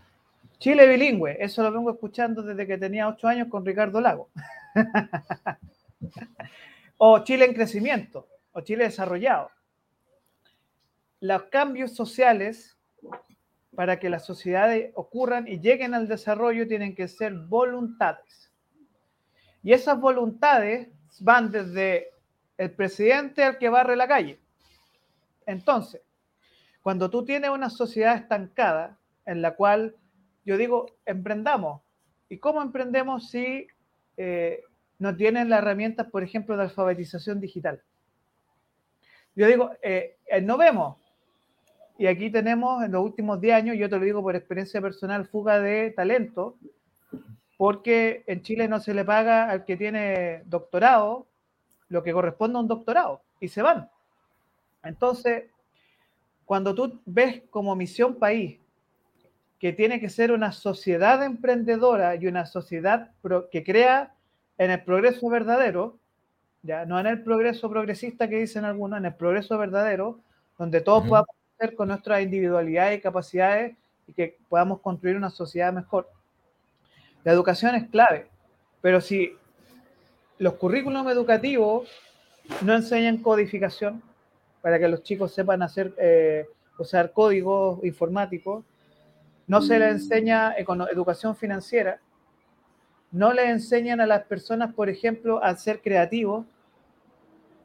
Chile 0.59 0.87
bilingüe, 0.87 1.37
eso 1.39 1.63
lo 1.63 1.71
vengo 1.71 1.91
escuchando 1.91 2.41
desde 2.41 2.67
que 2.67 2.77
tenía 2.77 3.07
ocho 3.07 3.27
años 3.27 3.47
con 3.47 3.65
Ricardo 3.65 4.01
Lago. 4.01 4.29
o 6.97 7.19
Chile 7.23 7.45
en 7.45 7.53
crecimiento, 7.53 8.27
o 8.51 8.61
Chile 8.61 8.85
desarrollado. 8.85 9.51
Los 11.21 11.43
cambios 11.43 11.95
sociales 11.95 12.77
para 13.75 13.99
que 13.99 14.09
las 14.09 14.25
sociedades 14.25 14.91
ocurran 14.95 15.47
y 15.47 15.59
lleguen 15.59 15.93
al 15.93 16.07
desarrollo 16.07 16.67
tienen 16.67 16.95
que 16.95 17.07
ser 17.07 17.33
voluntades. 17.33 18.51
Y 19.63 19.71
esas 19.71 19.99
voluntades 19.99 20.89
van 21.19 21.51
desde 21.51 22.11
el 22.57 22.71
presidente 22.71 23.43
al 23.43 23.57
que 23.57 23.69
barre 23.69 23.95
la 23.95 24.07
calle. 24.07 24.39
Entonces, 25.45 26.01
cuando 26.81 27.09
tú 27.09 27.25
tienes 27.25 27.49
una 27.49 27.69
sociedad 27.69 28.15
estancada 28.15 28.97
en 29.25 29.41
la 29.41 29.55
cual 29.55 29.95
yo 30.45 30.57
digo, 30.57 30.87
emprendamos. 31.05 31.81
¿Y 32.29 32.37
cómo 32.37 32.61
emprendemos 32.61 33.29
si 33.29 33.67
eh, 34.17 34.63
no 34.97 35.15
tienen 35.15 35.49
las 35.49 35.59
herramientas, 35.59 36.07
por 36.07 36.23
ejemplo, 36.23 36.57
de 36.57 36.63
alfabetización 36.63 37.39
digital? 37.39 37.81
Yo 39.35 39.47
digo, 39.47 39.71
eh, 39.81 40.17
eh, 40.27 40.41
no 40.41 40.57
vemos, 40.57 40.97
y 41.99 42.07
aquí 42.07 42.31
tenemos 42.31 42.83
en 42.83 42.93
los 42.93 43.03
últimos 43.03 43.41
10 43.41 43.53
años, 43.55 43.77
yo 43.77 43.89
te 43.89 43.97
lo 43.97 44.05
digo 44.05 44.21
por 44.21 44.35
experiencia 44.35 44.81
personal, 44.81 45.27
fuga 45.27 45.59
de 45.59 45.91
talento, 45.91 46.57
porque 47.59 48.23
en 48.25 48.41
Chile 48.41 48.69
no 48.69 48.79
se 48.79 48.93
le 48.93 49.03
paga 49.03 49.49
al 49.49 49.65
que 49.65 49.75
tiene 49.75 50.43
doctorado 50.45 51.27
lo 51.89 52.01
que 52.03 52.13
corresponde 52.13 52.57
a 52.57 52.61
un 52.61 52.69
doctorado 52.69 53.21
y 53.41 53.49
se 53.49 53.61
van. 53.61 53.89
Entonces, 54.81 55.43
cuando 56.45 56.73
tú 56.73 57.01
ves 57.05 57.41
como 57.49 57.75
misión 57.75 58.15
país 58.15 58.61
que 59.59 59.73
tiene 59.73 59.99
que 59.99 60.07
ser 60.07 60.31
una 60.31 60.53
sociedad 60.53 61.21
emprendedora 61.21 62.15
y 62.15 62.27
una 62.27 62.45
sociedad 62.45 63.11
que 63.51 63.63
crea 63.65 64.13
en 64.57 64.71
el 64.71 64.81
progreso 64.85 65.27
verdadero, 65.27 65.97
ya 66.63 66.85
no 66.85 66.97
en 66.97 67.07
el 67.07 67.23
progreso 67.23 67.69
progresista 67.69 68.29
que 68.29 68.39
dicen 68.39 68.63
algunos, 68.63 68.99
en 68.99 69.05
el 69.07 69.15
progreso 69.15 69.57
verdadero, 69.57 70.21
donde 70.57 70.79
todos 70.79 71.05
podamos 71.05 71.35
con 71.75 71.89
nuestras 71.89 72.21
individualidades 72.21 72.99
y 72.99 73.01
capacidades 73.01 73.75
y 74.07 74.13
que 74.13 74.37
podamos 74.47 74.79
construir 74.79 75.17
una 75.17 75.29
sociedad 75.29 75.73
mejor. 75.73 76.09
La 77.23 77.31
educación 77.31 77.75
es 77.75 77.89
clave, 77.89 78.27
pero 78.81 79.01
si 79.01 79.35
los 80.37 80.53
currículums 80.53 81.11
educativos 81.11 81.89
no 82.61 82.73
enseñan 82.75 83.17
codificación 83.17 84.01
para 84.61 84.79
que 84.79 84.87
los 84.87 85.03
chicos 85.03 85.33
sepan 85.33 85.61
hacer, 85.61 85.93
eh, 85.97 86.47
usar 86.77 87.11
códigos 87.11 87.83
informáticos, 87.83 88.63
no 89.47 89.61
se 89.61 89.79
les 89.79 89.91
enseña 89.93 90.53
educación 90.53 91.35
financiera, 91.35 91.99
no 93.11 93.33
le 93.33 93.49
enseñan 93.49 93.99
a 93.99 94.05
las 94.05 94.23
personas, 94.23 94.73
por 94.73 94.89
ejemplo, 94.89 95.43
a 95.43 95.55
ser 95.55 95.81
creativos, 95.81 96.45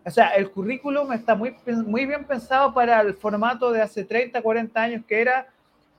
o 0.06 0.10
sea, 0.10 0.28
el 0.30 0.50
currículum 0.50 1.12
está 1.12 1.34
muy, 1.34 1.56
muy 1.86 2.04
bien 2.04 2.24
pensado 2.24 2.74
para 2.74 3.00
el 3.00 3.14
formato 3.14 3.70
de 3.70 3.80
hace 3.80 4.04
30, 4.04 4.42
40 4.42 4.82
años, 4.82 5.04
que 5.06 5.20
era 5.20 5.46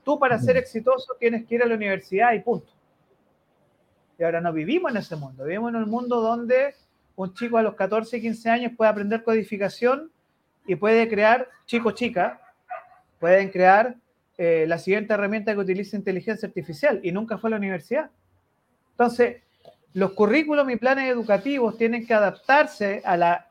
tú 0.04 0.18
para 0.18 0.38
ser 0.38 0.56
exitoso 0.56 1.14
tienes 1.18 1.44
que 1.46 1.56
ir 1.56 1.62
a 1.62 1.66
la 1.66 1.74
universidad 1.74 2.32
y 2.32 2.40
punto. 2.40 2.75
Y 4.18 4.24
ahora 4.24 4.40
no 4.40 4.52
vivimos 4.52 4.90
en 4.90 4.98
ese 4.98 5.16
mundo, 5.16 5.44
vivimos 5.44 5.70
en 5.70 5.82
un 5.82 5.90
mundo 5.90 6.20
donde 6.20 6.74
un 7.16 7.34
chico 7.34 7.58
a 7.58 7.62
los 7.62 7.74
14, 7.74 8.20
15 8.20 8.50
años 8.50 8.72
puede 8.76 8.90
aprender 8.90 9.22
codificación 9.22 10.10
y 10.66 10.76
puede 10.76 11.08
crear, 11.08 11.48
chico, 11.66 11.92
chica, 11.92 12.40
pueden 13.18 13.50
crear 13.50 13.96
eh, 14.38 14.66
la 14.68 14.78
siguiente 14.78 15.14
herramienta 15.14 15.54
que 15.54 15.60
utiliza 15.60 15.96
inteligencia 15.96 16.46
artificial 16.46 17.00
y 17.02 17.12
nunca 17.12 17.38
fue 17.38 17.48
a 17.48 17.52
la 17.52 17.56
universidad. 17.56 18.10
Entonces, 18.90 19.42
los 19.94 20.12
currículums 20.12 20.72
y 20.72 20.76
planes 20.76 21.10
educativos 21.10 21.78
tienen 21.78 22.06
que 22.06 22.12
adaptarse 22.12 23.00
a 23.04 23.16
la 23.16 23.46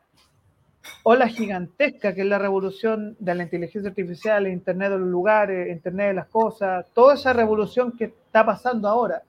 ola 1.04 1.28
gigantesca 1.28 2.13
que 2.13 2.21
es 2.21 2.28
la 2.28 2.38
revolución 2.38 3.15
de 3.19 3.34
la 3.34 3.43
inteligencia 3.43 3.89
artificial, 3.89 4.45
el 4.45 4.54
Internet 4.54 4.91
de 4.91 4.99
los 4.99 5.08
lugares, 5.08 5.69
Internet 5.69 6.08
de 6.10 6.13
las 6.13 6.28
cosas, 6.28 6.86
toda 6.93 7.15
esa 7.15 7.34
revolución 7.34 7.91
que 7.91 8.06
está 8.06 8.45
pasando 8.45 8.88
ahora, 8.88 9.23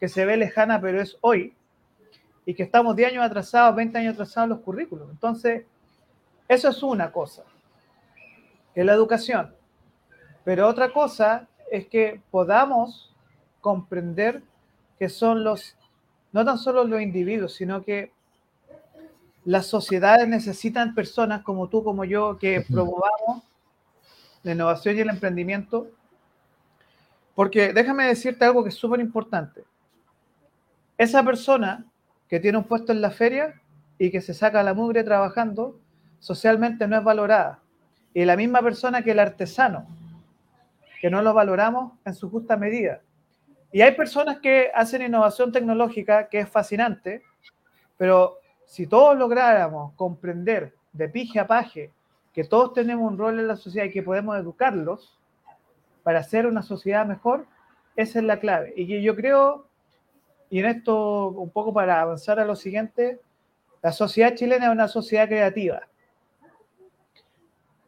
que 0.00 0.08
se 0.08 0.24
ve 0.24 0.36
lejana 0.36 0.80
pero 0.80 1.00
es 1.00 1.16
hoy, 1.20 1.54
y 2.46 2.54
que 2.54 2.62
estamos 2.64 2.96
10 2.96 3.12
años 3.12 3.24
atrasados, 3.24 3.76
20 3.76 3.98
años 3.98 4.14
atrasados 4.14 4.46
en 4.46 4.50
los 4.50 4.60
currículos. 4.60 5.08
Entonces, 5.10 5.66
Eso 6.48 6.68
es 6.68 6.82
una 6.82 7.12
cosa, 7.12 7.44
que 8.74 8.80
es 8.80 8.86
la 8.86 8.94
educación. 8.94 9.54
Pero 10.42 10.66
otra 10.66 10.92
cosa 10.92 11.46
es 11.70 11.86
que 11.86 12.20
podamos 12.32 13.14
comprender 13.60 14.42
que 14.98 15.08
son 15.08 15.44
los, 15.44 15.76
no 16.32 16.44
tan 16.44 16.58
solo 16.58 16.82
los 16.82 17.00
individuos, 17.00 17.54
sino 17.54 17.84
que 17.84 18.10
las 19.44 19.66
sociedades 19.66 20.26
necesitan 20.26 20.94
personas 20.94 21.42
como 21.42 21.68
tú, 21.68 21.84
como 21.84 22.04
yo, 22.04 22.36
que 22.36 22.62
promovamos 22.68 23.44
la 24.42 24.52
innovación 24.52 24.96
y 24.96 25.00
el 25.00 25.10
emprendimiento. 25.10 25.86
Porque 27.36 27.72
déjame 27.72 28.06
decirte 28.06 28.44
algo 28.44 28.64
que 28.64 28.70
es 28.70 28.74
súper 28.74 28.98
importante. 28.98 29.62
Esa 31.00 31.24
persona 31.24 31.86
que 32.28 32.40
tiene 32.40 32.58
un 32.58 32.64
puesto 32.64 32.92
en 32.92 33.00
la 33.00 33.10
feria 33.10 33.58
y 33.96 34.10
que 34.10 34.20
se 34.20 34.34
saca 34.34 34.62
la 34.62 34.74
mugre 34.74 35.02
trabajando, 35.02 35.80
socialmente 36.18 36.86
no 36.86 36.98
es 36.98 37.02
valorada. 37.02 37.60
Y 38.12 38.22
la 38.26 38.36
misma 38.36 38.60
persona 38.60 39.00
que 39.00 39.12
el 39.12 39.18
artesano, 39.18 39.86
que 41.00 41.08
no 41.08 41.22
lo 41.22 41.32
valoramos 41.32 41.94
en 42.04 42.14
su 42.14 42.28
justa 42.30 42.58
medida. 42.58 43.00
Y 43.72 43.80
hay 43.80 43.92
personas 43.92 44.40
que 44.40 44.70
hacen 44.74 45.00
innovación 45.00 45.52
tecnológica 45.52 46.28
que 46.28 46.40
es 46.40 46.50
fascinante, 46.50 47.22
pero 47.96 48.36
si 48.66 48.86
todos 48.86 49.16
lográramos 49.16 49.94
comprender 49.94 50.74
de 50.92 51.08
pije 51.08 51.40
a 51.40 51.46
paje 51.46 51.92
que 52.34 52.44
todos 52.44 52.74
tenemos 52.74 53.10
un 53.10 53.16
rol 53.16 53.40
en 53.40 53.48
la 53.48 53.56
sociedad 53.56 53.86
y 53.86 53.90
que 53.90 54.02
podemos 54.02 54.36
educarlos 54.36 55.18
para 56.02 56.18
hacer 56.18 56.46
una 56.46 56.62
sociedad 56.62 57.06
mejor, 57.06 57.46
esa 57.96 58.18
es 58.18 58.24
la 58.26 58.38
clave. 58.38 58.74
Y 58.76 59.00
yo 59.00 59.16
creo, 59.16 59.69
y 60.50 60.58
en 60.58 60.66
esto 60.66 61.28
un 61.28 61.50
poco 61.50 61.72
para 61.72 62.00
avanzar 62.02 62.40
a 62.40 62.44
lo 62.44 62.56
siguiente, 62.56 63.20
la 63.82 63.92
sociedad 63.92 64.34
chilena 64.34 64.66
es 64.66 64.72
una 64.72 64.88
sociedad 64.88 65.28
creativa, 65.28 65.82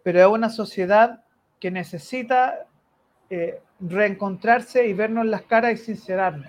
pero 0.05 0.21
es 0.21 0.27
una 0.27 0.49
sociedad 0.49 1.25
que 1.59 1.73
necesita 1.73 2.67
eh, 3.31 3.61
reencontrarse 3.81 4.87
y 4.87 4.93
vernos 4.93 5.27
las 5.27 5.43
caras 5.43 5.73
y 5.73 5.77
sincerarnos. 5.77 6.47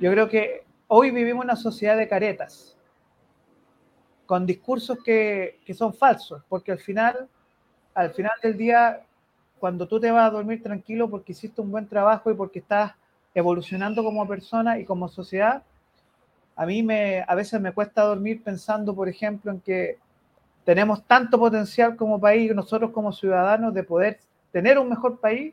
Yo 0.00 0.10
creo 0.10 0.28
que 0.28 0.64
hoy 0.88 1.10
vivimos 1.10 1.44
una 1.44 1.56
sociedad 1.56 1.96
de 1.96 2.08
caretas, 2.08 2.76
con 4.24 4.46
discursos 4.46 4.98
que, 5.04 5.60
que, 5.64 5.74
son 5.74 5.94
falsos, 5.94 6.42
porque 6.48 6.72
al 6.72 6.78
final, 6.78 7.28
al 7.94 8.10
final 8.12 8.32
del 8.42 8.56
día, 8.56 9.02
cuando 9.58 9.86
tú 9.86 10.00
te 10.00 10.10
vas 10.10 10.26
a 10.26 10.30
dormir 10.30 10.62
tranquilo 10.62 11.08
porque 11.08 11.32
hiciste 11.32 11.60
un 11.60 11.70
buen 11.70 11.86
trabajo 11.86 12.30
y 12.30 12.34
porque 12.34 12.58
estás 12.58 12.94
evolucionando 13.36 14.02
como 14.02 14.26
persona 14.26 14.78
y 14.78 14.86
como 14.86 15.08
sociedad, 15.08 15.62
a 16.56 16.64
mí 16.64 16.82
me, 16.82 17.22
a 17.28 17.34
veces 17.34 17.60
me 17.60 17.70
cuesta 17.72 18.02
dormir 18.02 18.42
pensando, 18.42 18.94
por 18.94 19.10
ejemplo, 19.10 19.52
en 19.52 19.60
que 19.60 19.98
tenemos 20.64 21.04
tanto 21.06 21.38
potencial 21.38 21.96
como 21.96 22.18
país, 22.18 22.54
nosotros 22.54 22.92
como 22.92 23.12
ciudadanos, 23.12 23.74
de 23.74 23.82
poder 23.82 24.20
tener 24.52 24.78
un 24.78 24.88
mejor 24.88 25.20
país 25.20 25.52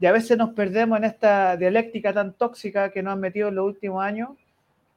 y 0.00 0.06
a 0.06 0.12
veces 0.12 0.36
nos 0.36 0.50
perdemos 0.50 0.98
en 0.98 1.04
esta 1.04 1.56
dialéctica 1.56 2.12
tan 2.12 2.32
tóxica 2.32 2.90
que 2.90 3.04
nos 3.04 3.12
han 3.12 3.20
metido 3.20 3.48
en 3.48 3.54
los 3.54 3.66
últimos 3.66 4.02
años, 4.02 4.30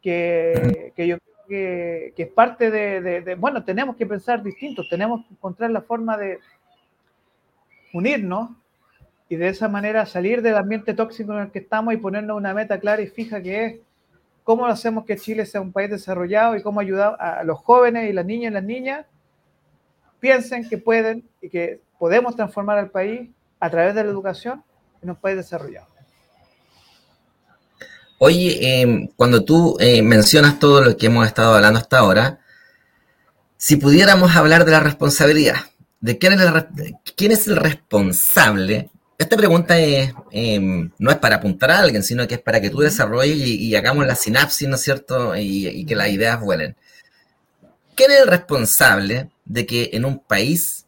que, 0.02 0.94
que 0.96 1.06
yo 1.06 1.20
creo 1.20 1.46
que, 1.48 2.14
que 2.16 2.24
es 2.24 2.30
parte 2.30 2.72
de, 2.72 3.22
de, 3.22 3.36
bueno, 3.36 3.64
tenemos 3.64 3.96
que 3.98 4.08
pensar 4.08 4.42
distintos, 4.42 4.90
tenemos 4.90 5.28
que 5.28 5.36
encontrar 5.36 5.70
la 5.70 5.82
forma 5.82 6.18
de 6.18 6.40
unirnos 7.94 8.50
y 9.34 9.36
de 9.36 9.48
esa 9.48 9.68
manera 9.68 10.06
salir 10.06 10.44
del 10.44 10.56
ambiente 10.56 10.94
tóxico 10.94 11.34
en 11.34 11.40
el 11.40 11.52
que 11.52 11.58
estamos 11.58 11.92
y 11.92 11.98
ponernos 11.98 12.38
una 12.38 12.54
meta 12.54 12.80
clara 12.80 13.02
y 13.02 13.08
fija 13.08 13.42
que 13.42 13.66
es 13.66 13.80
cómo 14.44 14.68
hacemos 14.68 15.06
que 15.06 15.18
Chile 15.18 15.48
sea 15.48 15.60
un 15.60 15.72
país 15.72 15.90
desarrollado 15.90 16.56
y 16.56 16.62
cómo 16.62 16.80
ayudar 16.80 17.18
a 17.20 17.44
los 17.44 17.58
jóvenes 17.58 18.08
y 18.08 18.14
las 18.14 18.28
niñas 18.28 18.52
y 18.52 18.54
las 18.54 18.64
niñas 18.64 19.06
piensen 20.20 20.70
que 20.70 20.78
pueden 20.78 21.28
y 21.42 21.50
que 21.50 21.82
podemos 21.98 22.36
transformar 22.36 22.78
al 22.78 22.92
país 22.92 23.28
a 23.60 23.72
través 23.72 23.96
de 23.96 24.04
la 24.04 24.12
educación 24.12 24.64
en 25.02 25.10
un 25.10 25.16
país 25.16 25.36
desarrollado. 25.36 25.88
Oye, 28.20 28.82
em, 28.82 29.08
cuando 29.16 29.44
tú 29.44 29.78
eh, 29.80 30.04
mencionas 30.04 30.60
todo 30.60 30.84
lo 30.84 30.96
que 30.96 31.08
hemos 31.08 31.26
estado 31.26 31.56
hablando 31.56 31.80
hasta 31.80 31.98
ahora, 31.98 32.40
si 33.58 33.78
pudiéramos 33.78 34.36
hablar 34.36 34.64
de 34.64 34.72
la 34.74 34.80
responsabilidad, 34.80 35.56
de 36.02 36.20
quién 36.20 36.34
es 36.34 36.42
el, 36.42 36.96
quién 37.16 37.32
es 37.32 37.48
el 37.48 37.56
responsable, 37.56 38.92
esta 39.18 39.38
pregunta 39.38 39.76
em, 39.80 40.90
no 40.98 41.12
es 41.12 41.18
para 41.18 41.36
apuntar 41.36 41.72
a 41.72 41.80
alguien, 41.80 42.04
sino 42.04 42.28
que 42.28 42.36
es 42.36 42.42
para 42.42 42.60
que 42.60 42.70
tú 42.70 42.80
desarrolles 42.80 43.38
y, 43.38 43.76
hagamos 43.76 44.06
la 44.06 44.16
sinapsis, 44.16 44.68
¿no 44.68 44.76
es 44.76 44.82
cierto? 44.82 45.36
y, 45.36 45.86
que 45.86 45.96
las 45.96 46.10
ideas 46.10 46.40
vuelen. 46.42 46.76
¿Quién 47.96 48.12
es 48.12 48.22
el 48.22 48.28
responsable 48.28 49.30
de 49.46 49.66
que 49.66 49.92
en 49.94 50.06
un 50.06 50.20
país 50.20 50.86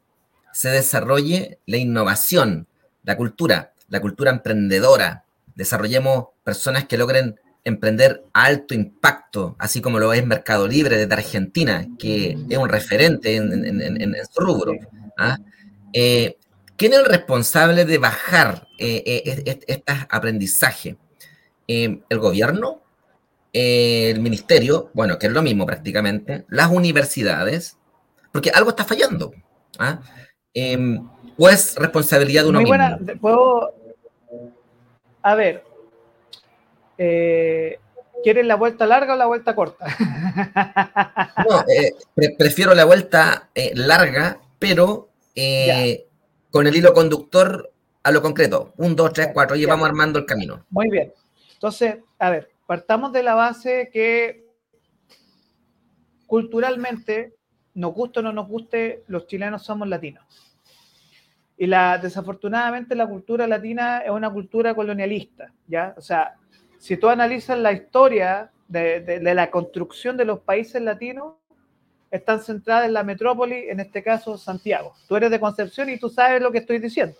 se 0.52 0.70
desarrolle 0.70 1.60
la 1.66 1.78
innovación, 1.78 2.68
la 3.04 3.16
cultura, 3.16 3.74
la 3.90 4.02
cultura 4.02 4.32
emprendedora? 4.32 5.24
Desarrollemos 5.56 6.28
personas 6.44 6.86
que 6.86 6.98
logren 6.98 7.40
emprender 7.64 8.24
alto 8.34 8.74
impacto, 8.74 9.56
así 9.60 9.82
como 9.82 10.00
lo 10.00 10.14
es 10.14 10.26
Mercado 10.26 10.68
Libre 10.68 10.98
desde 10.98 11.14
Argentina, 11.14 11.88
que 12.00 12.38
es 12.50 12.58
un 12.58 12.70
referente 12.70 13.36
en, 13.36 14.16
su 14.32 14.42
rubro. 14.42 14.74
¿ah? 15.18 15.38
Eh, 15.94 16.38
¿Quién 16.78 16.94
es 16.94 17.00
el 17.00 17.06
responsable 17.06 17.86
de 17.86 17.98
bajar 17.98 18.68
eh, 18.78 19.04
eh, 19.06 19.60
estos 19.68 19.96
aprendizajes? 20.10 20.96
¿El 21.68 22.20
gobierno? 22.20 22.86
el 23.58 24.20
ministerio, 24.20 24.90
bueno, 24.94 25.18
que 25.18 25.28
es 25.28 25.32
lo 25.32 25.42
mismo 25.42 25.66
prácticamente, 25.66 26.44
las 26.50 26.70
universidades, 26.70 27.78
porque 28.34 28.50
algo 28.50 28.72
está 28.72 28.84
fallando. 28.84 29.32
¿ah? 29.80 30.02
Em, 30.54 31.08
¿O 31.38 31.48
es 31.48 31.76
responsabilidad 31.78 32.44
de 32.44 32.50
uno 32.50 32.60
Muy 32.60 32.68
buena, 32.68 33.00
puedo. 33.22 33.74
A 35.22 35.36
ver. 35.36 35.64
Eh, 36.98 37.80
¿Quieren 38.24 38.50
la 38.50 38.56
vuelta 38.56 38.86
larga 38.86 39.14
o 39.14 39.18
la 39.18 39.26
vuelta 39.26 39.56
corta? 39.56 39.86
no, 41.50 41.64
eh, 41.70 41.94
prefiero 42.38 42.74
la 42.76 42.84
vuelta 42.84 43.52
eh, 43.56 43.72
larga, 43.74 44.38
pero 44.60 45.12
con 46.56 46.68
el 46.68 46.76
hilo 46.78 46.94
conductor 46.94 47.70
a 48.02 48.12
lo 48.12 48.22
concreto. 48.22 48.74
Un, 48.78 48.96
dos, 48.96 49.12
tres, 49.12 49.32
cuatro, 49.34 49.58
y 49.58 49.66
vamos 49.66 49.90
armando 49.90 50.20
el 50.20 50.26
camino. 50.26 50.66
Muy 50.70 50.90
bien. 50.90 51.12
Entonces, 51.52 51.98
a 52.18 52.30
ver, 52.30 52.50
partamos 52.66 53.12
de 53.12 53.24
la 53.24 53.36
base 53.36 53.90
que 53.92 54.46
culturalmente, 56.26 57.36
nos 57.74 57.94
guste 57.94 58.22
o 58.22 58.24
no 58.24 58.32
nos 58.32 58.48
guste, 58.48 59.04
los 59.08 59.28
chilenos 59.28 59.66
somos 59.66 59.90
latinos. 59.90 60.24
Y 61.58 61.68
la, 61.68 61.98
desafortunadamente 61.98 62.96
la 62.96 63.10
cultura 63.10 63.48
latina 63.48 64.00
es 64.00 64.12
una 64.12 64.32
cultura 64.32 64.74
colonialista, 64.74 65.52
¿ya? 65.68 65.94
O 65.98 66.02
sea, 66.02 66.36
si 66.78 66.96
tú 66.96 67.10
analizas 67.10 67.60
la 67.60 67.74
historia 67.74 68.50
de, 68.70 69.02
de 69.02 69.34
la 69.34 69.52
construcción 69.52 70.16
de 70.16 70.24
los 70.24 70.40
países 70.40 70.82
latinos, 70.82 71.34
están 72.16 72.40
centradas 72.40 72.86
en 72.86 72.94
la 72.94 73.04
metrópoli, 73.04 73.70
en 73.70 73.80
este 73.80 74.04
caso 74.04 74.38
Santiago. 74.38 74.94
Tú 75.08 75.16
eres 75.16 75.32
de 75.32 75.40
Concepción 75.40 75.90
y 75.90 76.00
tú 76.00 76.10
sabes 76.10 76.42
lo 76.42 76.52
que 76.52 76.60
estoy 76.60 76.80
diciendo. 76.80 77.18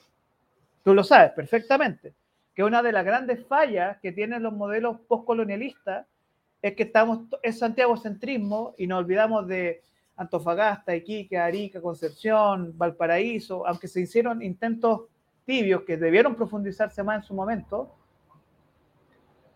Tú 0.84 0.94
lo 0.94 1.04
sabes 1.04 1.32
perfectamente 1.32 2.14
que 2.54 2.64
una 2.64 2.82
de 2.82 2.92
las 2.92 3.04
grandes 3.04 3.46
fallas 3.46 3.98
que 4.02 4.12
tienen 4.12 4.44
los 4.44 4.54
modelos 4.54 5.02
postcolonialistas 5.02 6.06
es 6.62 6.76
que 6.76 6.84
estamos 6.84 7.28
en 7.44 7.54
Santiago 7.54 7.98
centrismo 7.98 8.74
y 8.78 8.88
nos 8.88 9.00
olvidamos 9.00 9.48
de 9.48 9.84
Antofagasta, 10.16 10.96
Iquique, 10.96 11.38
Arica, 11.38 11.82
Concepción, 11.82 12.74
Valparaíso, 12.78 13.68
aunque 13.68 13.88
se 13.88 14.02
hicieron 14.02 14.42
intentos 14.42 15.02
tibios 15.46 15.84
que 15.84 15.98
debieron 15.98 16.36
profundizarse 16.36 17.04
más 17.04 17.18
en 17.18 17.24
su 17.24 17.34
momento. 17.34 17.94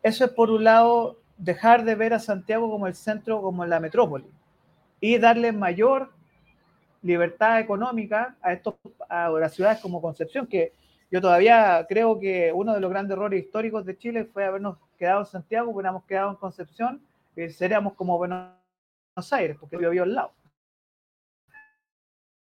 Eso 0.04 0.26
es 0.26 0.32
por 0.32 0.52
un 0.52 0.66
lado 0.66 1.20
dejar 1.38 1.86
de 1.86 1.96
ver 1.96 2.14
a 2.14 2.20
Santiago 2.20 2.70
como 2.70 2.88
el 2.88 2.96
centro, 2.96 3.42
como 3.42 3.66
la 3.66 3.80
metrópoli 3.80 4.26
y 5.00 5.18
darle 5.18 5.52
mayor 5.52 6.12
libertad 7.02 7.60
económica 7.60 8.36
a, 8.42 8.54
estos, 8.54 8.76
a 9.08 9.30
las 9.30 9.54
ciudades 9.54 9.80
como 9.80 10.02
Concepción, 10.02 10.48
que 10.48 10.74
yo 11.12 11.22
todavía 11.22 11.86
creo 11.88 12.20
que 12.20 12.52
uno 12.54 12.74
de 12.74 12.80
los 12.80 12.90
grandes 12.90 13.16
errores 13.16 13.44
históricos 13.44 13.86
de 13.86 13.98
Chile 13.98 14.26
fue 14.26 14.46
habernos 14.46 14.78
quedado 14.98 15.22
en 15.22 15.26
Santiago, 15.26 15.72
hubiéramos 15.72 16.04
quedado 16.06 16.32
en 16.32 16.36
Concepción, 16.36 17.02
y 17.36 17.50
seríamos 17.50 17.94
como 17.94 18.18
Buenos 18.18 18.52
Aires, 19.32 19.58
porque 19.60 19.78
vivió 19.78 20.04
al 20.04 20.14
lado. 20.14 20.34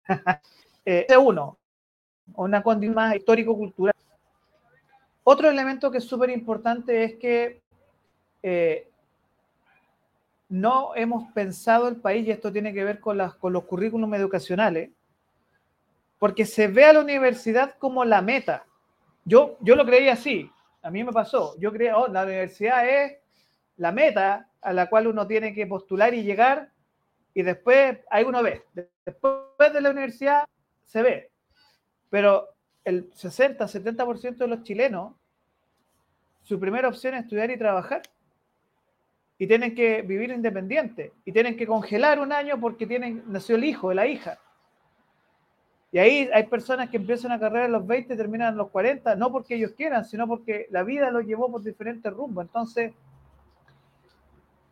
eh, 0.85 1.07
uno, 1.21 1.59
una 2.35 2.63
condición 2.63 2.95
más 2.95 3.17
histórico-cultural. 3.17 3.95
Otro 5.25 5.51
elemento 5.51 5.91
que 5.91 5.99
es 5.99 6.05
súper 6.05 6.31
importante 6.31 7.03
es 7.03 7.17
que 7.17 7.61
eh, 8.43 8.89
no 10.49 10.95
hemos 10.95 11.33
pensado 11.33 11.89
el 11.89 11.97
país, 11.97 12.27
y 12.27 12.31
esto 12.31 12.53
tiene 12.53 12.73
que 12.73 12.85
ver 12.85 13.01
con, 13.01 13.19
las, 13.19 13.35
con 13.35 13.53
los 13.53 13.65
currículums 13.65 14.17
educacionales, 14.17 14.91
porque 16.19 16.47
se 16.47 16.69
ve 16.69 16.85
a 16.85 16.93
la 16.93 17.01
universidad 17.01 17.77
como 17.79 18.05
la 18.05 18.23
meta. 18.23 18.65
Yo, 19.25 19.57
yo 19.61 19.75
lo 19.75 19.85
creía 19.85 20.13
así, 20.13 20.51
a 20.87 20.91
mí 20.91 21.03
me 21.03 21.13
pasó. 21.13 21.59
Yo 21.59 21.73
creía, 21.73 21.99
oh, 21.99 22.07
la 22.07 22.23
universidad 22.23 22.89
es 22.89 23.17
la 23.77 23.91
meta 23.91 24.49
a 24.63 24.73
la 24.73 24.89
cual 24.89 25.09
uno 25.09 25.27
tiene 25.27 25.53
que 25.53 25.67
postular 25.67 26.15
y 26.15 26.23
llegar 26.23 26.71
y 27.35 27.43
después 27.43 27.99
ahí 28.09 28.23
uno 28.23 28.41
ve. 28.41 28.65
Después 29.05 29.73
de 29.73 29.81
la 29.81 29.91
universidad 29.91 30.45
se 30.85 31.03
ve. 31.03 31.31
Pero 32.09 32.49
el 32.85 33.11
60, 33.13 33.67
70% 33.67 34.37
de 34.37 34.47
los 34.47 34.63
chilenos, 34.63 35.15
su 36.45 36.61
primera 36.61 36.89
opción 36.89 37.15
es 37.15 37.25
estudiar 37.25 37.51
y 37.51 37.59
trabajar. 37.59 38.03
Y 39.39 39.47
tienen 39.47 39.75
que 39.75 40.03
vivir 40.03 40.31
independiente. 40.31 41.13
Y 41.25 41.33
tienen 41.33 41.57
que 41.57 41.67
congelar 41.67 42.19
un 42.21 42.33
año 42.33 42.59
porque 42.61 42.87
tienen, 42.87 43.23
nació 43.27 43.57
el 43.57 43.65
hijo, 43.65 43.93
la 43.93 44.07
hija. 44.07 44.39
Y 45.93 45.99
ahí 45.99 46.29
hay 46.35 46.45
personas 46.45 46.91
que 46.91 46.97
empiezan 46.97 47.33
a 47.33 47.41
carrera 47.41 47.67
a 47.67 47.69
los 47.69 47.87
20 47.87 48.13
y 48.13 48.17
terminan 48.17 48.55
a 48.55 48.57
los 48.57 48.71
40, 48.71 49.15
no 49.17 49.33
porque 49.33 49.55
ellos 49.55 49.73
quieran, 49.77 50.05
sino 50.05 50.27
porque 50.27 50.67
la 50.71 50.83
vida 50.83 51.11
los 51.11 51.25
llevó 51.25 51.51
por 51.51 51.63
diferentes 51.63 52.13
rumbos. 52.13 52.45
Entonces, 52.45 52.93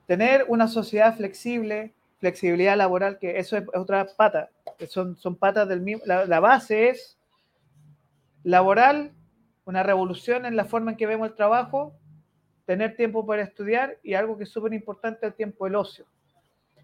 tener 0.07 0.45
una 0.49 0.69
sociedad 0.69 1.17
flexible, 1.17 1.95
flexibilidad 2.19 2.77
laboral, 2.77 3.19
que 3.19 3.39
eso 3.39 3.57
es 3.57 3.65
otra 3.75 4.07
pata, 4.17 4.51
son, 4.89 5.17
son 5.17 5.37
patas 5.37 5.69
del 5.69 5.81
mismo. 5.81 6.03
La, 6.05 6.41
base 6.41 6.91
es 6.91 7.17
laboral, 8.43 9.13
una 9.65 9.83
revolución 9.83 10.45
en 10.47 10.57
la 10.57 10.65
forma 10.65 10.91
en 10.91 10.97
que 10.97 11.07
vemos 11.07 11.29
el 11.29 11.35
trabajo, 11.35 11.95
tener 12.67 12.97
tiempo 12.97 13.27
para 13.27 13.43
estudiar 13.43 13.99
y 14.03 14.15
algo 14.15 14.37
que 14.37 14.45
es 14.45 14.51
súper 14.51 14.73
importante, 14.73 15.27
el 15.27 15.35
tiempo 15.35 15.65
del 15.65 15.77
ocio. 15.77 16.07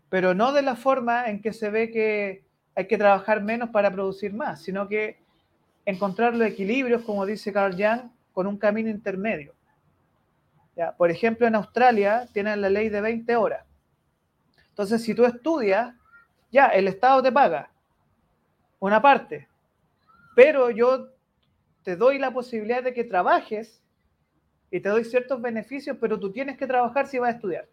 Pero 0.09 0.35
no 0.35 0.53
de 0.53 0.63
la 0.63 0.77
forma 0.77 1.29
en 1.29 1.41
que 1.41 1.53
se 1.53 1.71
ve 1.71 1.91
que 1.91 2.45
hay 2.75 2.87
que 2.87 2.99
trabajar 2.99 3.43
menos 3.43 3.71
para 3.71 3.91
producir 3.91 4.33
más, 4.33 4.63
sino 4.63 4.89
que 4.89 5.23
encontrar 5.85 6.35
los 6.35 6.49
equilibrios, 6.49 7.03
como 7.03 7.27
dice 7.27 7.53
Carl 7.53 7.75
Jung, 7.75 8.11
con 8.33 8.47
un 8.47 8.59
camino 8.59 8.91
intermedio. 8.91 9.55
¿Ya? 10.77 10.93
Por 10.97 11.11
ejemplo, 11.11 11.47
en 11.47 11.55
Australia 11.55 12.29
tienen 12.33 12.61
la 12.61 12.71
ley 12.71 12.89
de 12.89 13.01
20 13.01 13.37
horas. 13.37 13.67
Entonces, 14.69 15.03
si 15.03 15.15
tú 15.15 15.25
estudias, 15.25 15.95
ya, 16.51 16.69
el 16.69 16.89
Estado 16.89 17.23
te 17.23 17.33
paga 17.33 17.71
una 18.79 19.03
parte, 19.03 19.49
pero 20.35 20.71
yo 20.71 21.09
te 21.83 21.97
doy 21.97 22.19
la 22.19 22.33
posibilidad 22.33 22.83
de 22.83 22.95
que 22.95 23.05
trabajes 23.05 23.80
y 24.71 24.81
te 24.81 24.89
doy 24.89 25.05
ciertos 25.05 25.41
beneficios, 25.43 25.97
pero 26.01 26.19
tú 26.19 26.31
tienes 26.31 26.57
que 26.57 26.67
trabajar 26.67 27.07
si 27.07 27.19
vas 27.19 27.33
a 27.33 27.37
estudiar. 27.37 27.67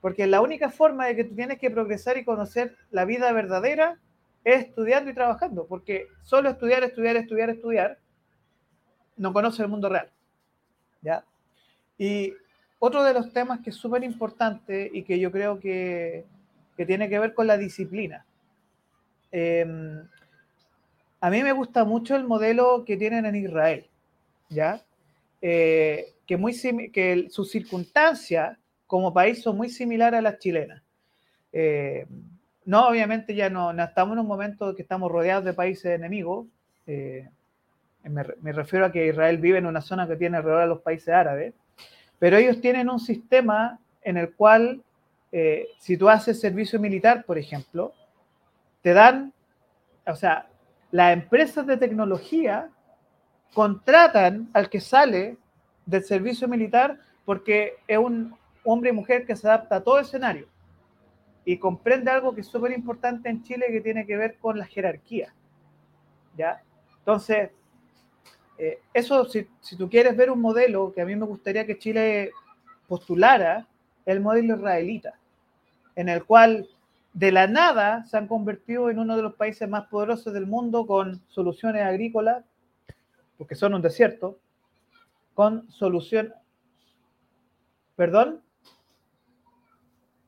Porque 0.00 0.26
la 0.26 0.40
única 0.40 0.70
forma 0.70 1.06
de 1.06 1.16
que 1.16 1.24
tú 1.24 1.34
tienes 1.34 1.58
que 1.58 1.70
progresar 1.70 2.16
y 2.16 2.24
conocer 2.24 2.76
la 2.90 3.04
vida 3.04 3.32
verdadera 3.32 3.98
es 4.44 4.66
estudiando 4.66 5.10
y 5.10 5.14
trabajando, 5.14 5.66
porque 5.66 6.06
solo 6.22 6.48
estudiar, 6.48 6.82
estudiar, 6.84 7.16
estudiar, 7.16 7.50
estudiar, 7.50 7.98
no 9.16 9.32
conoce 9.32 9.62
el 9.62 9.68
mundo 9.68 9.88
real. 9.88 10.10
¿Ya? 11.02 11.24
Y 11.98 12.34
otro 12.78 13.02
de 13.02 13.12
los 13.12 13.32
temas 13.32 13.60
que 13.60 13.70
es 13.70 13.76
súper 13.76 14.02
importante 14.04 14.90
y 14.92 15.02
que 15.02 15.18
yo 15.18 15.30
creo 15.30 15.60
que, 15.60 16.24
que, 16.76 16.86
tiene 16.86 17.08
que 17.08 17.18
ver 17.18 17.34
con 17.34 17.46
la 17.46 17.58
disciplina. 17.58 18.24
Em, 19.32 20.02
a 21.20 21.30
mí 21.30 21.42
me 21.42 21.52
gusta 21.52 21.84
mucho 21.84 22.16
el 22.16 22.24
modelo 22.24 22.84
que 22.86 22.96
tienen 22.96 23.26
en 23.26 23.36
Israel, 23.36 23.86
¿ya? 24.48 24.82
Eh, 25.42 26.14
que, 26.26 26.36
muy 26.36 26.54
que 26.92 27.26
sus 27.30 27.50
circunstancias 27.50 28.56
como 28.86 29.12
país 29.12 29.42
son 29.42 29.56
muy 29.56 29.68
similares 29.68 30.18
a 30.18 30.22
las 30.22 30.38
chilenas. 30.38 30.82
Eh, 31.52 32.06
no, 32.64 32.88
obviamente 32.88 33.34
ya 33.34 33.50
no, 33.50 33.70
estamos 33.70 34.14
en 34.14 34.20
un 34.20 34.26
momento 34.26 34.74
que 34.74 34.82
estamos 34.82 35.10
rodeados 35.10 35.44
de 35.44 35.52
países 35.52 35.86
enemigos. 35.86 36.46
Eh, 36.86 37.28
me, 38.04 38.52
refiero 38.52 38.86
a 38.86 38.92
que 38.92 39.06
Israel 39.06 39.38
vive 39.38 39.58
en 39.58 39.66
una 39.66 39.80
zona 39.80 40.06
que 40.06 40.16
tiene 40.16 40.36
alrededor 40.36 40.62
a 40.62 40.66
los 40.66 40.80
países 40.80 41.08
árabes. 41.08 41.54
Pero 42.18 42.36
ellos 42.36 42.60
tienen 42.60 42.90
un 42.90 43.00
sistema 43.00 43.78
en 44.02 44.16
el 44.16 44.34
cual, 44.34 44.82
eh, 45.32 45.68
si 45.78 45.96
tú 45.96 46.08
haces 46.08 46.40
servicio 46.40 46.78
militar, 46.78 47.24
por 47.24 47.38
ejemplo, 47.38 47.92
te 48.82 48.92
dan, 48.92 49.32
o 50.06 50.14
sea, 50.16 50.48
las 50.90 51.12
empresas 51.12 51.66
de 51.66 51.76
tecnología 51.76 52.70
contratan 53.54 54.48
al 54.52 54.68
que 54.68 54.80
sale 54.80 55.36
del 55.86 56.04
servicio 56.04 56.48
militar 56.48 56.98
porque 57.24 57.74
es 57.86 57.98
un 57.98 58.36
hombre 58.64 58.90
y 58.90 58.92
mujer 58.92 59.26
que 59.26 59.36
se 59.36 59.46
adapta 59.48 59.76
a 59.76 59.80
todo 59.82 59.98
escenario 59.98 60.46
y 61.44 61.58
comprende 61.58 62.10
algo 62.10 62.34
que 62.34 62.42
es 62.42 62.46
súper 62.46 62.72
importante 62.72 63.28
en 63.28 63.42
Chile 63.42 63.66
que 63.70 63.80
tiene 63.80 64.06
que 64.06 64.16
ver 64.16 64.38
con 64.38 64.58
la 64.58 64.66
jerarquía. 64.66 65.34
¿Ya? 66.36 66.62
Entonces, 66.98 67.50
eh, 68.58 68.80
eso, 68.92 69.24
si, 69.24 69.48
tú 69.76 69.88
quieres 69.88 70.16
ver 70.16 70.30
un 70.30 70.40
modelo 70.40 70.92
que 70.92 71.00
a 71.00 71.06
mí 71.06 71.16
me 71.16 71.26
gustaría 71.26 71.66
que 71.66 71.78
Chile 71.78 72.30
postulara, 72.86 73.66
el 74.06 74.20
modelo 74.20 74.56
israelita, 74.56 75.14
en 75.96 76.08
el 76.08 76.24
cual 76.24 76.68
de 77.12 77.32
la 77.32 77.46
nada 77.46 78.04
se 78.04 78.16
han 78.16 78.28
convertido 78.28 78.90
en 78.90 78.98
uno 78.98 79.16
de 79.16 79.22
los 79.22 79.34
países 79.34 79.68
más 79.68 79.86
poderosos 79.88 80.32
del 80.32 80.46
mundo 80.46 80.86
con 80.86 81.20
soluciones 81.28 81.82
agrícolas, 81.82 82.44
porque 83.40 83.54
son 83.54 83.72
un 83.72 83.80
desierto, 83.80 84.38
con 85.32 85.72
solución... 85.72 86.34
¿Perdón? 87.96 88.42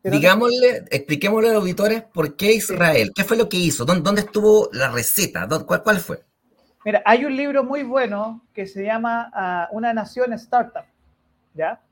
Digámosle, 0.03 0.87
expliquémosle 0.91 1.51
a 1.51 1.53
los 1.53 1.61
auditores 1.61 2.05
por 2.05 2.37
qué 2.37 2.55
Israel, 2.55 3.13
qué 3.15 3.25
fue 3.25 3.37
lo 3.37 3.51
que 3.51 3.59
hizo, 3.59 3.85
dónde, 3.85 4.23
estuvo 4.23 4.71
la 4.73 4.91
receta, 4.91 5.47
cuál, 5.67 5.83
cuál 5.83 5.99
fue. 5.99 6.25
Mira, 6.87 7.03
hay 7.05 7.27
un 7.27 7.37
libro 7.37 7.63
muy 7.63 7.83
bueno 7.83 8.47
que 8.55 8.67
se 8.67 8.83
llama 8.83 9.31
ah, 9.35 9.69
Una 9.73 9.93
nación 9.93 10.33
startup, 10.33 10.87
¿ya? 11.53 11.83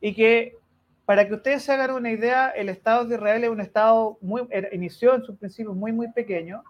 Y 0.00 0.14
que, 0.14 0.56
para 1.04 1.28
que 1.28 1.34
ustedes 1.34 1.62
se 1.62 1.72
hagan 1.72 1.90
una 1.90 2.10
idea, 2.10 2.48
el 2.48 2.70
Estado 2.70 3.04
de 3.04 3.16
Israel 3.16 3.44
es 3.44 3.50
un 3.50 3.60
Estado 3.60 4.16
muy, 4.22 4.46
er, 4.48 4.70
inició 4.72 5.14
en 5.14 5.24
sus 5.24 5.36
principios 5.36 5.76
muy, 5.76 5.92
muy 5.92 6.10
pequeño. 6.10 6.64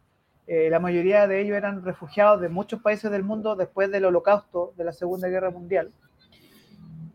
Eh, 0.50 0.70
la 0.70 0.80
mayoría 0.80 1.26
de 1.26 1.42
ellos 1.42 1.58
eran 1.58 1.84
refugiados 1.84 2.40
de 2.40 2.48
muchos 2.48 2.80
países 2.80 3.10
del 3.10 3.22
mundo 3.22 3.54
después 3.54 3.90
del 3.90 4.06
holocausto 4.06 4.72
de 4.78 4.84
la 4.84 4.92
Segunda 4.92 5.28
Guerra 5.28 5.50
Mundial. 5.50 5.92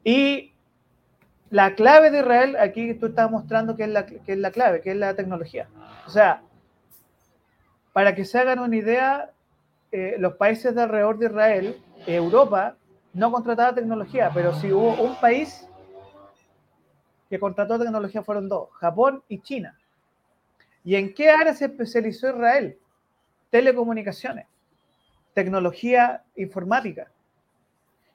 Y 0.04 0.54
la 1.50 1.74
clave 1.74 2.12
de 2.12 2.20
Israel, 2.20 2.56
aquí 2.60 2.94
tú 2.94 3.08
estás 3.08 3.32
mostrando 3.32 3.76
que 3.76 3.86
es 3.86 3.90
la, 3.90 4.06
que 4.06 4.22
es 4.28 4.38
la 4.38 4.52
clave, 4.52 4.82
que 4.82 4.92
es 4.92 4.98
la 4.98 5.16
tecnología. 5.16 5.68
O 6.06 6.12
sea, 6.12 6.44
para 7.92 8.14
que 8.14 8.24
se 8.24 8.38
hagan 8.38 8.60
una 8.60 8.76
idea, 8.76 9.32
eh, 9.92 10.16
los 10.20 10.36
países 10.36 10.76
de 10.76 10.84
alrededor 10.84 11.18
de 11.18 11.26
Israel, 11.26 11.82
Europa, 12.06 12.76
no 13.14 13.32
contrataba 13.32 13.74
tecnología, 13.74 14.30
pero 14.32 14.54
si 14.54 14.72
hubo 14.72 14.94
un 15.02 15.20
país 15.20 15.68
que 17.32 17.40
contrató 17.40 17.80
tecnología 17.80 18.22
fueron 18.22 18.48
dos, 18.48 18.70
Japón 18.74 19.24
y 19.28 19.40
China. 19.40 19.76
¿Y 20.84 20.96
en 20.96 21.16
qué 21.16 21.32
área 21.32 21.56
se 21.56 21.66
especializó 21.66 22.30
Israel? 22.30 22.78
Telecomunicaciones, 23.54 24.48
tecnología 25.36 26.24
informática. 26.36 27.12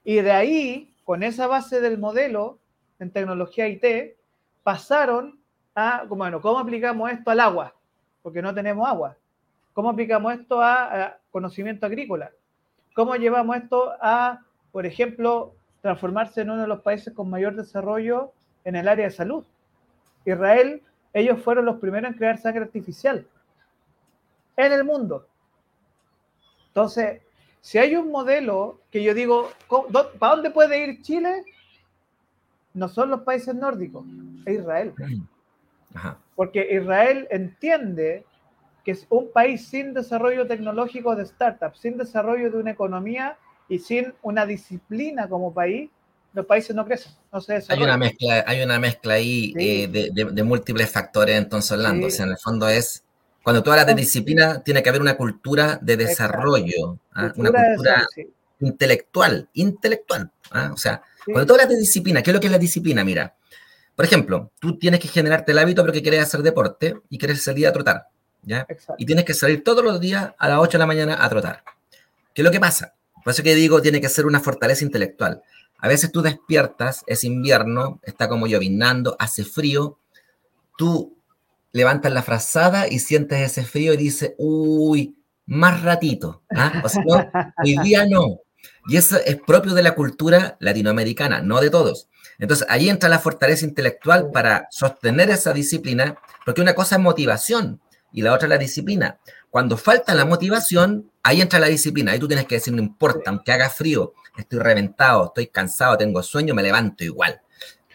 Y 0.03 0.16
de 0.16 0.33
ahí, 0.33 0.92
con 1.05 1.22
esa 1.22 1.46
base 1.46 1.81
del 1.81 1.96
modelo 1.96 2.59
en 2.98 3.12
tecnología 3.12 3.68
IT, 3.68 4.16
pasaron 4.64 5.38
a, 5.77 6.03
bueno, 6.09 6.40
¿cómo 6.40 6.59
aplicamos 6.59 7.12
esto 7.12 7.31
al 7.31 7.38
agua? 7.38 7.72
Porque 8.20 8.42
no 8.42 8.53
tenemos 8.53 8.88
agua. 8.88 9.16
¿Cómo 9.74 9.90
aplicamos 9.90 10.35
esto 10.35 10.61
a, 10.61 11.18
conocimiento 11.31 11.87
agrícola? 11.87 12.33
¿Cómo 12.92 13.14
llevamos 13.14 13.59
esto 13.59 13.92
a, 14.01 14.40
por 14.72 14.87
ejemplo, 14.87 15.55
transformarse 15.83 16.40
en 16.40 16.51
uno 16.51 16.62
de 16.62 16.68
los 16.68 16.81
países 16.81 17.14
con 17.14 17.31
mayor 17.31 17.55
desarrollo 17.55 18.33
en 18.64 18.74
el 18.74 18.88
área 18.88 19.05
de 19.05 19.12
salud? 19.12 19.44
Israel, 20.24 20.83
ellos 21.12 21.40
fueron 21.40 21.64
los 21.64 21.77
primeros 21.77 22.11
en 22.11 22.16
crear 22.16 22.38
sangre 22.38 22.64
artificial 22.64 23.24
en 24.58 24.72
el 24.72 24.84
mundo. 24.84 25.26
Entonces, 26.68 27.22
si 27.60 27.78
hay 27.78 27.94
un 27.94 28.10
modelo 28.10 28.80
que 28.90 29.02
yo 29.02 29.14
digo, 29.14 29.50
¿para 30.18 30.34
dónde 30.34 30.50
puede 30.50 30.84
ir 30.84 31.00
Chile? 31.02 31.44
No 32.74 32.88
son 32.88 33.10
los 33.10 33.22
países 33.22 33.54
nórdicos, 33.54 34.04
es 34.44 34.58
Israel. 34.58 34.92
Porque 36.34 36.68
Israel 36.70 37.26
entiende 37.30 38.24
que 38.84 38.92
es 38.92 39.06
un 39.10 39.30
país 39.32 39.66
sin 39.66 39.94
desarrollo 39.94 40.46
tecnológico 40.46 41.14
de 41.14 41.26
startups, 41.26 41.80
sin 41.80 41.96
desarrollo 41.96 42.50
de 42.50 42.58
una 42.58 42.72
economía 42.72 43.36
y 43.68 43.78
sin 43.78 44.14
una 44.22 44.44
disciplina 44.46 45.28
como 45.28 45.52
país, 45.52 45.90
los 46.32 46.46
países 46.46 46.74
no 46.74 46.84
crecen, 46.84 47.12
no 47.32 47.40
se 47.40 47.62
Hay 47.68 47.82
una 47.82 47.96
mezcla, 47.96 48.44
hay 48.46 48.62
una 48.62 48.78
mezcla 48.78 49.14
ahí 49.14 49.54
eh, 49.58 49.88
de, 49.88 50.42
múltiples 50.42 50.90
factores, 50.90 51.36
entonces, 51.36 51.72
Orlando. 51.72 52.06
O 52.06 52.10
sea, 52.10 52.26
en 52.26 52.32
el 52.32 52.38
fondo 52.38 52.68
es, 52.68 53.04
cuando 53.42 53.62
tú 53.62 53.70
hablas 53.70 53.87
de 53.87 53.94
disciplina, 53.94 54.62
tiene 54.62 54.83
que 54.83 54.88
haber 54.88 55.01
una 55.01 55.16
cultura 55.16 55.79
de 55.81 55.96
desarrollo, 55.96 56.98
¿ah? 57.14 57.33
una 57.37 57.51
cultura 57.51 58.07
intelectual, 58.61 59.48
intelectual. 59.55 60.31
¿ah? 60.51 60.70
O 60.72 60.77
sea, 60.77 61.03
cuando 61.24 61.46
tú 61.46 61.53
hablas 61.55 61.68
de 61.68 61.77
disciplina, 61.77 62.22
¿qué 62.22 62.31
es 62.31 62.35
lo 62.35 62.40
que 62.40 62.46
es 62.46 62.53
la 62.53 62.59
disciplina? 62.59 63.05
Mira, 63.05 63.35
por 63.94 64.05
ejemplo, 64.05 64.53
tú 64.61 64.79
tienes 64.79 65.01
que 65.01 65.09
generarte 65.09 65.53
el 65.53 65.59
hábito, 65.59 65.83
pero 65.83 65.92
que 65.92 66.03
quieres 66.03 66.22
hacer 66.22 66.42
deporte 66.42 67.01
y 67.09 67.18
quieres 67.18 67.42
salir 67.42 67.66
a 67.66 67.72
trotar. 67.72 68.09
Y 68.96 69.07
tienes 69.07 69.24
que 69.24 69.35
salir 69.35 69.64
todos 69.64 69.85
los 69.85 70.01
días 70.01 70.33
a 70.38 70.48
las 70.48 70.59
8 70.59 70.72
de 70.72 70.79
la 70.79 70.87
mañana 70.87 71.24
a 71.24 71.29
trotar. 71.29 71.64
¿Qué 72.33 72.42
es 72.42 72.44
lo 72.44 72.51
que 72.51 72.61
pasa? 72.61 72.94
Por 73.24 73.33
eso 73.33 73.42
que 73.42 73.55
digo, 73.55 73.83
tiene 73.83 74.01
que 74.01 74.09
ser 74.09 74.27
una 74.27 74.40
fortaleza 74.40 74.85
intelectual. 74.85 75.42
A 75.79 75.88
veces 75.88 76.11
tú 76.11 76.22
despiertas, 76.22 77.05
es 77.07 77.24
invierno, 77.24 78.01
está 78.03 78.29
como 78.29 78.46
llovinando, 78.46 79.16
hace 79.18 79.44
frío, 79.44 79.98
tú 80.77 81.17
levantas 81.72 82.12
la 82.12 82.22
frazada 82.22 82.88
y 82.88 82.98
sientes 82.98 83.40
ese 83.40 83.64
frío 83.64 83.94
y 83.94 83.96
dices, 83.96 84.35
uy, 84.38 85.16
más 85.46 85.83
ratito. 85.83 86.42
¿ah? 86.54 86.83
O 86.85 86.88
sea, 86.88 87.02
hoy 87.64 87.78
día 87.83 88.07
no. 88.07 88.40
Y 88.88 88.96
eso 88.96 89.18
es 89.24 89.37
propio 89.37 89.74
de 89.74 89.83
la 89.83 89.94
cultura 89.94 90.57
latinoamericana, 90.61 91.42
no 91.42 91.61
de 91.61 91.70
todos. 91.70 92.09
Entonces, 92.38 92.66
ahí 92.70 92.88
entra 92.88 93.09
la 93.09 93.18
fortaleza 93.18 93.64
intelectual 93.64 94.31
para 94.31 94.68
sostener 94.70 95.31
esa 95.31 95.52
disciplina, 95.52 96.16
porque 96.44 96.61
una 96.61 96.74
cosa 96.74 96.96
es 96.96 97.02
motivación 97.02 97.81
y 98.12 98.22
la 98.22 98.33
otra 98.33 98.46
es 98.46 98.50
la 98.50 98.59
disciplina. 98.59 99.18
Cuando 99.50 99.76
falta 99.76 100.14
la 100.14 100.24
motivación, 100.24 101.11
ahí 101.22 101.40
entra 101.40 101.59
la 101.59 101.66
disciplina. 101.66 102.12
Ahí 102.12 102.18
tú 102.18 102.28
tienes 102.28 102.46
que 102.46 102.57
decir, 102.57 102.72
no 102.72 102.83
importa, 102.83 103.31
aunque 103.31 103.52
haga 103.52 103.68
frío, 103.68 104.14
estoy 104.37 104.59
reventado, 104.59 105.26
estoy 105.26 105.48
cansado, 105.48 105.96
tengo 105.98 106.22
sueño, 106.22 106.54
me 106.54 106.62
levanto 106.62 107.04
igual. 107.04 107.40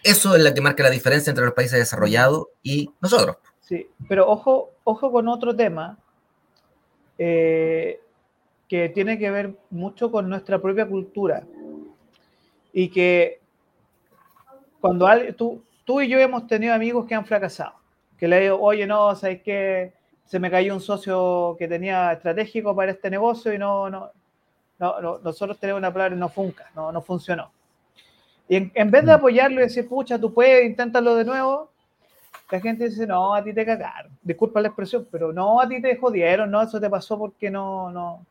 Eso 0.04 0.36
es 0.36 0.44
lo 0.44 0.54
que 0.54 0.62
marca 0.62 0.84
la 0.84 0.90
diferencia 0.90 1.32
entre 1.32 1.46
los 1.46 1.54
países 1.54 1.80
desarrollados 1.80 2.48
y 2.62 2.92
nosotros. 3.02 3.38
Sí, 3.74 3.88
pero 4.08 4.30
ojo, 4.30 4.70
ojo 4.84 5.12
con 5.12 5.28
otro 5.28 5.56
tema 5.56 5.98
eh, 7.18 8.00
que 8.70 8.90
tiene 8.90 9.18
que 9.18 9.32
ver 9.32 9.56
mucho 9.72 10.12
con 10.12 10.30
nuestra 10.30 10.62
propia 10.62 10.88
cultura 10.88 11.44
y 12.72 12.90
que 12.90 13.40
cuando 14.80 15.08
tú, 15.36 15.64
tú 15.86 16.02
y 16.02 16.08
yo 16.08 16.20
hemos 16.20 16.46
tenido 16.46 16.76
amigos 16.76 17.08
que 17.08 17.16
han 17.16 17.26
fracasado, 17.26 17.74
que 18.16 18.28
le 18.28 18.42
digo, 18.42 18.60
oye, 18.62 18.86
no, 18.86 19.16
¿sabes 19.16 19.42
qué? 19.42 19.94
Se 20.24 20.38
me 20.38 20.52
cayó 20.52 20.76
un 20.76 20.80
socio 20.80 21.56
que 21.58 21.68
tenía 21.68 22.14
estratégico 22.14 22.76
para 22.76 22.92
este 22.92 23.10
negocio 23.10 23.56
y 23.56 23.58
no, 23.58 23.90
no, 23.90 24.12
no, 24.78 25.18
nosotros 25.18 25.58
tenemos 25.58 25.80
una 25.80 25.92
palabra 25.92 26.16
y 26.16 26.20
no 26.20 26.30
funca, 26.30 26.70
no, 26.76 26.92
no 26.92 27.02
funcionó. 27.02 27.52
Y 28.48 28.70
en, 28.76 28.92
vez 28.92 29.04
de 29.04 29.14
mm. 29.14 29.16
apoyarlo 29.16 29.62
y 29.62 29.64
decir, 29.64 29.88
pucha, 29.88 30.20
tú 30.20 30.32
puedes, 30.32 30.64
inténtalo 30.64 31.16
de 31.16 31.26
nuevo, 31.26 31.73
la 32.54 32.60
gente 32.60 32.88
dice, 32.88 33.08
no, 33.08 33.34
a 33.34 33.44
ti 33.44 33.52
te 33.52 33.66
cagaron. 33.66 34.16
Disculpa 34.22 34.62
la 34.62 34.68
expresión, 34.68 35.08
pero 35.12 35.34
no, 35.34 35.60
a 35.60 35.68
ti 35.68 35.82
te 35.82 35.98
jodieron, 35.98 36.52
no, 36.52 36.62
eso 36.62 36.80
te 36.80 36.88
pasó 36.88 37.18
porque 37.18 37.50
no, 37.50 37.90
no. 37.90 38.24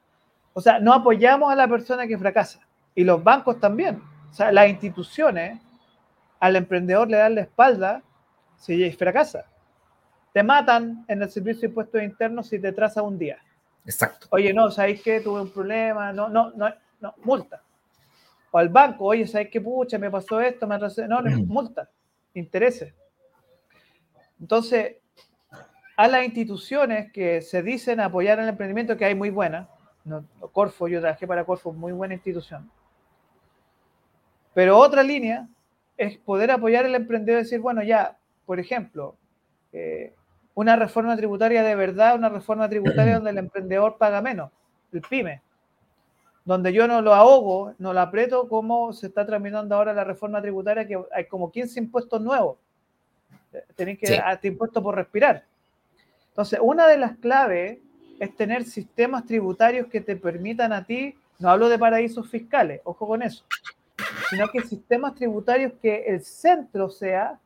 O 0.52 0.60
sea, 0.60 0.78
no 0.78 0.92
apoyamos 0.92 1.52
a 1.52 1.56
la 1.56 1.66
persona 1.66 2.06
que 2.06 2.16
fracasa. 2.16 2.60
Y 2.94 3.02
los 3.02 3.24
bancos 3.24 3.58
también. 3.58 4.00
O 4.30 4.32
sea, 4.32 4.52
las 4.52 4.68
instituciones, 4.68 5.60
al 6.38 6.54
emprendedor 6.54 7.10
le 7.10 7.16
dan 7.16 7.34
la 7.34 7.40
espalda 7.40 8.04
si 8.58 8.88
fracasa. 8.92 9.46
Te 10.32 10.44
matan 10.44 11.04
en 11.08 11.20
el 11.20 11.28
servicio 11.28 11.62
de 11.62 11.66
impuestos 11.66 12.00
internos 12.00 12.46
si 12.46 12.60
te 12.60 12.70
traza 12.70 13.02
un 13.02 13.18
día. 13.18 13.38
Exacto. 13.84 14.28
Oye, 14.30 14.54
no, 14.54 14.70
¿sabéis 14.70 15.02
que 15.02 15.20
tuve 15.20 15.40
un 15.40 15.50
problema? 15.50 16.12
No, 16.12 16.28
no, 16.28 16.52
no, 16.52 16.72
no, 17.00 17.14
multa. 17.24 17.60
O 18.52 18.58
al 18.58 18.68
banco, 18.68 19.04
oye, 19.04 19.26
¿sabéis 19.26 19.50
qué 19.50 19.60
pucha? 19.60 19.98
Me 19.98 20.12
pasó 20.12 20.40
esto, 20.40 20.64
me 20.68 20.76
atrasé. 20.76 21.08
No, 21.08 21.20
no, 21.20 21.36
multa. 21.44 21.90
Intereses. 22.34 22.94
Entonces, 24.42 24.96
a 25.96 26.08
las 26.08 26.24
instituciones 26.24 27.12
que 27.12 27.42
se 27.42 27.62
dicen 27.62 28.00
apoyar 28.00 28.40
el 28.40 28.48
emprendimiento, 28.48 28.96
que 28.96 29.04
hay 29.04 29.14
muy 29.14 29.30
buenas, 29.30 29.68
no, 30.04 30.26
Corfo, 30.50 30.88
yo 30.88 30.98
trabajé 31.00 31.28
para 31.28 31.44
Corfo, 31.44 31.72
muy 31.72 31.92
buena 31.92 32.14
institución. 32.14 32.68
Pero 34.52 34.76
otra 34.78 35.04
línea 35.04 35.48
es 35.96 36.18
poder 36.18 36.50
apoyar 36.50 36.84
el 36.84 36.96
emprendedor 36.96 37.40
y 37.40 37.44
decir, 37.44 37.60
bueno, 37.60 37.84
ya, 37.84 38.18
por 38.44 38.58
ejemplo, 38.58 39.16
eh, 39.72 40.12
una 40.54 40.74
reforma 40.74 41.16
tributaria 41.16 41.62
de 41.62 41.76
verdad, 41.76 42.16
una 42.16 42.28
reforma 42.28 42.68
tributaria 42.68 43.14
donde 43.14 43.30
el 43.30 43.38
emprendedor 43.38 43.96
paga 43.96 44.20
menos, 44.20 44.50
el 44.90 45.02
PYME, 45.02 45.40
donde 46.44 46.72
yo 46.72 46.88
no 46.88 47.00
lo 47.00 47.14
ahogo, 47.14 47.74
no 47.78 47.92
lo 47.92 48.00
aprieto 48.00 48.48
como 48.48 48.92
se 48.92 49.06
está 49.06 49.24
tramitando 49.24 49.76
ahora 49.76 49.92
la 49.92 50.02
reforma 50.02 50.42
tributaria, 50.42 50.84
que 50.88 51.00
hay 51.12 51.26
como 51.26 51.52
15 51.52 51.78
impuestos 51.78 52.20
nuevos 52.20 52.58
tenés 53.74 53.98
que 53.98 54.16
darte 54.16 54.48
impuesto 54.48 54.82
por 54.82 54.94
respirar. 54.94 55.44
Entonces, 56.28 56.58
una 56.62 56.86
de 56.86 56.98
las 56.98 57.16
claves 57.18 57.78
es 58.18 58.36
tener 58.36 58.64
sistemas 58.64 59.26
tributarios 59.26 59.88
que 59.88 60.00
te 60.00 60.16
permitan 60.16 60.72
a 60.72 60.84
ti, 60.84 61.14
no 61.38 61.50
hablo 61.50 61.68
de 61.68 61.78
paraísos 61.78 62.30
fiscales, 62.30 62.80
ojo 62.84 63.06
con 63.06 63.22
eso, 63.22 63.44
sino 64.30 64.48
que 64.48 64.62
sistemas 64.62 65.14
tributarios 65.14 65.72
que 65.82 66.04
el 66.06 66.22
centro 66.22 66.88
sea, 66.88 67.38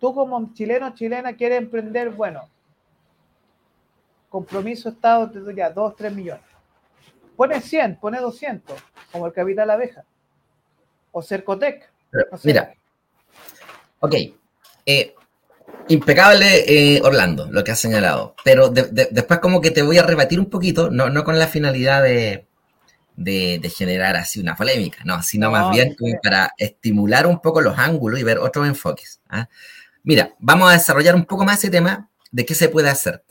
tú 0.00 0.14
como 0.14 0.52
chileno 0.54 0.86
o 0.86 0.94
chilena 0.94 1.34
quieres 1.34 1.58
emprender, 1.58 2.10
bueno, 2.10 2.48
compromiso 4.28 4.88
Estado 4.88 5.30
te 5.30 5.40
doy 5.40 5.56
ya 5.56 5.70
2, 5.70 5.96
3 5.96 6.14
millones. 6.14 6.44
Pone 7.36 7.60
100, 7.60 7.96
pone 7.96 8.20
200, 8.20 8.82
como 9.12 9.26
el 9.26 9.32
Capital 9.32 9.70
Abeja. 9.70 10.04
O 11.12 11.22
Cercotec. 11.22 11.90
Mira, 12.42 12.74
ok, 14.00 14.14
eh, 14.86 15.14
impecable 15.88 16.64
eh, 16.66 17.00
Orlando, 17.02 17.48
lo 17.50 17.64
que 17.64 17.72
has 17.72 17.80
señalado. 17.80 18.34
Pero 18.44 18.68
después 18.70 19.40
como 19.40 19.60
que 19.60 19.70
te 19.70 19.82
voy 19.82 19.98
a 19.98 20.02
rebatir 20.02 20.38
un 20.38 20.50
poquito, 20.50 20.90
no, 20.90 21.10
no 21.10 21.24
con 21.24 21.38
la 21.38 21.46
finalidad 21.46 22.02
de, 22.02 22.44
generar 23.76 24.16
así 24.16 24.40
una 24.40 24.56
polémica, 24.56 25.02
no, 25.04 25.22
sino 25.22 25.50
más 25.50 25.70
bien 25.70 25.94
como 25.94 26.14
para 26.22 26.52
estimular 26.56 27.26
un 27.26 27.40
poco 27.40 27.60
los 27.60 27.78
ángulos 27.78 28.20
y 28.20 28.24
ver 28.24 28.38
otros 28.38 28.66
enfoques. 28.66 29.20
¿ah? 29.28 29.48
Mira, 30.02 30.34
vamos 30.38 30.70
a 30.70 30.74
desarrollar 30.74 31.14
un 31.14 31.24
poco 31.24 31.44
más 31.44 31.58
ese 31.58 31.70
tema 31.70 32.08
de 32.30 32.46
qué 32.46 32.54
se 32.54 32.68
puede 32.68 32.88
hacer. 32.88 33.24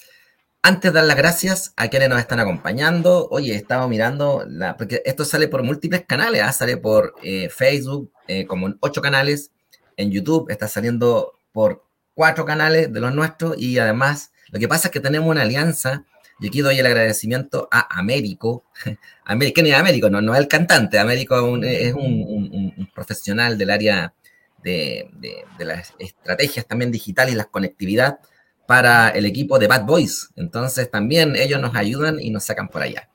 Antes 0.61 0.91
de 0.91 0.95
dar 0.99 1.05
las 1.05 1.15
gracias 1.15 1.73
a 1.77 1.87
quienes 1.87 2.09
nos 2.09 2.19
están 2.19 2.39
acompañando, 2.39 3.27
oye, 3.29 3.55
estaba 3.55 3.87
mirando, 3.87 4.43
la, 4.47 4.75
porque 4.75 5.01
esto 5.05 5.23
sale 5.23 5.47
por 5.47 5.63
múltiples 5.63 6.03
canales, 6.05 6.41
¿ah? 6.41 6.51
sale 6.51 6.77
por 6.77 7.15
eh, 7.23 7.49
Facebook, 7.49 8.11
como 8.47 8.67
en 8.67 8.77
ocho 8.81 9.01
canales, 9.01 9.51
en 9.95 10.11
YouTube 10.11 10.49
está 10.49 10.67
saliendo 10.67 11.39
por 11.51 11.86
cuatro 12.17 12.45
canales 12.45 12.91
de 12.91 12.99
los 12.99 13.13
nuestros 13.13 13.55
y 13.59 13.77
además 13.77 14.31
lo 14.49 14.59
que 14.59 14.67
pasa 14.67 14.87
es 14.87 14.91
que 14.91 14.99
tenemos 14.99 15.29
una 15.29 15.43
alianza. 15.43 16.03
y 16.39 16.47
aquí 16.47 16.61
doy 16.61 16.79
el 16.79 16.85
agradecimiento 16.87 17.67
a 17.71 17.99
Américo. 17.99 18.65
Américo, 19.23 19.61
ni 19.61 19.71
Américo? 19.71 20.09
No, 20.09 20.19
no 20.19 20.33
es 20.33 20.39
el 20.39 20.47
cantante. 20.47 20.97
Américo 20.97 21.35
es 21.63 21.93
un, 21.93 22.89
profesional 22.95 23.55
del 23.55 23.69
área 23.69 24.15
de, 24.63 25.11
las 25.59 25.93
estrategias 25.99 26.65
también 26.65 26.91
digitales 26.91 27.35
y 27.35 27.37
la 27.37 27.45
conectividad 27.45 28.17
para 28.65 29.09
el 29.09 29.27
equipo 29.27 29.59
de 29.59 29.67
Bad 29.67 29.85
Boys. 29.85 30.31
Entonces 30.35 30.89
también 30.89 31.35
ellos 31.35 31.61
nos 31.61 31.75
ayudan 31.75 32.19
y 32.19 32.31
nos 32.31 32.45
sacan 32.45 32.67
por 32.67 32.81
allá. 32.81 33.09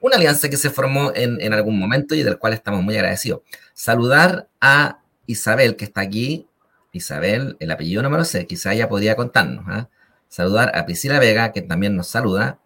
Una 0.00 0.14
alianza 0.14 0.48
que 0.48 0.56
se 0.56 0.70
formó 0.70 1.12
en, 1.12 1.40
en 1.40 1.52
algún 1.54 1.76
momento 1.76 2.14
y 2.14 2.22
del 2.22 2.38
cual 2.38 2.52
estamos 2.52 2.84
muy 2.84 2.94
agradecidos. 2.94 3.40
Saludar 3.74 4.48
a 4.60 5.02
Isabel, 5.26 5.74
que 5.74 5.86
está 5.86 6.02
aquí, 6.02 6.46
Isabel, 6.92 7.56
el 7.60 7.70
apellido 7.70 8.02
no 8.02 8.10
me 8.10 8.18
lo 8.18 8.24
sé, 8.24 8.46
quizá 8.46 8.74
ella 8.74 8.88
podría 8.88 9.16
contarnos. 9.16 9.64
¿ah? 9.68 9.88
Saludar 10.28 10.76
a 10.76 10.86
Priscila 10.86 11.18
Vega, 11.18 11.52
que 11.52 11.62
también 11.62 11.96
nos 11.96 12.08
saluda, 12.08 12.60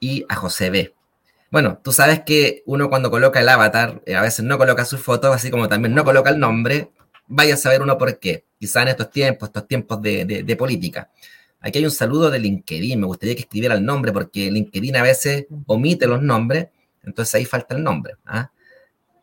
y 0.00 0.24
a 0.28 0.36
José 0.36 0.70
B. 0.70 0.94
Bueno, 1.50 1.78
tú 1.82 1.92
sabes 1.92 2.22
que 2.24 2.62
uno 2.66 2.88
cuando 2.88 3.10
coloca 3.10 3.40
el 3.40 3.48
avatar, 3.48 4.02
eh, 4.06 4.14
a 4.14 4.22
veces 4.22 4.44
no 4.44 4.58
coloca 4.58 4.84
su 4.84 4.98
foto, 4.98 5.32
así 5.32 5.50
como 5.50 5.68
también 5.68 5.94
no 5.94 6.04
coloca 6.04 6.30
el 6.30 6.38
nombre. 6.38 6.90
Vaya 7.26 7.54
a 7.54 7.56
saber 7.56 7.82
uno 7.82 7.98
por 7.98 8.18
qué. 8.18 8.46
Quizá 8.58 8.82
en 8.82 8.88
estos 8.88 9.10
tiempos, 9.10 9.50
estos 9.50 9.68
tiempos 9.68 10.00
de, 10.02 10.56
política. 10.58 11.10
Aquí 11.60 11.78
hay 11.78 11.84
un 11.84 11.90
saludo 11.90 12.30
de 12.30 12.38
LinkedIn. 12.38 12.98
Me 12.98 13.06
gustaría 13.06 13.34
que 13.34 13.42
escribiera 13.42 13.74
el 13.74 13.84
nombre 13.84 14.12
porque 14.12 14.50
LinkedIn 14.50 14.96
a 14.96 15.02
veces 15.02 15.46
omite 15.66 16.06
los 16.06 16.22
nombres. 16.22 16.68
Entonces 17.04 17.34
ahí 17.34 17.44
falta 17.44 17.76
el 17.76 17.82
nombre. 17.82 18.14
¿ah? 18.24 18.50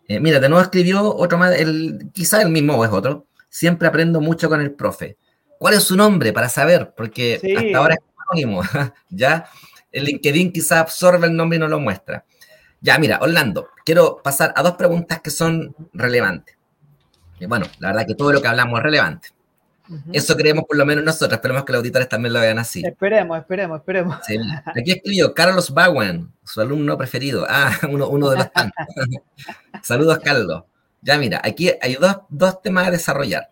Eh, 0.08 0.20
mira, 0.20 0.40
de 0.40 0.50
nuevo 0.50 0.64
escribió 0.64 1.16
otro 1.16 1.38
más, 1.38 1.56
el, 1.60 2.10
quizá 2.14 2.42
el 2.42 2.50
mismo 2.50 2.76
o 2.76 2.86
es 2.86 2.92
otro 2.92 3.26
siempre 3.50 3.88
aprendo 3.88 4.22
mucho 4.22 4.50
con 4.50 4.62
el 4.62 4.72
profe. 4.72 5.18
¿Cuál 5.58 5.74
es 5.74 5.84
su 5.84 5.98
nombre 5.98 6.32
para 6.32 6.48
saber? 6.48 6.94
Porque 6.96 7.36
hasta 7.36 7.78
ahora 7.78 7.96
es 7.96 8.00
anónimo, 8.30 8.62
¿ya? 9.10 9.50
El 9.92 10.06
LinkedIn 10.06 10.52
quizá 10.52 10.80
absorbe 10.80 11.28
el 11.28 11.36
nombre 11.36 11.58
y 11.58 11.60
no 11.60 11.68
lo 11.68 11.80
muestra. 11.80 12.24
Ya, 12.82 12.98
mira, 12.98 13.20
Orlando, 13.22 13.70
quiero 13.84 14.22
pasar 14.24 14.54
a 14.56 14.64
dos 14.64 14.76
preguntas 14.76 15.22
que 15.22 15.32
son 15.32 15.76
relevantes. 15.94 16.56
Y 17.40 17.46
bueno, 17.46 17.66
la 17.80 17.90
verdad 17.90 18.08
que 18.08 18.16
todo 18.16 18.32
lo 18.32 18.42
que 18.42 18.48
hablamos 18.48 18.80
es 18.80 18.84
relevante. 18.84 19.30
Eso 20.14 20.38
creemos 20.38 20.66
por 20.66 20.78
lo 20.78 20.86
menos 20.86 21.04
nosotros, 21.04 21.34
esperemos 21.34 21.66
que 21.66 21.72
los 21.72 21.80
auditores 21.80 22.08
también 22.08 22.34
lo 22.34 22.40
vean 22.40 22.60
así. 22.60 22.84
Esperemos, 22.86 23.40
esperemos, 23.40 23.80
esperemos. 23.80 24.18
Aquí 24.66 24.92
escribió 24.92 25.34
Carlos 25.34 25.72
Bowen, 25.72 26.32
su 26.44 26.62
alumno 26.62 26.96
preferido. 26.96 27.46
Ah, 27.50 27.72
uno, 27.90 28.08
uno 28.08 28.30
de 28.30 28.38
los 28.38 28.52
tantos. 28.52 28.86
Saludos, 29.82 30.20
Carlos. 30.20 30.64
Ya 31.02 31.18
mira, 31.18 31.42
aquí 31.44 31.72
hay 31.82 31.98
dos, 32.30 32.62
temas 32.62 32.88
a 32.88 32.92
desarrollar. 32.92 33.52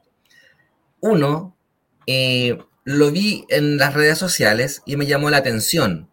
Uno, 0.99 1.55
eh, 2.05 2.57
lo 2.83 3.11
vi 3.11 3.45
en 3.49 3.77
las 3.77 3.93
redes 3.93 4.17
sociales 4.17 4.81
y 4.85 4.95
me 4.95 5.05
llamó 5.05 5.29
la 5.29 5.37
atención. 5.37 6.09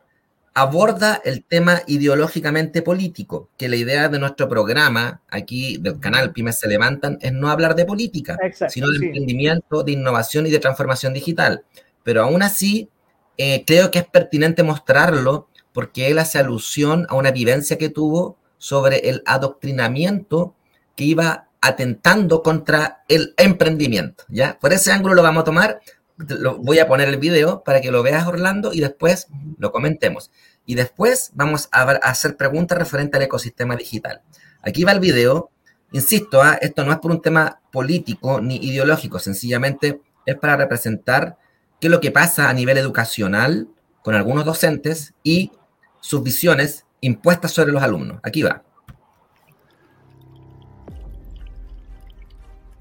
Aborda 0.54 1.20
el 1.24 1.44
tema 1.44 1.82
ideológicamente 1.88 2.80
político, 2.82 3.50
que 3.56 3.68
la 3.68 3.76
idea 3.76 4.08
de 4.08 4.20
nuestro 4.20 4.48
programa 4.48 5.22
aquí 5.28 5.78
del 5.78 5.98
canal 5.98 6.32
Pymes 6.32 6.60
se 6.60 6.68
levantan 6.68 7.18
es 7.20 7.32
no 7.32 7.50
hablar 7.50 7.74
de 7.74 7.84
política, 7.84 8.38
sino 8.68 8.88
de 8.88 9.06
emprendimiento, 9.06 9.82
de 9.82 9.92
innovación 9.92 10.46
y 10.46 10.50
de 10.50 10.60
transformación 10.60 11.12
digital. 11.12 11.64
Pero 12.04 12.22
aún 12.22 12.42
así, 12.42 12.88
eh, 13.36 13.64
creo 13.66 13.90
que 13.90 13.98
es 14.00 14.06
pertinente 14.06 14.62
mostrarlo 14.62 15.48
porque 15.72 16.08
él 16.08 16.20
hace 16.20 16.38
alusión 16.38 17.06
a 17.08 17.16
una 17.16 17.32
vivencia 17.32 17.78
que 17.78 17.88
tuvo 17.88 18.38
sobre 18.58 19.08
el 19.08 19.22
adoctrinamiento 19.26 20.54
que 20.96 21.04
iba 21.04 21.48
atentando 21.60 22.42
contra 22.42 23.04
el 23.08 23.34
emprendimiento, 23.36 24.24
¿ya? 24.28 24.58
Por 24.58 24.72
ese 24.72 24.92
ángulo 24.92 25.14
lo 25.14 25.22
vamos 25.22 25.42
a 25.42 25.44
tomar 25.44 25.80
voy 26.16 26.78
a 26.78 26.86
poner 26.86 27.08
el 27.08 27.16
video 27.16 27.62
para 27.64 27.80
que 27.80 27.90
lo 27.90 28.02
veas, 28.02 28.26
Orlando, 28.26 28.72
y 28.72 28.80
después 28.80 29.26
lo 29.58 29.72
comentemos. 29.72 30.30
Y 30.66 30.74
después 30.74 31.30
vamos 31.34 31.68
a, 31.72 31.82
hacer 31.82 32.36
preguntas 32.36 32.78
referentes 32.78 33.18
al 33.18 33.24
ecosistema 33.24 33.76
digital. 33.76 34.22
Aquí 34.62 34.84
va 34.84 34.92
el 34.92 35.00
video. 35.00 35.50
Insisto, 35.92 36.42
¿ah? 36.42 36.58
esto 36.60 36.84
no 36.84 36.92
es 36.92 36.98
por 36.98 37.10
un 37.10 37.22
tema 37.22 37.60
político 37.70 38.40
ni 38.40 38.56
ideológico, 38.56 39.18
sencillamente 39.18 40.00
es 40.26 40.36
para 40.36 40.56
representar 40.56 41.36
qué 41.80 41.86
es 41.86 41.90
lo 41.90 42.00
que 42.00 42.10
pasa 42.10 42.48
a 42.48 42.52
nivel 42.52 42.78
educacional 42.78 43.68
con 44.02 44.14
algunos 44.14 44.44
docentes 44.44 45.14
y 45.22 45.52
sus 46.00 46.22
visiones 46.22 46.84
impuestas 47.00 47.52
sobre 47.52 47.72
los 47.72 47.82
alumnos. 47.82 48.18
Aquí 48.22 48.42
va. 48.42 48.64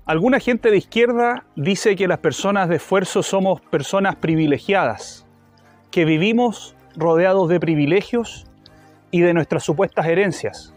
Alguna 0.05 0.41
gente 0.41 0.69
de 0.69 0.75
izquierda 0.75 1.45
dice 1.55 1.95
que 1.95 2.09
las 2.09 2.17
personas 2.17 2.67
de 2.67 2.75
esfuerzo 2.75 3.23
somos 3.23 3.61
personas 3.61 4.17
privilegiadas, 4.17 5.25
que 5.91 6.03
vivimos 6.03 6.75
rodeados 6.97 7.47
de 7.47 7.57
privilegios 7.61 8.45
y 9.11 9.21
de 9.21 9.33
nuestras 9.33 9.63
supuestas 9.63 10.05
herencias. 10.07 10.73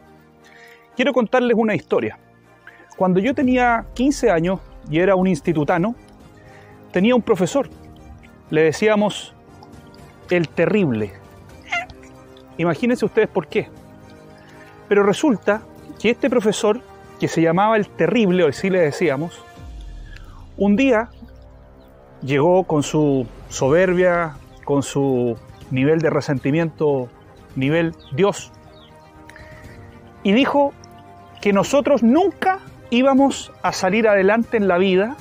Quiero 0.95 1.13
contarles 1.13 1.57
una 1.57 1.75
historia. 1.75 2.21
Cuando 2.97 3.19
yo 3.19 3.35
tenía 3.35 3.87
15 3.95 4.31
años 4.31 4.61
y 4.89 5.01
era 5.01 5.17
un 5.17 5.27
institutano, 5.27 5.97
tenía 6.93 7.17
un 7.17 7.23
profesor. 7.23 7.69
Le 8.51 8.63
decíamos 8.63 9.35
el 10.31 10.49
terrible. 10.49 11.15
Imagínense 12.59 13.05
ustedes 13.05 13.29
por 13.29 13.49
qué. 13.49 13.69
Pero 14.89 15.03
resulta 15.03 15.63
que 16.01 16.11
este 16.11 16.31
profesor 16.31 16.81
que 17.19 17.29
se 17.29 17.43
llamaba 17.43 17.77
el 17.77 17.89
Terrible, 17.89 18.45
o 18.45 18.49
así 18.49 18.71
le 18.71 18.81
decíamos, 18.81 19.43
un 20.57 20.77
día 20.77 21.11
llegó 22.23 22.65
con 22.65 22.83
su 22.83 23.27
soberbia, 23.49 24.37
con 24.65 24.83
su 24.83 25.37
nivel 25.71 26.01
de 26.01 26.11
resentimiento, 26.11 27.09
nivel 27.55 27.95
Dios, 28.13 28.53
y 30.23 30.33
dijo 30.33 30.73
que 31.41 31.53
nosotros 31.53 32.03
nunca 32.03 32.59
íbamos 32.91 33.53
a 33.63 33.73
salir 33.73 34.09
adelante 34.09 34.57
en 34.57 34.69
la 34.69 34.79
vida 34.79 35.17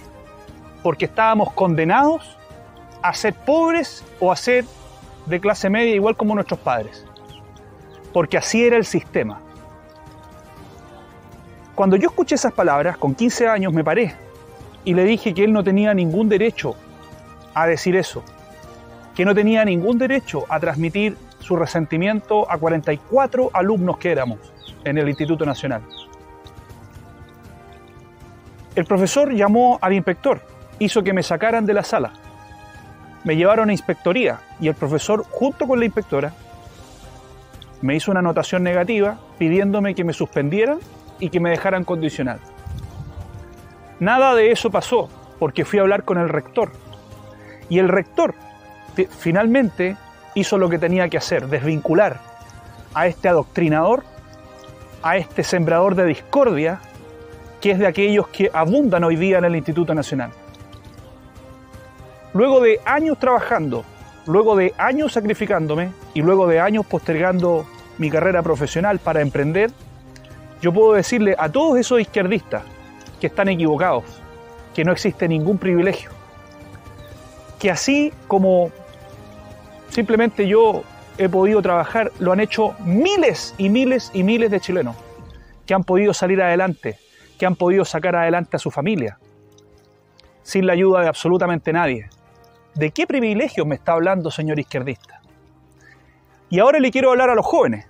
porque 0.83 1.05
estábamos 1.05 1.51
condenados 1.53 2.37
a 3.01 3.13
ser 3.13 3.33
pobres 3.33 4.03
o 4.19 4.31
a 4.31 4.35
ser 4.35 4.65
de 5.25 5.39
clase 5.39 5.69
media 5.69 5.93
igual 5.93 6.15
como 6.15 6.35
nuestros 6.35 6.59
padres, 6.59 7.05
porque 8.13 8.37
así 8.37 8.63
era 8.63 8.77
el 8.77 8.85
sistema. 8.85 9.39
Cuando 11.75 11.97
yo 11.97 12.07
escuché 12.07 12.35
esas 12.35 12.53
palabras, 12.53 12.97
con 12.97 13.13
15 13.13 13.49
años 13.49 13.73
me 13.73 13.83
paré 13.83 14.15
y 14.85 14.93
le 14.93 15.03
dije 15.03 15.33
que 15.33 15.43
él 15.43 15.51
no 15.51 15.61
tenía 15.61 15.93
ningún 15.93 16.29
derecho 16.29 16.75
a 17.53 17.67
decir 17.67 17.97
eso, 17.97 18.23
que 19.13 19.25
no 19.25 19.35
tenía 19.35 19.65
ningún 19.65 19.97
derecho 19.97 20.45
a 20.47 20.59
transmitir 20.61 21.17
su 21.39 21.57
resentimiento 21.57 22.49
a 22.49 22.57
44 22.57 23.49
alumnos 23.53 23.97
que 23.97 24.11
éramos 24.11 24.39
en 24.85 24.97
el 24.97 25.09
Instituto 25.09 25.45
Nacional. 25.45 25.81
El 28.73 28.85
profesor 28.85 29.33
llamó 29.33 29.77
al 29.81 29.93
inspector, 29.93 30.41
hizo 30.79 31.03
que 31.03 31.13
me 31.13 31.23
sacaran 31.23 31.65
de 31.65 31.73
la 31.73 31.83
sala. 31.83 32.13
Me 33.25 33.35
llevaron 33.35 33.69
a 33.69 33.73
inspectoría 33.73 34.39
y 34.61 34.69
el 34.69 34.75
profesor, 34.75 35.25
junto 35.29 35.67
con 35.67 35.79
la 35.79 35.85
inspectora, 35.85 36.33
me 37.81 37.95
hizo 37.95 38.11
una 38.11 38.21
anotación 38.21 38.63
negativa 38.63 39.17
pidiéndome 39.37 39.93
que 39.93 40.05
me 40.05 40.13
suspendieran 40.13 40.79
y 41.19 41.29
que 41.29 41.39
me 41.39 41.49
dejaran 41.49 41.83
condicional. 41.83 42.39
Nada 43.99 44.35
de 44.35 44.51
eso 44.51 44.69
pasó 44.69 45.09
porque 45.39 45.65
fui 45.65 45.79
a 45.79 45.83
hablar 45.83 46.03
con 46.03 46.17
el 46.17 46.29
rector. 46.29 46.71
Y 47.69 47.79
el 47.79 47.89
rector 47.89 48.35
finalmente 49.19 49.97
hizo 50.35 50.57
lo 50.57 50.69
que 50.69 50.77
tenía 50.77 51.09
que 51.09 51.17
hacer, 51.17 51.47
desvincular 51.47 52.19
a 52.93 53.07
este 53.07 53.27
adoctrinador, 53.27 54.03
a 55.01 55.17
este 55.17 55.43
sembrador 55.43 55.95
de 55.95 56.05
discordia, 56.05 56.79
que 57.61 57.71
es 57.71 57.79
de 57.79 57.87
aquellos 57.87 58.27
que 58.27 58.49
abundan 58.53 59.03
hoy 59.03 59.15
día 59.15 59.37
en 59.37 59.45
el 59.45 59.55
Instituto 59.55 59.93
Nacional. 59.93 60.31
Luego 62.33 62.59
de 62.59 62.79
años 62.85 63.17
trabajando, 63.17 63.85
luego 64.27 64.55
de 64.55 64.73
años 64.77 65.13
sacrificándome 65.13 65.91
y 66.13 66.21
luego 66.21 66.47
de 66.47 66.59
años 66.59 66.85
postergando 66.85 67.65
mi 67.97 68.09
carrera 68.09 68.43
profesional 68.43 68.99
para 68.99 69.21
emprender, 69.21 69.71
yo 70.61 70.73
puedo 70.73 70.93
decirle 70.93 71.35
a 71.37 71.49
todos 71.49 71.77
esos 71.77 72.01
izquierdistas 72.01 72.63
que 73.19 73.27
están 73.27 73.49
equivocados, 73.49 74.03
que 74.73 74.83
no 74.83 74.91
existe 74.91 75.27
ningún 75.27 75.57
privilegio, 75.57 76.11
que 77.59 77.71
así 77.71 78.11
como 78.27 78.71
simplemente 79.89 80.47
yo 80.47 80.83
he 81.17 81.29
podido 81.29 81.61
trabajar, 81.61 82.11
lo 82.19 82.31
han 82.31 82.39
hecho 82.39 82.75
miles 82.79 83.55
y 83.57 83.69
miles 83.69 84.11
y 84.13 84.23
miles 84.23 84.51
de 84.51 84.59
chilenos, 84.59 84.95
que 85.65 85.73
han 85.73 85.83
podido 85.83 86.13
salir 86.13 86.41
adelante, 86.41 86.99
que 87.39 87.45
han 87.45 87.55
podido 87.55 87.85
sacar 87.85 88.15
adelante 88.15 88.57
a 88.57 88.59
su 88.59 88.71
familia, 88.71 89.17
sin 90.43 90.67
la 90.67 90.73
ayuda 90.73 91.01
de 91.01 91.07
absolutamente 91.07 91.71
nadie. 91.73 92.09
¿De 92.75 92.91
qué 92.91 93.07
privilegio 93.07 93.65
me 93.65 93.75
está 93.75 93.93
hablando, 93.93 94.29
señor 94.29 94.59
izquierdista? 94.59 95.21
Y 96.49 96.59
ahora 96.59 96.79
le 96.79 96.91
quiero 96.91 97.11
hablar 97.11 97.29
a 97.29 97.35
los 97.35 97.45
jóvenes, 97.45 97.87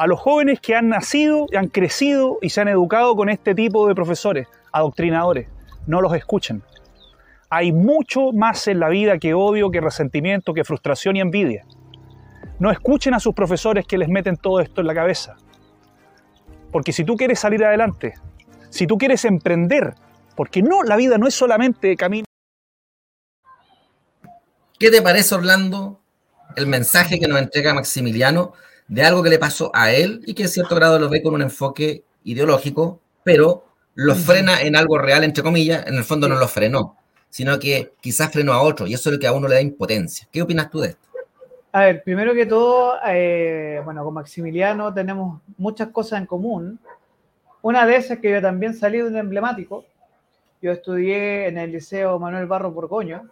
a 0.00 0.06
los 0.06 0.18
jóvenes 0.18 0.60
que 0.60 0.74
han 0.74 0.88
nacido, 0.88 1.46
han 1.54 1.68
crecido 1.68 2.38
y 2.40 2.48
se 2.48 2.62
han 2.62 2.68
educado 2.68 3.14
con 3.14 3.28
este 3.28 3.54
tipo 3.54 3.86
de 3.86 3.94
profesores, 3.94 4.48
adoctrinadores. 4.72 5.46
No 5.86 6.00
los 6.00 6.14
escuchen. 6.14 6.62
Hay 7.50 7.70
mucho 7.72 8.32
más 8.32 8.66
en 8.66 8.80
la 8.80 8.88
vida 8.88 9.18
que 9.18 9.34
odio, 9.34 9.70
que 9.70 9.82
resentimiento, 9.82 10.54
que 10.54 10.64
frustración 10.64 11.16
y 11.16 11.20
envidia. 11.20 11.66
No 12.58 12.70
escuchen 12.70 13.12
a 13.12 13.20
sus 13.20 13.34
profesores 13.34 13.86
que 13.86 13.98
les 13.98 14.08
meten 14.08 14.38
todo 14.38 14.60
esto 14.60 14.80
en 14.80 14.86
la 14.86 14.94
cabeza. 14.94 15.36
Porque 16.72 16.94
si 16.94 17.04
tú 17.04 17.14
quieres 17.14 17.38
salir 17.38 17.62
adelante, 17.62 18.14
si 18.70 18.86
tú 18.86 18.96
quieres 18.96 19.26
emprender, 19.26 19.92
porque 20.34 20.62
no, 20.62 20.82
la 20.82 20.96
vida 20.96 21.18
no 21.18 21.26
es 21.26 21.34
solamente 21.34 21.94
camino. 21.96 22.24
¿Qué 24.78 24.90
te 24.90 25.02
parece, 25.02 25.34
Orlando, 25.34 26.00
el 26.56 26.68
mensaje 26.68 27.20
que 27.20 27.28
nos 27.28 27.38
entrega 27.38 27.74
Maximiliano 27.74 28.54
de 28.90 29.04
algo 29.04 29.22
que 29.22 29.30
le 29.30 29.38
pasó 29.38 29.70
a 29.72 29.92
él 29.92 30.20
y 30.26 30.34
que 30.34 30.42
en 30.42 30.48
cierto 30.48 30.74
grado 30.74 30.98
lo 30.98 31.08
ve 31.08 31.22
con 31.22 31.32
un 31.32 31.42
enfoque 31.42 32.02
ideológico, 32.24 33.00
pero 33.22 33.64
lo 33.94 34.16
frena 34.16 34.62
en 34.62 34.74
algo 34.74 34.98
real, 34.98 35.22
entre 35.22 35.44
comillas, 35.44 35.86
en 35.86 35.94
el 35.94 36.02
fondo 36.02 36.28
no 36.28 36.34
lo 36.34 36.48
frenó, 36.48 36.96
sino 37.28 37.56
que 37.60 37.92
quizás 38.00 38.32
frenó 38.32 38.52
a 38.52 38.62
otro 38.62 38.88
y 38.88 38.94
eso 38.94 39.08
es 39.08 39.14
lo 39.14 39.20
que 39.20 39.28
a 39.28 39.32
uno 39.32 39.46
le 39.46 39.54
da 39.54 39.60
impotencia. 39.60 40.26
¿Qué 40.32 40.42
opinas 40.42 40.70
tú 40.70 40.80
de 40.80 40.88
esto? 40.88 41.08
A 41.70 41.82
ver, 41.82 42.02
primero 42.02 42.34
que 42.34 42.46
todo, 42.46 42.94
eh, 43.06 43.80
bueno, 43.84 44.02
con 44.04 44.12
Maximiliano 44.12 44.92
tenemos 44.92 45.40
muchas 45.56 45.90
cosas 45.90 46.18
en 46.18 46.26
común. 46.26 46.80
Una 47.62 47.86
de 47.86 47.94
esas 47.94 48.12
es 48.12 48.18
que 48.18 48.32
yo 48.32 48.42
también 48.42 48.74
salí 48.74 48.98
de 48.98 49.04
un 49.04 49.16
emblemático. 49.16 49.84
Yo 50.60 50.72
estudié 50.72 51.46
en 51.46 51.58
el 51.58 51.70
Liceo 51.70 52.18
Manuel 52.18 52.46
Barro 52.46 52.72
Borgoño, 52.72 53.22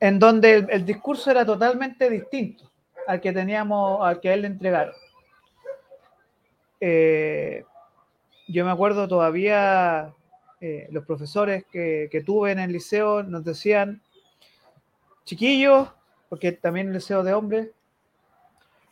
en 0.00 0.18
donde 0.18 0.66
el 0.68 0.84
discurso 0.84 1.30
era 1.30 1.46
totalmente 1.46 2.10
distinto 2.10 2.69
al 3.06 3.20
que 3.20 3.32
teníamos, 3.32 4.06
al 4.06 4.20
que 4.20 4.30
a 4.30 4.34
él 4.34 4.42
le 4.42 4.48
entregaron. 4.48 4.94
Eh, 6.80 7.64
yo 8.48 8.64
me 8.64 8.70
acuerdo 8.70 9.06
todavía, 9.06 10.12
eh, 10.60 10.88
los 10.90 11.04
profesores 11.04 11.64
que, 11.70 12.08
que, 12.10 12.22
tuve 12.22 12.52
en 12.52 12.58
el 12.58 12.72
liceo 12.72 13.22
nos 13.22 13.44
decían, 13.44 14.00
chiquillos, 15.24 15.88
porque 16.28 16.52
también 16.52 16.88
el 16.88 16.94
liceo 16.94 17.22
de 17.22 17.34
hombres, 17.34 17.68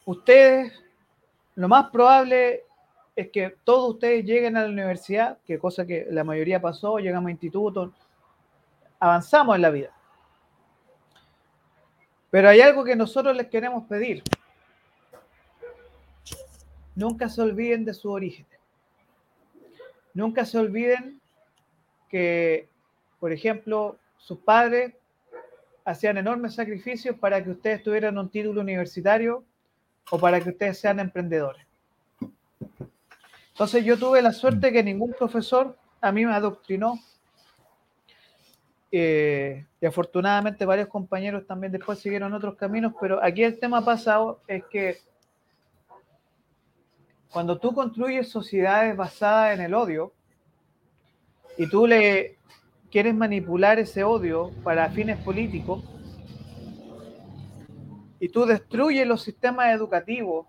ustedes, 0.04 0.72
lo 1.54 1.68
más 1.68 1.90
probable 1.90 2.64
es 3.16 3.30
que 3.30 3.56
todos 3.64 3.94
ustedes 3.94 4.24
lleguen 4.24 4.56
a 4.56 4.62
la 4.62 4.68
universidad, 4.68 5.38
que 5.44 5.58
cosa 5.58 5.84
que 5.84 6.06
la 6.10 6.22
mayoría 6.22 6.60
pasó, 6.60 6.98
llegamos 6.98 7.28
a 7.28 7.32
institutos, 7.32 7.90
avanzamos 9.00 9.56
en 9.56 9.62
la 9.62 9.70
vida. 9.70 9.97
Pero 12.30 12.48
hay 12.48 12.60
algo 12.60 12.84
que 12.84 12.96
nosotros 12.96 13.36
les 13.36 13.48
queremos 13.48 13.86
pedir. 13.86 14.22
Nunca 16.94 17.28
se 17.28 17.40
olviden 17.40 17.84
de 17.84 17.94
su 17.94 18.10
origen. 18.10 18.46
Nunca 20.14 20.44
se 20.44 20.58
olviden 20.58 21.20
que, 22.08 22.68
por 23.20 23.32
ejemplo, 23.32 23.96
sus 24.16 24.38
padres 24.38 24.94
hacían 25.84 26.18
enormes 26.18 26.54
sacrificios 26.54 27.16
para 27.16 27.42
que 27.42 27.50
ustedes 27.50 27.82
tuvieran 27.82 28.18
un 28.18 28.28
título 28.28 28.60
universitario 28.60 29.44
o 30.10 30.18
para 30.18 30.40
que 30.40 30.50
ustedes 30.50 30.78
sean 30.78 31.00
emprendedores. 31.00 31.64
Entonces 33.50 33.84
yo 33.84 33.98
tuve 33.98 34.20
la 34.22 34.32
suerte 34.32 34.72
que 34.72 34.82
ningún 34.82 35.12
profesor 35.12 35.76
a 36.00 36.12
mí 36.12 36.26
me 36.26 36.34
adoctrinó 36.34 36.98
eh, 38.90 39.66
y 39.80 39.86
afortunadamente 39.86 40.64
varios 40.64 40.88
compañeros 40.88 41.46
también 41.46 41.72
después 41.72 41.98
siguieron 41.98 42.32
otros 42.32 42.56
caminos, 42.56 42.94
pero 43.00 43.22
aquí 43.22 43.42
el 43.42 43.58
tema 43.58 43.84
pasado 43.84 44.40
es 44.46 44.64
que 44.64 44.98
cuando 47.30 47.58
tú 47.58 47.74
construyes 47.74 48.30
sociedades 48.30 48.96
basadas 48.96 49.54
en 49.54 49.64
el 49.64 49.74
odio 49.74 50.12
y 51.58 51.68
tú 51.68 51.86
le 51.86 52.38
quieres 52.90 53.14
manipular 53.14 53.78
ese 53.78 54.04
odio 54.04 54.50
para 54.64 54.88
fines 54.88 55.18
políticos 55.18 55.84
y 58.20 58.30
tú 58.30 58.46
destruyes 58.46 59.06
los 59.06 59.22
sistemas 59.22 59.74
educativos, 59.74 60.46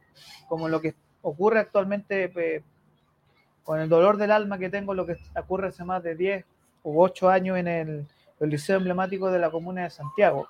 como 0.47 0.69
lo 0.69 0.79
que 0.79 0.95
ocurre 1.21 1.59
actualmente 1.59 2.63
con 3.63 3.81
el 3.81 3.89
dolor 3.89 4.15
del 4.15 4.31
alma 4.31 4.57
que 4.57 4.69
tengo, 4.69 4.93
lo 4.93 5.05
que 5.05 5.17
ocurre 5.37 5.67
hace 5.67 5.83
más 5.83 6.01
de 6.01 6.15
10 6.15 6.45
u 6.83 7.01
8 7.01 7.29
años 7.29 7.57
en 7.57 7.67
el, 7.67 8.07
el 8.39 8.49
liceo 8.49 8.77
emblemático 8.77 9.31
de 9.31 9.39
la 9.39 9.51
comuna 9.51 9.83
de 9.83 9.89
Santiago. 9.89 10.47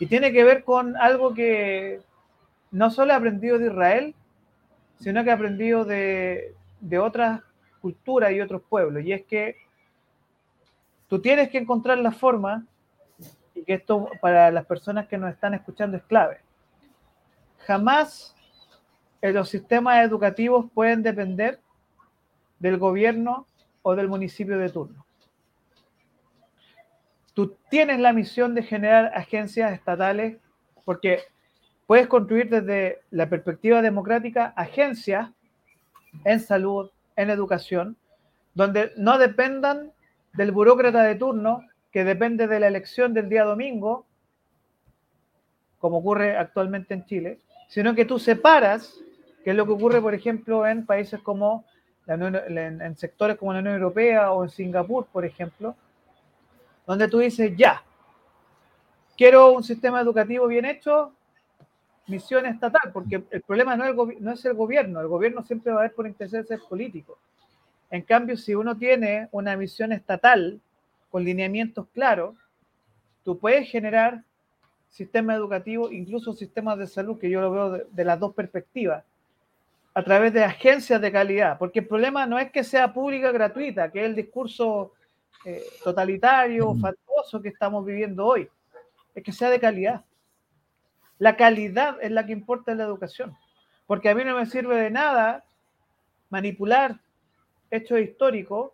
Y 0.00 0.06
tiene 0.06 0.32
que 0.32 0.44
ver 0.44 0.64
con 0.64 0.96
algo 0.96 1.34
que 1.34 2.00
no 2.70 2.90
solo 2.90 3.12
he 3.12 3.16
aprendido 3.16 3.58
de 3.58 3.66
Israel, 3.66 4.14
sino 4.98 5.22
que 5.22 5.30
he 5.30 5.32
aprendido 5.32 5.84
de, 5.84 6.54
de 6.80 6.98
otras 6.98 7.40
culturas 7.80 8.32
y 8.32 8.40
otros 8.40 8.62
pueblos. 8.68 9.04
Y 9.04 9.12
es 9.12 9.24
que 9.24 9.56
tú 11.08 11.20
tienes 11.20 11.50
que 11.50 11.58
encontrar 11.58 11.98
la 11.98 12.12
forma, 12.12 12.66
y 13.54 13.62
que 13.62 13.74
esto 13.74 14.08
para 14.20 14.50
las 14.50 14.66
personas 14.66 15.06
que 15.06 15.16
nos 15.16 15.32
están 15.32 15.54
escuchando 15.54 15.96
es 15.96 16.02
clave. 16.02 16.40
Jamás 17.66 18.34
los 19.22 19.48
sistemas 19.48 20.04
educativos 20.04 20.66
pueden 20.74 21.02
depender 21.02 21.60
del 22.58 22.78
gobierno 22.78 23.46
o 23.82 23.94
del 23.94 24.08
municipio 24.08 24.58
de 24.58 24.68
turno. 24.68 25.03
Tú 27.34 27.56
tienes 27.68 27.98
la 27.98 28.12
misión 28.12 28.54
de 28.54 28.62
generar 28.62 29.12
agencias 29.14 29.72
estatales 29.72 30.38
porque 30.84 31.20
puedes 31.86 32.06
construir 32.06 32.48
desde 32.48 33.00
la 33.10 33.28
perspectiva 33.28 33.82
democrática 33.82 34.52
agencias 34.56 35.30
en 36.24 36.40
salud, 36.40 36.90
en 37.16 37.30
educación, 37.30 37.96
donde 38.54 38.92
no 38.96 39.18
dependan 39.18 39.92
del 40.32 40.52
burócrata 40.52 41.02
de 41.02 41.16
turno 41.16 41.62
que 41.92 42.04
depende 42.04 42.46
de 42.46 42.60
la 42.60 42.68
elección 42.68 43.14
del 43.14 43.28
día 43.28 43.44
domingo, 43.44 44.06
como 45.78 45.98
ocurre 45.98 46.36
actualmente 46.36 46.94
en 46.94 47.04
Chile, 47.04 47.40
sino 47.68 47.94
que 47.94 48.04
tú 48.04 48.18
separas, 48.18 48.94
que 49.42 49.50
es 49.50 49.56
lo 49.56 49.66
que 49.66 49.72
ocurre, 49.72 50.00
por 50.00 50.14
ejemplo, 50.14 50.66
en 50.66 50.86
países 50.86 51.20
como, 51.20 51.64
en 52.06 52.96
sectores 52.96 53.36
como 53.36 53.52
la 53.52 53.58
Unión 53.58 53.74
Europea 53.74 54.32
o 54.32 54.44
en 54.44 54.50
Singapur, 54.50 55.06
por 55.06 55.24
ejemplo, 55.24 55.76
donde 56.86 57.08
tú 57.08 57.18
dices, 57.18 57.52
ya, 57.56 57.82
quiero 59.16 59.52
un 59.52 59.62
sistema 59.62 60.00
educativo 60.00 60.46
bien 60.46 60.64
hecho, 60.64 61.12
misión 62.06 62.46
estatal, 62.46 62.90
porque 62.92 63.24
el 63.30 63.42
problema 63.42 63.76
no 63.76 63.84
es 64.32 64.44
el, 64.44 64.50
el 64.50 64.56
gobierno, 64.56 65.00
el 65.00 65.08
gobierno 65.08 65.42
siempre 65.42 65.72
va 65.72 65.80
a 65.80 65.82
ver 65.84 65.94
por 65.94 66.06
intereses 66.06 66.60
políticos. 66.68 67.18
En 67.90 68.02
cambio, 68.02 68.36
si 68.36 68.54
uno 68.54 68.76
tiene 68.76 69.28
una 69.32 69.56
misión 69.56 69.92
estatal 69.92 70.60
con 71.10 71.24
lineamientos 71.24 71.86
claros, 71.94 72.34
tú 73.24 73.38
puedes 73.38 73.70
generar 73.70 74.22
sistemas 74.90 75.36
educativos, 75.36 75.92
incluso 75.92 76.32
sistemas 76.32 76.78
de 76.78 76.86
salud, 76.86 77.18
que 77.18 77.30
yo 77.30 77.40
lo 77.40 77.50
veo 77.50 77.70
de, 77.90 78.04
las 78.04 78.20
dos 78.20 78.34
perspectivas, 78.34 79.04
a 79.94 80.02
través 80.02 80.32
de 80.32 80.44
agencias 80.44 81.00
de 81.00 81.12
calidad, 81.12 81.58
porque 81.58 81.80
el 81.80 81.86
problema 81.86 82.26
no 82.26 82.38
es 82.38 82.50
que 82.50 82.64
sea 82.64 82.92
pública 82.92 83.32
gratuita, 83.32 83.90
que 83.90 84.00
es 84.00 84.06
el 84.06 84.14
discurso 84.14 84.92
eh, 85.44 85.62
totalitario, 85.82 86.74
faltoso 86.76 87.40
que 87.42 87.48
estamos 87.48 87.84
viviendo 87.84 88.26
hoy, 88.26 88.48
es 89.14 89.22
que 89.22 89.32
sea 89.32 89.50
de 89.50 89.60
calidad. 89.60 90.04
La 91.18 91.36
calidad 91.36 91.96
es 92.02 92.10
la 92.10 92.26
que 92.26 92.32
importa 92.32 92.72
en 92.72 92.78
la 92.78 92.84
educación. 92.84 93.36
Porque 93.86 94.08
a 94.08 94.14
mí 94.14 94.24
no 94.24 94.36
me 94.36 94.46
sirve 94.46 94.76
de 94.76 94.90
nada 94.90 95.44
manipular 96.30 96.98
hechos 97.70 98.00
históricos 98.00 98.72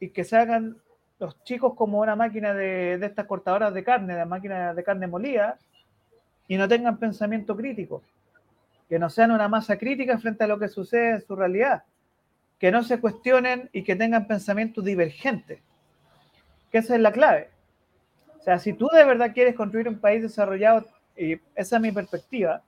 y 0.00 0.10
que 0.10 0.24
se 0.24 0.36
hagan 0.36 0.78
los 1.18 1.42
chicos 1.44 1.74
como 1.74 2.00
una 2.00 2.16
máquina 2.16 2.54
de, 2.54 2.94
estas 2.94 3.26
cortadoras 3.26 3.74
de 3.74 3.84
carne, 3.84 4.14
de 4.14 4.24
máquinas 4.24 4.74
de 4.74 4.84
carne 4.84 5.06
molida, 5.06 5.58
y 6.46 6.56
no 6.56 6.68
tengan 6.68 6.98
pensamiento 6.98 7.56
crítico. 7.56 8.02
Que 8.88 8.98
no 8.98 9.10
sean 9.10 9.32
una 9.32 9.48
masa 9.48 9.76
crítica 9.76 10.18
frente 10.18 10.44
a 10.44 10.46
lo 10.46 10.58
que 10.58 10.68
sucede 10.68 11.16
en 11.16 11.20
su 11.20 11.36
realidad. 11.36 11.82
Que 12.58 12.70
no 12.70 12.82
se 12.82 13.00
cuestionen 13.00 13.68
y 13.72 13.84
que 13.84 13.96
tengan 13.96 14.26
pensamiento 14.26 14.80
divergente. 14.80 15.62
Que 16.70 16.78
esa 16.78 16.94
es 16.94 17.00
la 17.00 17.12
clave. 17.12 17.50
O 18.38 18.42
sea, 18.42 18.58
si 18.58 18.72
tú 18.72 18.88
de 18.92 19.04
verdad 19.04 19.32
quieres 19.32 19.54
construir 19.54 19.88
un 19.88 19.98
país 19.98 20.22
desarrollado 20.22 20.86
y 21.16 21.40
esa 21.54 21.76
es 21.76 21.82
mi 21.82 21.92
perspectiva, 21.92 22.62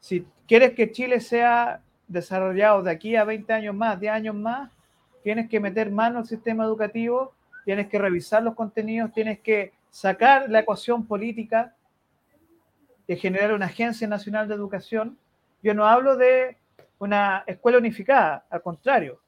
si 0.00 0.26
quieres 0.46 0.72
que 0.72 0.92
Chile 0.92 1.20
sea 1.20 1.80
desarrollado 2.08 2.82
de 2.82 2.90
aquí 2.90 3.16
a 3.16 3.24
20 3.24 3.52
años 3.52 3.74
más, 3.74 3.98
10 3.98 4.12
años 4.12 4.34
más, 4.34 4.70
tienes 5.22 5.48
que 5.48 5.60
meter 5.60 5.90
mano 5.90 6.18
al 6.18 6.26
sistema 6.26 6.64
educativo, 6.64 7.32
tienes 7.64 7.88
que 7.88 7.98
revisar 7.98 8.42
los 8.42 8.54
contenidos, 8.54 9.12
tienes 9.12 9.40
que 9.40 9.72
sacar 9.90 10.50
la 10.50 10.60
ecuación 10.60 11.06
política 11.06 11.74
de 13.06 13.16
generar 13.16 13.52
una 13.52 13.66
agencia 13.66 14.06
nacional 14.08 14.48
de 14.48 14.54
educación. 14.54 15.18
Yo 15.62 15.74
no 15.74 15.86
hablo 15.86 16.16
de 16.16 16.56
una 16.98 17.44
escuela 17.46 17.78
unificada, 17.78 18.44
al 18.50 18.62
contrario. 18.62 19.20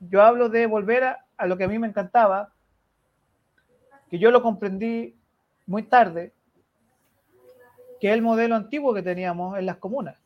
Yo 0.00 0.22
hablo 0.22 0.48
de 0.48 0.66
volver 0.66 1.04
a, 1.04 1.24
a 1.36 1.46
lo 1.46 1.56
que 1.56 1.64
a 1.64 1.68
mí 1.68 1.78
me 1.78 1.86
encantaba, 1.86 2.50
que 4.10 4.18
yo 4.18 4.30
lo 4.30 4.42
comprendí 4.42 5.16
muy 5.66 5.84
tarde, 5.84 6.32
que 8.00 8.08
es 8.08 8.14
el 8.14 8.22
modelo 8.22 8.54
antiguo 8.54 8.92
que 8.94 9.02
teníamos 9.02 9.58
en 9.58 9.66
las 9.66 9.76
comunas, 9.76 10.18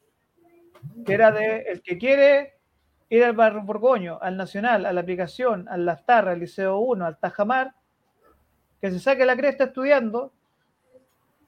que 1.07 1.15
era 1.15 1.31
de 1.31 1.63
el 1.63 1.83
que 1.83 1.99
quiere 1.99 2.55
ir 3.11 3.25
al 3.25 3.35
Barrio 3.35 3.63
Borgoño, 3.63 4.19
al 4.21 4.37
Nacional, 4.37 4.85
a 4.85 4.93
la 4.93 5.01
aplicación, 5.01 5.69
al 5.69 5.87
Lastarra, 5.87 6.33
al 6.33 6.41
Liceo 6.41 6.79
1, 6.79 7.07
al 7.07 7.19
Tajamar, 7.19 7.75
que 8.81 8.91
se 8.91 8.99
saque 8.99 9.25
la 9.25 9.37
cresta 9.37 9.65
estudiando, 9.65 10.33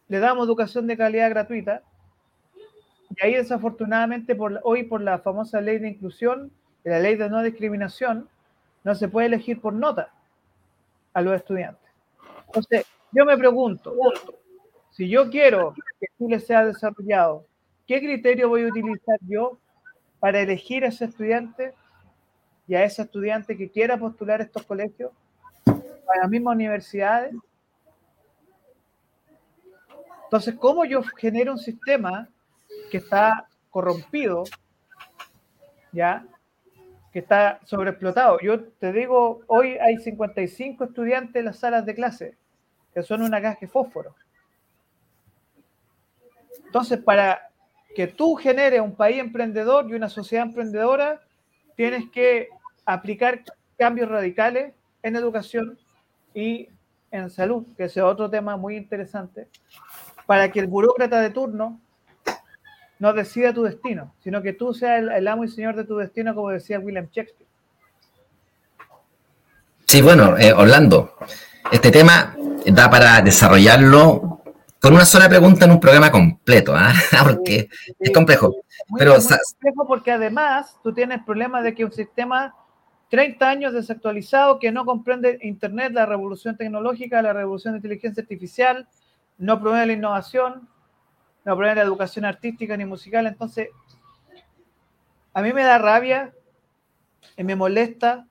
le 0.09 0.19
damos 0.19 0.47
educación 0.47 0.87
de 0.87 0.97
calidad 0.97 1.31
gratuita, 1.31 1.83
y 3.11 3.25
ahí 3.25 3.35
desafortunadamente 3.35 4.37
hoy 4.63 4.85
por 4.85 5.01
la 5.01 5.19
famosa 5.19 5.61
ley 5.61 5.79
de 5.79 5.89
inclusión, 5.89 6.53
la 6.85 6.99
ley 6.99 7.17
de 7.17 7.29
no 7.29 7.43
discriminación, 7.43 8.29
no 8.85 8.95
se 8.95 9.09
puede 9.09 9.27
elegir 9.27 9.61
por 9.61 9.73
nota 9.73 10.13
a 11.13 11.21
los 11.21 11.35
estudiantes. 11.35 11.80
Entonces, 12.51 12.85
yo 13.13 13.25
me 13.25 13.39
pregunto, 13.39 13.95
si 14.91 15.09
yo 15.09 15.31
quiero 15.31 15.73
que 16.01 16.07
Chile 16.19 16.41
sea 16.41 16.67
desarrollado, 16.67 17.47
¿qué 17.87 18.01
criterio 18.01 18.49
voy 18.49 18.65
a 18.65 18.69
utilizar 18.69 19.19
yo 19.23 19.57
para 20.19 20.41
elegir 20.41 20.85
a 20.85 20.89
ese 20.89 21.05
estudiante 21.05 21.75
y 22.67 22.75
a 22.75 22.83
ese 22.83 23.03
estudiante 23.03 23.57
que 23.57 23.71
quiera 23.71 23.97
postular 23.97 24.41
estos 24.41 24.65
colegios 24.65 25.13
a 25.65 26.19
las 26.19 26.29
mismas 26.29 26.57
universidades? 26.57 27.37
Entonces, 30.25 30.57
¿cómo 30.57 30.85
yo 30.85 31.05
genero 31.05 31.53
un 31.53 31.59
sistema 31.59 32.29
que 32.91 32.97
está 32.97 33.49
corrompido, 33.71 34.43
ya, 35.93 36.27
que 37.13 37.21
está 37.21 37.61
sobreexplotado? 37.65 38.41
Yo 38.41 38.65
te 38.65 38.93
digo, 38.93 39.43
hoy 39.47 39.79
hay 39.79 39.99
55 39.99 40.85
estudiantes 40.85 41.37
en 41.37 41.45
las 41.45 41.59
salas 41.61 41.87
de 41.87 41.95
clase, 41.95 42.40
que 42.95 43.03
son 43.03 43.23
una 43.23 43.41
caja 43.41 43.59
de 43.61 43.69
fósforo. 43.69 44.15
Entonces, 46.65 46.99
para 46.99 47.51
que 47.95 48.07
tú 48.07 48.37
generes 48.37 48.81
un 48.81 48.95
país 48.95 49.19
emprendedor 49.19 49.89
y 49.89 49.95
una 49.95 50.09
sociedad 50.09 50.47
emprendedora, 50.47 51.21
tienes 51.77 52.09
que 52.11 52.49
aplicar 52.85 53.43
cambios 53.79 54.09
radicales 54.09 54.73
en 55.03 55.17
educación 55.17 55.79
y 56.35 56.69
en 57.11 57.31
salud, 57.31 57.67
que 57.77 57.85
es 57.85 57.97
otro 57.97 58.31
tema 58.31 58.57
muy 58.57 58.77
interesante, 58.77 59.49
para 60.27 60.53
que 60.53 60.61
el 60.61 60.69
burócrata 60.69 61.21
de 61.21 61.31
turno 61.31 61.81
no 63.01 63.13
decida 63.13 63.53
tu 63.53 63.63
destino, 63.63 64.15
sino 64.23 64.43
que 64.43 64.53
tú 64.53 64.73
seas 64.75 65.03
el, 65.13 65.27
amo 65.27 65.45
y 65.45 65.49
señor 65.49 65.75
de 65.75 65.85
tu 65.85 65.97
destino, 65.97 66.35
como 66.35 66.51
decía 66.51 66.79
William 66.79 67.09
Shakespeare. 67.11 67.49
Sí, 69.87 70.03
bueno, 70.03 70.37
eh, 70.39 70.53
Orlando, 70.53 71.17
este 71.73 71.91
tema 71.91 72.37
da 72.67 72.91
para 72.91 73.23
desarrollarlo 73.23 74.41
con 74.81 74.95
una 74.95 75.05
sola 75.05 75.29
pregunta 75.29 75.67
en 75.67 75.73
un 75.73 75.81
programa 75.81 76.11
completo, 76.11 76.75
¿ah? 76.75 76.93
porque 77.23 77.69
es 77.99 78.11
complejo. 78.13 78.55
pero, 78.97 79.15
complejo 79.15 79.87
porque 79.87 80.13
además 80.13 80.77
tú 80.83 80.93
tienes 80.93 81.23
problemas 81.25 81.63
de 81.63 81.75
que 81.75 81.85
un 81.85 81.93
sistema 81.93 82.55
30 83.11 83.49
años 83.49 83.73
desactualizado 83.73 84.59
que 84.59 84.73
no 84.73 84.85
comprende 84.85 85.39
Internet, 85.43 85.93
la 85.93 86.07
revolución 86.07 86.57
tecnológica, 86.57 87.21
la 87.21 87.33
revolución 87.33 87.75
de 87.75 87.79
inteligencia 87.79 88.23
artificial, 88.23 88.89
no 89.37 89.61
promueve 89.61 89.87
la 89.87 89.93
innovación, 89.95 90.69
no 91.45 91.57
promueve 91.57 91.77
la 91.77 91.83
educación 91.83 92.25
artística 92.25 92.77
ni 92.77 92.85
musical. 92.85 93.27
Entonces, 93.27 93.69
a 95.35 95.43
mí 95.43 95.53
me 95.53 95.65
da 95.65 95.79
rabia 95.79 96.33
y 97.37 97.45
me 97.45 97.57
molesta 97.57 98.27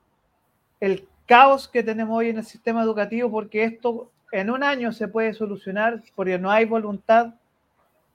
el 0.79 1.07
caos 1.25 1.67
que 1.67 1.83
tenemos 1.83 2.17
hoy 2.17 2.29
en 2.29 2.37
el 2.39 2.45
sistema 2.45 2.81
educativo 2.81 3.29
porque 3.29 3.63
esto 3.63 4.11
en 4.31 4.49
un 4.49 4.63
año 4.63 4.91
se 4.91 5.07
puede 5.07 5.33
solucionar 5.33 6.01
porque 6.15 6.37
no 6.37 6.51
hay 6.51 6.65
voluntad 6.65 7.33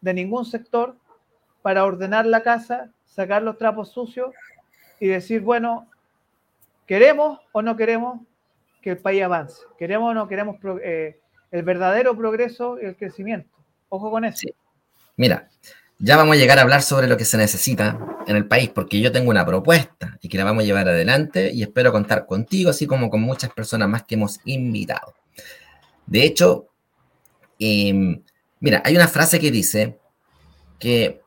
de 0.00 0.14
ningún 0.14 0.44
sector 0.44 0.96
para 1.62 1.84
ordenar 1.84 2.26
la 2.26 2.42
casa, 2.42 2.90
sacar 3.06 3.42
los 3.42 3.58
trapos 3.58 3.90
sucios 3.90 4.34
y 5.00 5.08
decir, 5.08 5.40
bueno, 5.40 5.88
¿queremos 6.86 7.40
o 7.52 7.62
no 7.62 7.76
queremos 7.76 8.20
que 8.84 8.90
el 8.90 8.98
país 8.98 9.22
avance. 9.22 9.62
Queremos 9.78 10.10
o 10.10 10.14
no 10.14 10.28
queremos 10.28 10.58
eh, 10.82 11.18
el 11.50 11.62
verdadero 11.62 12.14
progreso 12.14 12.76
y 12.80 12.84
el 12.84 12.96
crecimiento. 12.96 13.48
Ojo 13.88 14.10
con 14.10 14.26
eso. 14.26 14.46
Mira, 15.16 15.48
ya 15.98 16.18
vamos 16.18 16.36
a 16.36 16.38
llegar 16.38 16.58
a 16.58 16.62
hablar 16.62 16.82
sobre 16.82 17.06
lo 17.06 17.16
que 17.16 17.24
se 17.24 17.38
necesita 17.38 17.98
en 18.26 18.36
el 18.36 18.46
país, 18.46 18.68
porque 18.68 19.00
yo 19.00 19.10
tengo 19.10 19.30
una 19.30 19.46
propuesta 19.46 20.18
y 20.20 20.28
que 20.28 20.36
la 20.36 20.44
vamos 20.44 20.64
a 20.64 20.66
llevar 20.66 20.86
adelante 20.86 21.50
y 21.50 21.62
espero 21.62 21.92
contar 21.92 22.26
contigo, 22.26 22.68
así 22.68 22.86
como 22.86 23.08
con 23.08 23.22
muchas 23.22 23.50
personas 23.54 23.88
más 23.88 24.02
que 24.04 24.16
hemos 24.16 24.38
invitado. 24.44 25.14
De 26.06 26.24
hecho, 26.24 26.68
em, 27.58 28.22
mira, 28.60 28.82
hay 28.84 28.96
una 28.96 29.08
frase 29.08 29.40
que 29.40 29.50
dice 29.50 29.98
que 30.78 31.22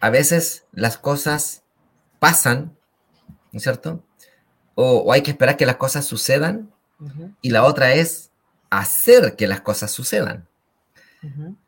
a 0.00 0.10
veces 0.10 0.64
las 0.72 0.98
cosas 0.98 1.62
pasan, 2.18 2.76
¿no 3.52 3.58
es 3.58 3.62
cierto? 3.62 4.04
O, 4.74 5.12
hay 5.12 5.22
que 5.22 5.30
esperar 5.30 5.56
que 5.56 5.66
las 5.66 5.76
cosas 5.76 6.04
sucedan, 6.06 6.72
y 7.40 7.50
la 7.50 7.64
otra 7.64 7.94
es 7.94 8.30
hacer 8.68 9.34
que 9.36 9.46
las 9.46 9.62
cosas 9.62 9.90
sucedan. 9.90 10.48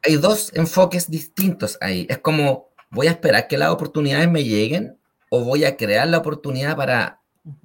Hay 0.02 0.16
dos 0.16 0.50
enfoques 0.54 1.10
distintos 1.10 1.78
ahí. 1.80 2.06
Es 2.08 2.18
como, 2.18 2.68
voy 2.90 3.06
a 3.06 3.12
esperar 3.12 3.48
que 3.48 3.58
las 3.58 3.70
oportunidades 3.70 4.28
me 4.30 4.44
lleguen 4.44 4.98
o 5.30 5.44
voy 5.44 5.64
a 5.64 5.76
crear 5.76 6.06
la 6.08 6.18
oportunidad 6.18 6.76
para 6.76 7.20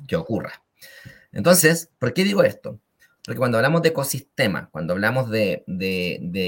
que 0.08 0.16
ocurra. 0.16 0.64
Entonces, 1.32 1.90
¿por 2.00 2.14
qué 2.14 2.24
digo 2.24 2.44
esto? 2.44 2.80
Porque 3.28 3.40
cuando 3.40 3.58
hablamos 3.58 3.82
de 3.82 3.90
ecosistema, 3.90 4.70
cuando 4.72 4.94
hablamos 4.94 5.30
de, 5.30 5.66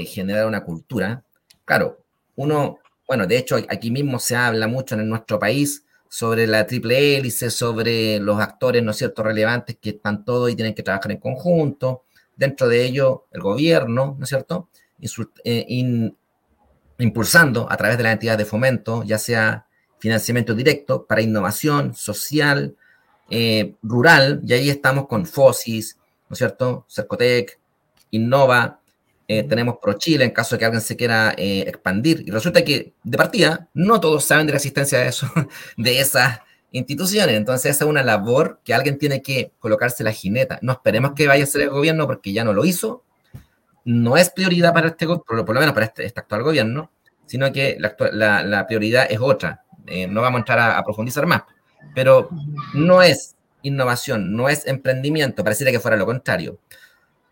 generar 0.08 0.46
una 0.46 0.64
cultura, 0.64 1.22
claro, 1.66 2.06
uno, 2.36 2.78
bueno, 3.06 3.26
de 3.26 3.36
hecho 3.36 3.56
aquí 3.68 3.90
mismo 3.90 4.18
se 4.18 4.34
habla 4.34 4.66
mucho 4.66 4.94
en 4.94 5.06
nuestro 5.06 5.38
país 5.38 5.84
sobre 6.08 6.46
la 6.46 6.66
triple 6.66 7.18
hélice, 7.18 7.50
sobre 7.50 8.18
los 8.18 8.40
actores, 8.40 8.82
¿no 8.82 8.92
es 8.92 8.96
cierto?, 8.96 9.22
relevantes 9.22 9.76
que 9.78 9.90
están 9.90 10.24
todos 10.24 10.50
y 10.50 10.56
tienen 10.56 10.72
que 10.72 10.82
trabajar 10.82 11.12
en 11.12 11.18
conjunto, 11.18 12.04
dentro 12.34 12.66
de 12.66 12.82
ello 12.82 13.26
el 13.30 13.42
gobierno, 13.42 14.16
¿no 14.16 14.24
es 14.24 14.30
cierto?, 14.30 14.70
eh, 15.44 15.66
impulsando 16.98 17.70
a 17.70 17.76
través 17.76 17.98
de 17.98 18.04
las 18.04 18.14
entidades 18.14 18.38
de 18.38 18.46
fomento, 18.46 19.02
ya 19.04 19.18
sea 19.18 19.66
financiamiento 19.98 20.54
directo 20.54 21.04
para 21.04 21.20
innovación 21.20 21.92
social, 21.92 22.74
eh, 23.28 23.74
rural, 23.82 24.40
y 24.46 24.54
ahí 24.54 24.70
estamos 24.70 25.08
con 25.08 25.26
FOSIS, 25.26 25.98
¿no 26.30 26.34
es 26.34 26.38
cierto?, 26.38 26.86
Cercotec, 26.88 27.60
Innova, 28.12 28.80
eh, 29.28 29.42
tenemos 29.42 29.76
ProChile 29.82 30.24
en 30.24 30.30
caso 30.30 30.54
de 30.54 30.60
que 30.60 30.64
alguien 30.64 30.80
se 30.80 30.96
quiera 30.96 31.34
expandir. 31.36 32.24
Y 32.26 32.30
resulta 32.30 32.64
que, 32.64 32.94
de 33.04 33.18
partida, 33.18 33.68
no 33.74 34.00
todos 34.00 34.24
saben 34.24 34.46
de 34.46 34.54
la 34.54 34.56
existencia 34.56 34.98
de 34.98 35.08
eso, 35.08 35.30
de 35.76 36.00
esas 36.00 36.40
instituciones. 36.72 37.36
Entonces, 37.36 37.72
esa 37.72 37.84
es 37.84 37.90
una 37.90 38.02
labor 38.02 38.60
que 38.64 38.74
alguien 38.74 38.98
tiene 38.98 39.22
que 39.22 39.52
colocarse 39.58 40.04
la 40.04 40.12
jineta. 40.12 40.58
No 40.62 40.72
esperemos 40.72 41.12
que 41.14 41.26
vaya 41.26 41.44
a 41.44 41.46
ser 41.46 41.62
el 41.62 41.70
gobierno 41.70 42.06
porque 42.06 42.32
ya 42.32 42.44
no 42.44 42.52
lo 42.52 42.64
hizo, 42.64 43.04
no 43.84 44.16
es 44.16 44.30
prioridad 44.30 44.72
para 44.72 44.88
este, 44.88 45.06
por 45.06 45.36
lo, 45.36 45.44
menos 45.44 45.72
para 45.72 45.86
este, 45.86 46.04
este, 46.04 46.20
actual 46.20 46.42
gobierno, 46.42 46.90
sino 47.26 47.52
que 47.52 47.76
la, 47.78 48.66
prioridad 48.66 49.06
es 49.10 49.18
otra. 49.20 49.64
Eh, 49.86 50.06
no 50.06 50.20
vamos 50.20 50.38
a 50.38 50.40
entrar 50.40 50.76
a, 50.76 50.84
profundizar 50.84 51.26
más, 51.26 51.42
pero 51.94 52.28
no 52.74 53.02
es 53.02 53.36
innovación, 53.62 54.34
no 54.34 54.48
es 54.48 54.66
emprendimiento, 54.66 55.44
pareciera 55.44 55.72
que 55.72 55.80
fuera 55.80 55.96
lo 55.96 56.06
contrario. 56.06 56.58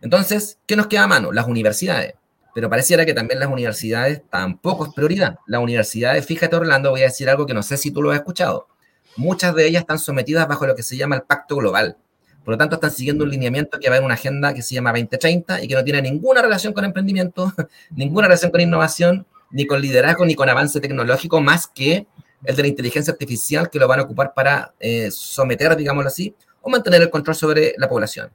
Entonces, 0.01 0.59
¿qué 0.67 0.77
nos 0.77 0.87
queda 0.87 1.05
a 1.05 1.09
mano? 1.09 1.33
Las 1.33 1.47
universidades. 1.47 2.15
Pero 2.55 2.71
pareciera 2.71 3.05
que 3.05 3.15
también 3.15 3.41
las 3.41 3.49
universidades 3.49 4.23
tampoco 4.31 4.87
es 4.87 4.95
prioridad. 4.95 5.39
Las 5.47 5.61
universidades, 5.61 6.25
fíjate 6.27 6.57
Orlando, 6.57 6.91
voy 6.91 7.03
a 7.03 7.05
decir 7.05 7.29
algo 7.29 7.47
que 7.47 7.55
no 7.55 7.63
sé 7.63 7.77
si 7.77 7.91
tú 7.91 8.03
lo 8.03 8.11
has 8.11 8.19
escuchado. 8.19 8.69
Muchas 9.17 9.55
de 9.55 9.67
ellas 9.67 9.83
están 9.83 9.99
sometidas 9.99 10.47
bajo 10.49 10.67
lo 10.67 10.75
que 10.75 10.83
se 10.83 10.97
llama 10.97 11.17
el 11.17 11.23
Pacto 11.23 11.57
Global. 11.57 11.97
Por 12.45 12.55
lo 12.55 12.59
tanto, 12.59 12.77
están 12.77 12.91
siguiendo 12.91 13.25
un 13.25 13.31
lineamiento 13.31 13.79
que 13.79 13.91
va 13.91 13.99
en 13.99 14.05
una 14.05 14.15
agenda 14.15 14.55
que 14.55 14.63
se 14.63 14.75
llama 14.75 14.91
2030 14.91 15.63
y 15.63 15.69
que 15.69 15.75
no 15.75 15.85
tiene 15.85 16.01
ninguna 16.01 16.41
relación 16.41 16.73
con 16.73 16.85
emprendimiento, 16.85 17.53
ninguna 17.91 18.29
relación 18.29 18.51
con 18.51 18.61
innovación, 18.61 19.27
ni 19.51 19.67
con 19.67 19.81
liderazgo, 19.81 20.25
ni 20.25 20.35
con 20.35 20.49
avance 20.49 20.81
tecnológico, 20.81 21.41
más 21.41 21.67
que 21.67 22.07
el 22.45 22.57
de 22.57 22.63
la 22.63 22.69
inteligencia 22.69 23.13
artificial 23.13 23.71
que 23.71 23.79
lo 23.79 23.89
van 23.89 24.01
a 24.01 24.03
ocupar 24.03 24.33
para 24.35 24.75
eh, 24.79 25.11
someter, 25.11 25.77
digámoslo 25.77 26.09
así, 26.09 26.35
o 26.61 26.71
mantener 26.71 27.03
el 27.03 27.11
control 27.11 27.37
sobre 27.37 27.75
la 27.79 27.89
población. 27.89 28.31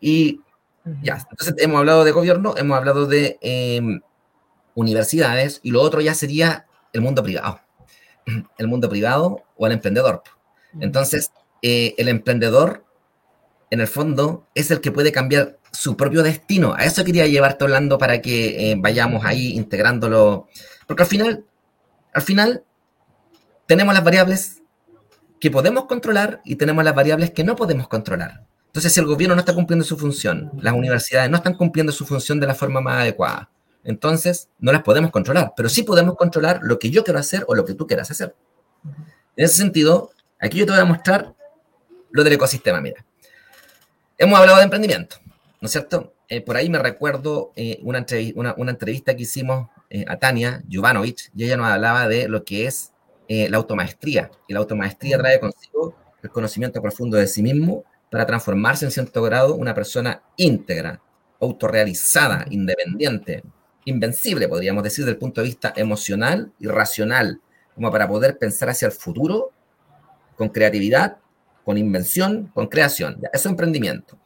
Y 0.00 0.40
ya, 1.02 1.26
entonces 1.30 1.54
hemos 1.58 1.78
hablado 1.78 2.04
de 2.04 2.12
gobierno, 2.12 2.54
hemos 2.56 2.76
hablado 2.76 3.06
de 3.06 3.38
em, 3.40 4.00
universidades 4.74 5.60
y 5.62 5.70
lo 5.70 5.80
otro 5.80 6.00
ya 6.00 6.14
sería 6.14 6.66
el 6.92 7.00
mundo 7.00 7.22
privado. 7.22 7.60
El 8.58 8.68
mundo 8.68 8.88
privado 8.88 9.42
o 9.56 9.66
el 9.66 9.72
emprendedor. 9.72 10.22
Entonces, 10.78 11.32
eh, 11.60 11.94
el 11.98 12.06
emprendedor 12.08 12.84
en 13.72 13.80
el 13.80 13.88
fondo, 13.88 14.46
es 14.54 14.70
el 14.70 14.82
que 14.82 14.92
puede 14.92 15.12
cambiar 15.12 15.58
su 15.72 15.96
propio 15.96 16.22
destino. 16.22 16.74
A 16.74 16.84
eso 16.84 17.04
quería 17.04 17.26
llevarte 17.26 17.64
hablando 17.64 17.96
para 17.96 18.20
que 18.20 18.70
eh, 18.70 18.76
vayamos 18.78 19.24
ahí 19.24 19.54
integrándolo. 19.54 20.46
Porque 20.86 21.04
al 21.04 21.08
final, 21.08 21.46
al 22.12 22.20
final, 22.20 22.64
tenemos 23.66 23.94
las 23.94 24.04
variables 24.04 24.62
que 25.40 25.50
podemos 25.50 25.86
controlar 25.86 26.40
y 26.44 26.56
tenemos 26.56 26.84
las 26.84 26.94
variables 26.94 27.30
que 27.30 27.44
no 27.44 27.56
podemos 27.56 27.88
controlar. 27.88 28.44
Entonces, 28.66 28.92
si 28.92 29.00
el 29.00 29.06
gobierno 29.06 29.34
no 29.34 29.40
está 29.40 29.54
cumpliendo 29.54 29.84
su 29.84 29.98
función, 29.98 30.50
las 30.60 30.72
universidades 30.72 31.30
no 31.30 31.36
están 31.36 31.54
cumpliendo 31.54 31.92
su 31.92 32.06
función 32.06 32.40
de 32.40 32.46
la 32.46 32.54
forma 32.54 32.80
más 32.80 33.00
adecuada, 33.02 33.50
entonces 33.84 34.48
no 34.58 34.72
las 34.72 34.82
podemos 34.82 35.10
controlar, 35.10 35.52
pero 35.56 35.68
sí 35.68 35.82
podemos 35.82 36.16
controlar 36.16 36.60
lo 36.62 36.78
que 36.78 36.90
yo 36.90 37.04
quiero 37.04 37.18
hacer 37.18 37.44
o 37.48 37.54
lo 37.54 37.64
que 37.64 37.74
tú 37.74 37.86
quieras 37.86 38.10
hacer. 38.10 38.34
En 39.36 39.44
ese 39.44 39.56
sentido, 39.56 40.10
aquí 40.40 40.58
yo 40.58 40.66
te 40.66 40.72
voy 40.72 40.80
a 40.80 40.84
mostrar 40.84 41.34
lo 42.10 42.24
del 42.24 42.34
ecosistema, 42.34 42.80
mira. 42.80 43.04
Hemos 44.16 44.38
hablado 44.38 44.58
de 44.58 44.64
emprendimiento, 44.64 45.16
¿no 45.60 45.66
es 45.66 45.72
cierto? 45.72 46.14
Eh, 46.28 46.40
por 46.40 46.56
ahí 46.56 46.70
me 46.70 46.78
recuerdo 46.78 47.52
eh, 47.56 47.80
una, 47.82 48.06
entrevista 48.70 49.16
que 49.16 49.24
hicimos 49.24 49.68
eh, 49.90 50.04
a 50.08 50.18
Tania 50.18 50.62
Jovanovic 50.70 51.30
y 51.34 51.44
ella 51.44 51.56
nos 51.56 51.66
hablaba 51.66 52.08
de 52.08 52.28
lo 52.28 52.44
que 52.44 52.66
es 52.66 52.92
la 53.28 53.56
automaestría. 53.56 54.30
Y 54.46 54.52
la 54.52 54.60
automaestría 54.60 55.18
trae 55.18 55.40
consigo 55.40 55.94
el 56.22 56.30
conocimiento 56.30 56.80
profundo 56.82 57.16
de 57.16 57.26
sí 57.26 57.42
mismo 57.42 57.84
para 58.10 58.26
transformarse 58.26 58.84
en 58.84 58.90
cierto 58.90 59.22
grado 59.22 59.54
una 59.54 59.74
persona 59.74 60.22
íntegra, 60.36 61.00
autorrealizada, 61.40 62.44
independiente, 62.50 63.42
invencible, 63.84 64.48
podríamos 64.48 64.84
decir, 64.84 65.04
desde 65.04 65.14
el 65.14 65.18
punto 65.18 65.40
de 65.40 65.48
vista 65.48 65.72
emocional 65.74 66.52
y 66.60 66.68
racional, 66.68 67.40
como 67.74 67.90
para 67.90 68.06
poder 68.06 68.38
pensar 68.38 68.68
hacia 68.68 68.86
el 68.86 68.92
futuro 68.92 69.50
con 70.36 70.50
creatividad 70.50 71.16
con 71.64 71.78
invención, 71.78 72.50
con 72.54 72.66
creación. 72.68 73.18
Eso 73.20 73.30
es 73.32 73.46
emprendimiento. 73.46 74.18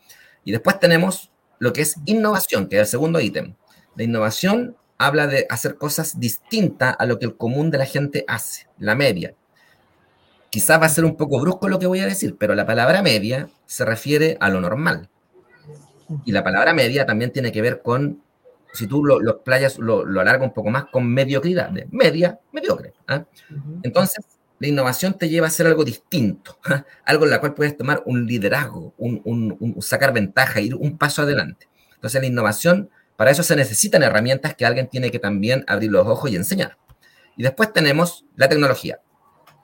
Y 0.44 0.52
después 0.52 0.78
tenemos 0.78 1.30
lo 1.58 1.72
que 1.72 1.82
es 1.82 1.96
innovación, 2.04 2.68
que 2.68 2.76
es 2.76 2.82
el 2.82 2.86
segundo 2.86 3.20
ítem. 3.20 3.54
La 3.96 4.04
innovación 4.04 4.76
habla 4.98 5.26
de 5.26 5.46
hacer 5.50 5.76
cosas 5.76 6.18
distintas 6.18 6.96
a 6.98 7.06
lo 7.06 7.18
que 7.18 7.26
el 7.26 7.36
común 7.36 7.70
de 7.70 7.78
la 7.78 7.86
gente 7.86 8.24
hace, 8.28 8.66
la 8.78 8.94
media. 8.94 9.34
Quizás 10.50 10.80
va 10.80 10.86
a 10.86 10.90
ser 10.90 11.04
un 11.04 11.16
poco 11.16 11.40
brusco 11.40 11.68
lo 11.68 11.78
que 11.78 11.86
voy 11.86 12.00
a 12.00 12.06
decir, 12.06 12.36
pero 12.38 12.54
la 12.54 12.66
palabra 12.66 13.02
media 13.02 13.48
se 13.66 13.84
refiere 13.84 14.36
a 14.40 14.48
lo 14.48 14.60
normal. 14.60 15.08
Y 16.24 16.32
la 16.32 16.44
palabra 16.44 16.72
media 16.72 17.04
también 17.04 17.32
tiene 17.32 17.52
que 17.52 17.60
ver 17.62 17.82
con, 17.82 18.22
si 18.72 18.86
tú 18.86 19.04
lo, 19.04 19.42
playas, 19.42 19.78
lo, 19.78 20.04
lo 20.04 20.20
alargas 20.20 20.48
un 20.48 20.54
poco 20.54 20.70
más, 20.70 20.86
con 20.86 21.06
mediocridad. 21.06 21.70
De 21.70 21.88
media, 21.90 22.38
mediocre. 22.52 22.94
¿ah? 23.08 23.24
Entonces, 23.82 24.24
la 24.58 24.68
innovación 24.68 25.14
te 25.14 25.28
lleva 25.28 25.46
a 25.46 25.48
hacer 25.48 25.66
algo 25.66 25.84
distinto, 25.84 26.58
algo 27.04 27.24
en 27.24 27.30
la 27.30 27.40
cual 27.40 27.54
puedes 27.54 27.76
tomar 27.76 28.02
un 28.06 28.26
liderazgo, 28.26 28.94
un, 28.96 29.76
sacar 29.80 30.12
ventaja, 30.12 30.60
ir 30.60 30.74
un 30.74 30.96
paso 30.96 31.22
adelante. 31.22 31.68
Entonces 31.94 32.20
la 32.20 32.26
innovación, 32.26 32.90
para 33.16 33.30
eso 33.30 33.42
se 33.42 33.56
necesitan 33.56 34.02
herramientas 34.02 34.54
que 34.54 34.66
alguien 34.66 34.88
tiene 34.88 35.10
que 35.10 35.18
también 35.18 35.64
abrir 35.66 35.90
los 35.90 36.06
ojos 36.06 36.30
y 36.30 36.36
enseñar. 36.36 36.76
Y 37.36 37.42
después 37.42 37.72
tenemos 37.72 38.24
la 38.34 38.48
tecnología. 38.48 39.00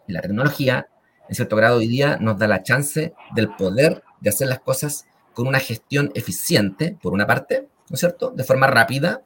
Y 0.07 0.13
la 0.13 0.21
tecnología, 0.21 0.89
en 1.29 1.35
cierto 1.35 1.57
grado 1.57 1.79
hoy 1.79 1.87
día, 1.87 2.19
nos 2.21 2.39
da 2.39 2.47
la 2.49 2.63
chance 2.63 3.15
del 3.35 3.55
poder 3.55 4.03
de 4.21 4.31
hacer 4.31 4.49
las 4.49 4.61
cosas 4.61 5.07
con 5.35 5.47
una 5.47 5.59
gestión 5.61 6.11
eficiente, 6.15 6.99
por 7.03 7.13
una 7.13 7.27
parte, 7.27 7.69
¿no 7.89 7.95
es 7.95 8.01
cierto? 8.01 8.31
De 8.31 8.45
forma 8.45 8.67
rápida. 8.67 9.23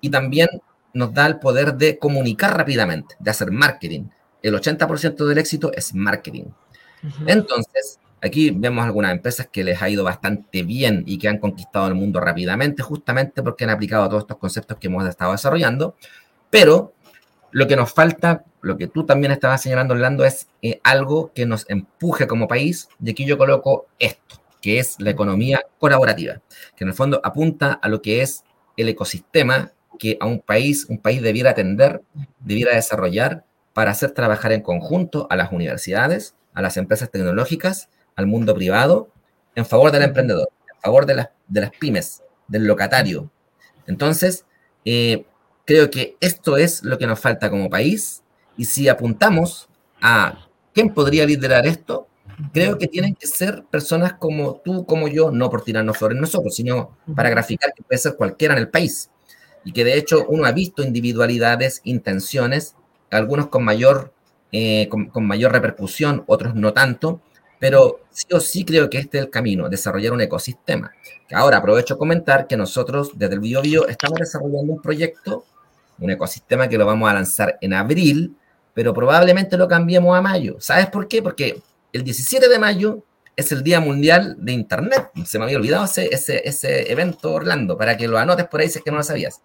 Y 0.00 0.10
también 0.10 0.48
nos 0.92 1.12
da 1.12 1.26
el 1.26 1.38
poder 1.38 1.74
de 1.74 1.98
comunicar 1.98 2.56
rápidamente, 2.56 3.16
de 3.18 3.30
hacer 3.30 3.50
marketing, 3.50 4.08
el 4.42 4.54
80% 4.54 5.26
del 5.26 5.38
éxito 5.38 5.72
es 5.72 5.94
marketing. 5.94 6.44
Entonces, 7.26 7.98
aquí 8.22 8.50
vemos 8.50 8.84
algunas 8.84 9.12
empresas 9.12 9.48
que 9.50 9.64
les 9.64 9.80
ha 9.80 9.88
ido 9.88 10.04
bastante 10.04 10.62
bien 10.62 11.04
y 11.06 11.18
que 11.18 11.28
han 11.28 11.38
conquistado 11.38 11.88
el 11.88 11.94
mundo 11.94 12.20
rápidamente, 12.20 12.82
justamente 12.82 13.42
porque 13.42 13.64
han 13.64 13.70
aplicado 13.70 14.08
todos 14.08 14.22
estos 14.24 14.38
conceptos 14.38 14.78
que 14.78 14.88
hemos 14.88 15.06
estado 15.08 15.32
desarrollando. 15.32 15.96
Pero 16.50 16.92
lo 17.50 17.66
que 17.66 17.76
nos 17.76 17.92
falta, 17.92 18.44
lo 18.60 18.76
que 18.76 18.86
tú 18.86 19.04
también 19.04 19.32
estabas 19.32 19.62
señalando, 19.62 19.94
Orlando, 19.94 20.24
es 20.24 20.48
eh, 20.62 20.80
algo 20.84 21.32
que 21.34 21.46
nos 21.46 21.68
empuje 21.68 22.26
como 22.26 22.48
país. 22.48 22.88
Y 23.02 23.10
aquí 23.10 23.24
yo 23.24 23.38
coloco 23.38 23.86
esto, 23.98 24.36
que 24.60 24.78
es 24.78 24.96
la 24.98 25.10
economía 25.10 25.62
colaborativa, 25.78 26.40
que 26.76 26.84
en 26.84 26.88
el 26.88 26.94
fondo 26.94 27.20
apunta 27.24 27.72
a 27.72 27.88
lo 27.88 28.02
que 28.02 28.22
es 28.22 28.44
el 28.76 28.88
ecosistema 28.88 29.72
que 29.98 30.16
a 30.20 30.26
un 30.26 30.40
país, 30.40 30.86
un 30.88 30.98
país 30.98 31.20
debiera 31.20 31.50
atender, 31.50 32.02
debiera 32.38 32.74
desarrollar 32.74 33.44
para 33.74 33.90
hacer 33.90 34.12
trabajar 34.12 34.52
en 34.52 34.62
conjunto 34.62 35.26
a 35.30 35.36
las 35.36 35.52
universidades, 35.52 36.34
a 36.54 36.62
las 36.62 36.76
empresas 36.76 37.10
tecnológicas, 37.10 37.88
al 38.16 38.26
mundo 38.26 38.54
privado, 38.54 39.08
en 39.54 39.66
favor 39.66 39.90
del 39.90 40.02
emprendedor, 40.02 40.48
en 40.72 40.80
favor 40.80 41.06
de 41.06 41.14
las, 41.16 41.28
de 41.48 41.60
las 41.60 41.70
pymes, 41.70 42.22
del 42.48 42.66
locatario. 42.66 43.30
Entonces, 43.86 44.44
eh, 44.84 45.24
creo 45.64 45.90
que 45.90 46.16
esto 46.20 46.56
es 46.56 46.82
lo 46.82 46.98
que 46.98 47.06
nos 47.06 47.20
falta 47.20 47.50
como 47.50 47.70
país 47.70 48.22
y 48.56 48.64
si 48.64 48.88
apuntamos 48.88 49.68
a 50.00 50.48
quién 50.72 50.92
podría 50.92 51.26
liderar 51.26 51.66
esto, 51.66 52.08
creo 52.52 52.78
que 52.78 52.86
tienen 52.86 53.14
que 53.14 53.26
ser 53.26 53.64
personas 53.70 54.14
como 54.14 54.56
tú, 54.64 54.86
como 54.86 55.08
yo, 55.08 55.30
no 55.30 55.50
por 55.50 55.62
tirarnos 55.62 55.98
flores 55.98 56.18
nosotros, 56.18 56.54
sino 56.54 56.96
para 57.14 57.30
graficar 57.30 57.72
que 57.74 57.82
puede 57.82 57.98
ser 57.98 58.16
cualquiera 58.16 58.54
en 58.54 58.60
el 58.60 58.68
país. 58.68 59.10
Y 59.64 59.72
que 59.72 59.84
de 59.84 59.98
hecho 59.98 60.24
uno 60.28 60.46
ha 60.46 60.52
visto 60.52 60.82
individualidades, 60.82 61.80
intenciones, 61.84 62.74
algunos 63.10 63.48
con 63.48 63.64
mayor, 63.64 64.12
eh, 64.52 64.88
con, 64.88 65.26
mayor 65.26 65.52
repercusión, 65.52 66.24
otros 66.26 66.54
no 66.54 66.72
tanto, 66.72 67.20
pero 67.60 68.00
sí 68.10 68.26
o 68.32 68.40
sí 68.40 68.64
creo 68.64 68.90
que 68.90 68.98
este 68.98 69.18
es 69.18 69.24
el 69.24 69.30
camino, 69.30 69.68
desarrollar 69.68 70.12
un 70.12 70.22
ecosistema. 70.22 70.90
Ahora 71.30 71.58
aprovecho 71.58 71.94
a 71.94 71.98
comentar 71.98 72.46
que 72.46 72.56
nosotros 72.56 73.12
desde 73.14 73.34
el 73.34 73.40
Bio, 73.40 73.62
Bio 73.62 73.86
estamos 73.86 74.18
desarrollando 74.18 74.72
un 74.72 74.82
proyecto, 74.82 75.44
un 75.98 76.10
ecosistema 76.10 76.68
que 76.68 76.78
lo 76.78 76.86
vamos 76.86 77.08
a 77.08 77.14
lanzar 77.14 77.58
en 77.60 77.74
abril, 77.74 78.34
pero 78.72 78.94
probablemente 78.94 79.58
lo 79.58 79.68
cambiemos 79.68 80.16
a 80.16 80.22
mayo. 80.22 80.56
¿Sabes 80.58 80.86
por 80.86 81.06
qué? 81.06 81.22
Porque 81.22 81.62
el 81.92 82.02
17 82.02 82.48
de 82.48 82.58
mayo 82.58 83.04
es 83.36 83.52
el 83.52 83.62
Día 83.62 83.78
Mundial 83.78 84.36
de 84.38 84.52
Internet. 84.52 85.10
Se 85.26 85.38
me 85.38 85.44
había 85.44 85.58
olvidado 85.58 85.84
ese, 85.84 86.08
ese, 86.12 86.40
ese 86.48 86.90
evento, 86.90 87.32
Orlando, 87.32 87.76
para 87.76 87.96
que 87.96 88.08
lo 88.08 88.18
anotes 88.18 88.46
por 88.46 88.62
ahí 88.62 88.70
si 88.70 88.78
es 88.78 88.84
que 88.84 88.90
no 88.90 88.96
lo 88.96 89.02
sabías. 89.02 89.42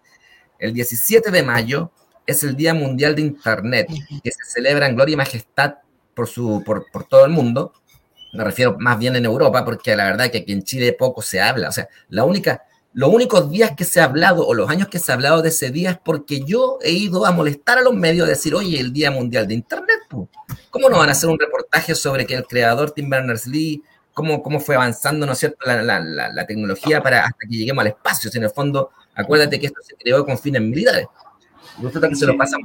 El 0.58 0.72
17 0.72 1.30
de 1.30 1.42
mayo 1.42 1.92
es 2.26 2.42
el 2.42 2.56
Día 2.56 2.72
Mundial 2.72 3.14
de 3.14 3.22
Internet, 3.22 3.88
que 4.24 4.30
se 4.30 4.44
celebra 4.46 4.86
en 4.86 4.96
gloria 4.96 5.12
y 5.12 5.16
majestad 5.16 5.74
por, 6.14 6.26
su, 6.26 6.62
por, 6.64 6.90
por 6.90 7.04
todo 7.04 7.26
el 7.26 7.30
mundo. 7.30 7.72
Me 8.36 8.44
refiero 8.44 8.76
más 8.78 8.98
bien 8.98 9.16
en 9.16 9.24
Europa, 9.24 9.64
porque 9.64 9.96
la 9.96 10.04
verdad 10.04 10.30
que 10.30 10.38
aquí 10.38 10.52
en 10.52 10.62
Chile 10.62 10.92
poco 10.92 11.22
se 11.22 11.40
habla. 11.40 11.68
O 11.68 11.72
sea, 11.72 11.88
la 12.10 12.24
única, 12.24 12.64
los 12.92 13.12
únicos 13.12 13.50
días 13.50 13.72
que 13.76 13.84
se 13.84 14.00
ha 14.00 14.04
hablado 14.04 14.46
o 14.46 14.54
los 14.54 14.68
años 14.70 14.88
que 14.88 14.98
se 14.98 15.12
ha 15.12 15.14
hablado 15.14 15.42
de 15.42 15.48
ese 15.48 15.70
día 15.70 15.90
es 15.90 15.98
porque 15.98 16.40
yo 16.44 16.78
he 16.82 16.92
ido 16.92 17.26
a 17.26 17.32
molestar 17.32 17.78
a 17.78 17.82
los 17.82 17.94
medios 17.94 18.26
a 18.26 18.30
decir, 18.30 18.54
oye, 18.54 18.78
el 18.80 18.92
Día 18.92 19.10
Mundial 19.10 19.46
de 19.46 19.54
Internet, 19.54 20.00
¿cómo 20.70 20.88
no 20.88 20.98
van 20.98 21.08
a 21.08 21.12
hacer 21.12 21.28
un 21.28 21.38
reportaje 21.38 21.94
sobre 21.94 22.26
que 22.26 22.34
el 22.34 22.44
creador 22.44 22.90
Tim 22.92 23.08
Berners-Lee, 23.08 23.82
cómo, 24.12 24.42
cómo 24.42 24.60
fue 24.60 24.76
avanzando, 24.76 25.26
¿no 25.26 25.32
es 25.32 25.38
cierto?, 25.38 25.58
la, 25.66 25.82
la, 25.82 26.00
la, 26.00 26.46
tecnología 26.46 27.02
para 27.02 27.24
hasta 27.24 27.46
que 27.48 27.56
lleguemos 27.56 27.82
al 27.82 27.88
espacio. 27.88 28.30
Si 28.30 28.38
en 28.38 28.44
el 28.44 28.50
fondo, 28.50 28.90
acuérdate 29.14 29.60
que 29.60 29.66
esto 29.66 29.80
se 29.82 29.94
creó 29.94 30.24
con 30.24 30.38
fines 30.38 30.62
militares. 30.62 31.06
Resulta 31.82 32.08
que 32.08 32.14
se 32.14 32.26
lo 32.26 32.38
pasa 32.38 32.56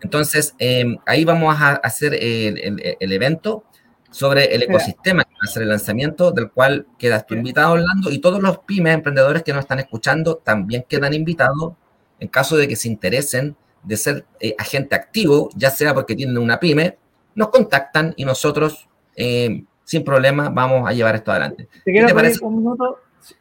Entonces, 0.00 0.54
eh, 0.58 0.96
ahí 1.06 1.24
vamos 1.24 1.54
a 1.56 1.74
hacer 1.74 2.14
el, 2.14 2.58
el, 2.58 2.96
el 2.98 3.12
evento 3.12 3.64
sobre 4.10 4.54
el 4.54 4.62
ecosistema 4.64 5.24
que 5.24 5.32
va 5.34 5.44
a 5.44 5.46
ser 5.46 5.62
el 5.62 5.68
lanzamiento, 5.68 6.32
del 6.32 6.50
cual 6.50 6.86
quedas 6.98 7.26
tú 7.26 7.34
invitado, 7.34 7.74
Orlando, 7.74 8.10
y 8.10 8.18
todos 8.18 8.42
los 8.42 8.58
pymes, 8.58 8.94
emprendedores 8.94 9.42
que 9.42 9.52
nos 9.52 9.60
están 9.60 9.78
escuchando, 9.78 10.36
también 10.36 10.84
quedan 10.88 11.14
invitados 11.14 11.74
en 12.18 12.28
caso 12.28 12.56
de 12.56 12.68
que 12.68 12.76
se 12.76 12.88
interesen 12.88 13.56
de 13.82 13.96
ser 13.96 14.26
eh, 14.40 14.54
agente 14.58 14.94
activo, 14.94 15.50
ya 15.54 15.70
sea 15.70 15.94
porque 15.94 16.14
tienen 16.14 16.36
una 16.38 16.60
pyme, 16.60 16.98
nos 17.34 17.48
contactan 17.48 18.12
y 18.16 18.24
nosotros, 18.24 18.88
eh, 19.16 19.64
sin 19.84 20.04
problema, 20.04 20.50
vamos 20.50 20.88
a 20.88 20.92
llevar 20.92 21.14
esto 21.14 21.30
adelante. 21.30 21.68
¿Te 21.84 21.92
quiero 21.92 22.14
parece? 22.14 22.44
un 22.44 22.58
minuto? 22.58 22.98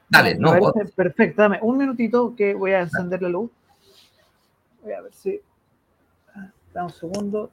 Dale, 0.08 0.36
no. 0.36 0.74
Perfecto, 0.96 1.42
dame 1.42 1.60
un 1.62 1.78
minutito 1.78 2.36
que 2.36 2.54
voy 2.54 2.72
a 2.72 2.82
encender 2.82 3.22
la 3.22 3.30
luz. 3.30 3.52
Voy 4.84 4.94
a 4.94 5.02
ver 5.02 5.14
si... 5.14 5.40
Ah, 6.36 6.50
da 6.74 6.86
un 6.86 6.90
segundo. 6.92 7.52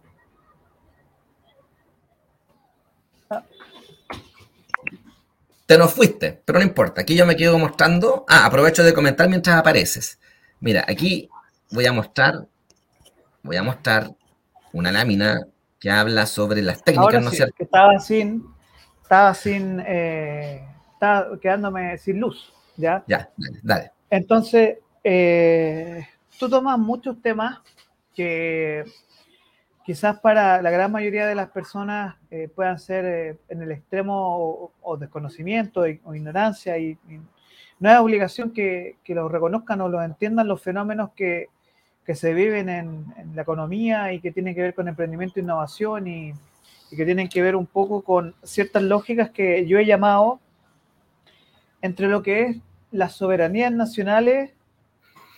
Te 5.67 5.77
nos 5.77 5.93
fuiste, 5.93 6.41
pero 6.45 6.61
no 6.61 6.65
importa. 6.65 7.01
Aquí 7.01 7.17
yo 7.17 7.27
me 7.27 7.37
quedo 7.37 7.59
mostrando. 7.59 8.25
Ah, 8.29 8.47
aprovecho 8.47 8.85
de 8.85 8.95
comentar 8.95 9.29
mientras 9.29 9.57
apareces. 9.57 10.21
Mira, 10.61 10.85
aquí 10.89 11.29
voy 11.73 11.87
a 11.87 11.93
mostrar, 11.93 12.47
voy 13.43 13.57
a 13.57 13.65
mostrar 13.65 14.11
una 14.73 14.93
lámina 14.93 15.41
que 15.81 15.91
habla 15.91 16.27
sobre 16.27 16.63
las 16.63 16.85
técnicas, 16.85 17.23
¿no 17.23 17.31
es 17.31 17.37
cierto? 17.37 17.55
Que 17.57 17.65
estaba 17.65 17.99
sin, 17.99 18.45
estaba 19.03 19.35
sin, 19.35 19.83
eh, 19.87 20.65
estaba 20.93 21.39
quedándome 21.41 21.99
sin 21.99 22.21
luz, 22.21 22.53
¿ya? 22.77 23.03
Ya, 23.09 23.29
dale. 23.37 23.61
dale. 23.63 23.93
Entonces, 24.09 24.79
eh, 25.03 26.07
tú 26.39 26.49
tomas 26.49 26.79
muchos 26.79 27.21
temas 27.21 27.59
que 28.15 28.85
quizás 29.87 30.19
para 30.19 30.61
la 30.63 30.71
gran 30.73 30.91
mayoría 30.91 31.29
de 31.29 31.37
las 31.37 31.51
personas 31.51 32.17
eh, 32.33 32.51
puedan 32.53 32.81
ser 32.81 33.05
eh, 33.05 33.39
en 33.49 33.63
el 33.63 33.71
extremo 33.71 34.73
o, 34.83 34.97
desconocimiento 34.97 35.83
o 36.03 36.15
ignorancia 36.15 36.77
y, 36.77 36.99
no 37.79 37.91
es 37.91 37.99
obligación 37.99 38.53
que, 38.53 38.97
que 39.05 39.15
lo 39.15 39.29
reconozcan 39.29 39.81
o 39.83 39.89
lo 39.89 40.03
entiendan 40.03 40.49
los 40.49 40.63
fenómenos 40.63 41.11
que, 41.15 41.51
que 42.05 42.15
se 42.15 42.33
viven 42.35 42.69
en, 42.69 43.05
la 43.35 43.43
economía 43.43 44.13
y 44.13 44.21
que 44.21 44.33
tienen 44.33 44.55
que 44.55 44.63
ver 44.63 44.75
con 44.75 44.89
emprendimiento 44.89 45.39
e 45.39 45.43
innovación 45.43 46.09
y, 46.09 46.33
y, 46.91 46.97
que 46.97 47.05
tienen 47.05 47.29
que 47.29 47.43
ver 47.43 47.55
un 47.55 47.67
poco 47.67 48.03
con 48.03 48.35
ciertas 48.43 48.83
lógicas 48.83 49.31
que 49.31 49.67
yo 49.67 49.79
he 49.79 49.87
llamado 49.87 50.41
entre 51.81 52.09
lo 52.09 52.23
que 52.23 52.43
es 52.43 52.57
las 52.91 53.13
soberanías 53.13 53.71
nacionales 53.71 54.53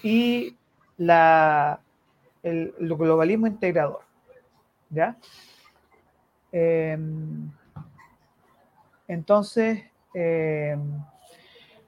y 0.02 0.56
la, 0.96 1.80
el 2.44 2.72
globalismo 2.78 3.46
integrador. 3.46 4.07
¿Ya? 4.90 5.16
Em, 6.52 7.50
entonces, 9.06 9.84
em, 10.14 10.80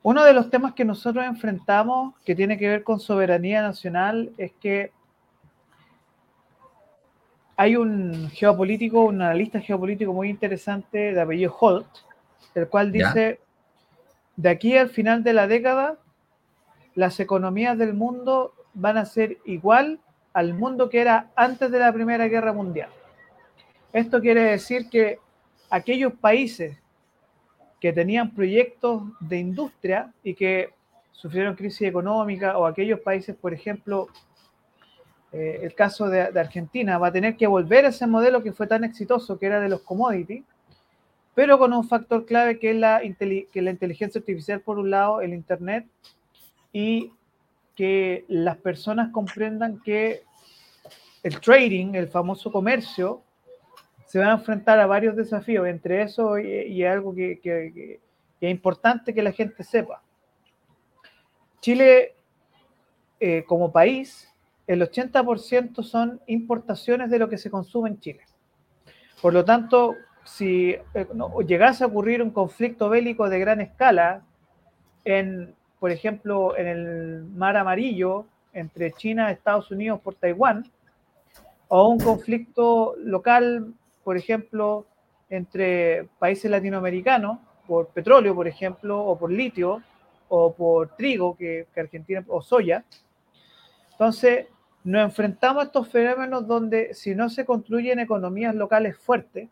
uno 0.03 0.24
de 0.24 0.32
los 0.32 0.51
temas 0.51 0.74
que 0.74 0.84
nosotros 0.84 1.24
enfrentamos 1.24 2.14
que 2.24 2.34
tiene 2.34 2.59
que 2.59 2.68
ver 2.68 2.84
con 2.84 3.01
soberanía 3.01 3.62
nacional 3.62 4.32
es 4.38 4.53
que 4.53 4.92
hay 7.57 7.76
un 7.76 8.30
geopolítico, 8.30 9.05
un 9.05 9.20
analista 9.20 9.61
geopolítico 9.61 10.14
muy 10.14 10.30
interesante 10.30 11.12
de 11.12 11.20
apellido 11.20 11.55
Holt, 11.61 11.86
el 12.55 12.68
cual 12.68 12.90
dice, 12.90 13.38
de 14.36 14.48
aquí 14.48 14.78
al 14.78 14.88
final 14.88 15.22
de 15.22 15.34
la 15.34 15.46
década, 15.46 15.98
las 16.94 17.20
economías 17.20 17.76
del 17.76 17.92
mundo 17.92 18.55
van 18.72 18.96
a 18.96 19.05
ser 19.05 19.36
igual 19.44 20.01
al 20.33 20.55
mundo 20.55 20.89
que 20.89 21.01
era 21.01 21.31
antes 21.35 21.70
de 21.70 21.78
la 21.78 21.93
Primera 21.93 22.28
Guerra 22.28 22.53
Mundial. 22.53 22.91
Esto 23.93 24.20
quiere 24.20 24.43
decir 24.43 24.89
que 24.89 25.18
aquellos 25.68 26.12
países 26.14 26.78
que 27.81 27.93
tenían 27.93 28.35
proyectos 28.35 29.03
de 29.20 29.39
industria 29.39 30.12
y 30.22 30.35
que 30.35 30.70
sufrieron 31.12 31.57
crisis 31.57 31.89
económica 31.89 32.57
o 32.59 32.66
aquellos 32.66 33.01
países, 33.01 33.35
por 33.35 33.53
ejemplo, 33.53 34.09
eh, 35.33 35.61
el 35.62 35.74
caso 35.74 36.09
de, 36.09 36.20
Argentina, 36.20 36.99
va 36.99 37.09
a 37.09 37.12
tener 37.12 37.37
que 37.37 37.47
volver 37.47 37.85
a 37.85 37.89
ese 37.89 38.07
modelo 38.07 38.43
que 38.43 38.53
fue 38.53 38.66
tan 38.66 38.85
exitoso, 38.85 39.39
que 39.39 39.47
era 39.47 39.61
de 39.61 39.68
los 39.68 39.83
commodities, 39.83 40.45
pero 41.35 41.59
con 41.59 41.72
un 41.72 41.87
factor 41.87 42.26
clave 42.26 42.59
que 42.59 42.70
es 42.70 42.76
la, 42.76 43.01
la 43.01 43.70
inteligencia 43.70 44.18
artificial 44.18 44.61
por 44.61 44.78
un 44.78 44.91
lado, 44.91 45.20
el 45.20 45.33
Internet 45.33 45.87
y 46.72 47.12
que 47.81 48.26
las 48.28 48.59
personas 48.59 49.11
comprendan 49.11 49.81
que 49.81 50.24
el 51.22 51.41
trading, 51.41 51.95
el 51.95 52.09
famoso 52.09 52.53
comercio, 52.53 53.22
se 54.05 54.18
va 54.18 54.26
a 54.26 54.33
enfrentar 54.33 54.78
a 54.78 54.87
varios 54.87 55.16
desafíos, 55.16 55.66
entre 55.66 56.03
eso 56.03 56.39
y, 56.39 56.85
algo 56.85 57.14
que, 57.14 57.99
es 58.39 58.51
importante 58.51 59.14
que 59.14 59.22
la 59.22 59.33
gente 59.33 59.64
sepa. 59.64 60.03
Chile, 61.62 62.16
eh, 63.18 63.45
como 63.47 63.72
país, 63.72 64.31
el 64.66 64.83
80% 64.83 65.83
son 65.83 66.20
importaciones 66.26 67.09
de 67.09 67.18
lo 67.18 67.31
que 67.31 67.39
se 67.39 67.51
consume 67.51 67.89
en 67.89 68.01
Chile. 68.01 68.26
Por 69.22 69.33
lo 69.33 69.43
tanto, 69.43 69.97
si 70.24 70.72
eh, 70.93 71.07
llegase 71.47 71.83
a 71.83 71.87
ocurrir 71.87 72.20
un 72.20 72.31
conflicto 72.31 72.91
bélico 72.91 73.31
de 73.31 73.39
gran 73.39 73.62
escala 73.62 74.22
en 75.07 75.55
por 75.81 75.91
ejemplo, 75.91 76.57
en 76.57 76.68
el 76.68 77.24
Mar 77.24 77.57
Amarillo 77.57 78.26
entre 78.53 78.93
China 78.93 79.31
Estados 79.31 79.70
Unidos 79.70 80.01
por 80.01 80.14
Taiwán, 80.14 80.70
o 81.68 81.89
un 81.89 81.99
conflicto 81.99 82.95
local, 82.99 83.72
por 84.05 84.16
ejemplo, 84.16 84.87
entre 85.31 86.09
países 86.18 86.51
latinoamericanos 86.51 87.39
por 87.66 87.89
petróleo, 87.89 88.35
por 88.35 88.47
ejemplo, 88.47 89.01
o 89.01 89.16
por 89.16 89.33
litio, 89.33 89.83
o 90.28 90.53
por 90.53 90.97
trigo, 90.97 91.37
que, 91.37 91.66
Argentina, 91.76 92.24
o 92.28 92.43
soya. 92.43 92.85
Entonces, 93.93 94.47
nos 94.83 95.05
enfrentamos 95.05 95.62
a 95.62 95.66
estos 95.66 95.89
fenómenos 95.89 96.47
donde 96.47 96.93
si 96.95 97.14
no 97.14 97.28
se 97.28 97.45
construyen 97.45 98.01
economías 98.01 98.55
locales 98.55 98.99
fuertes, 98.99 99.49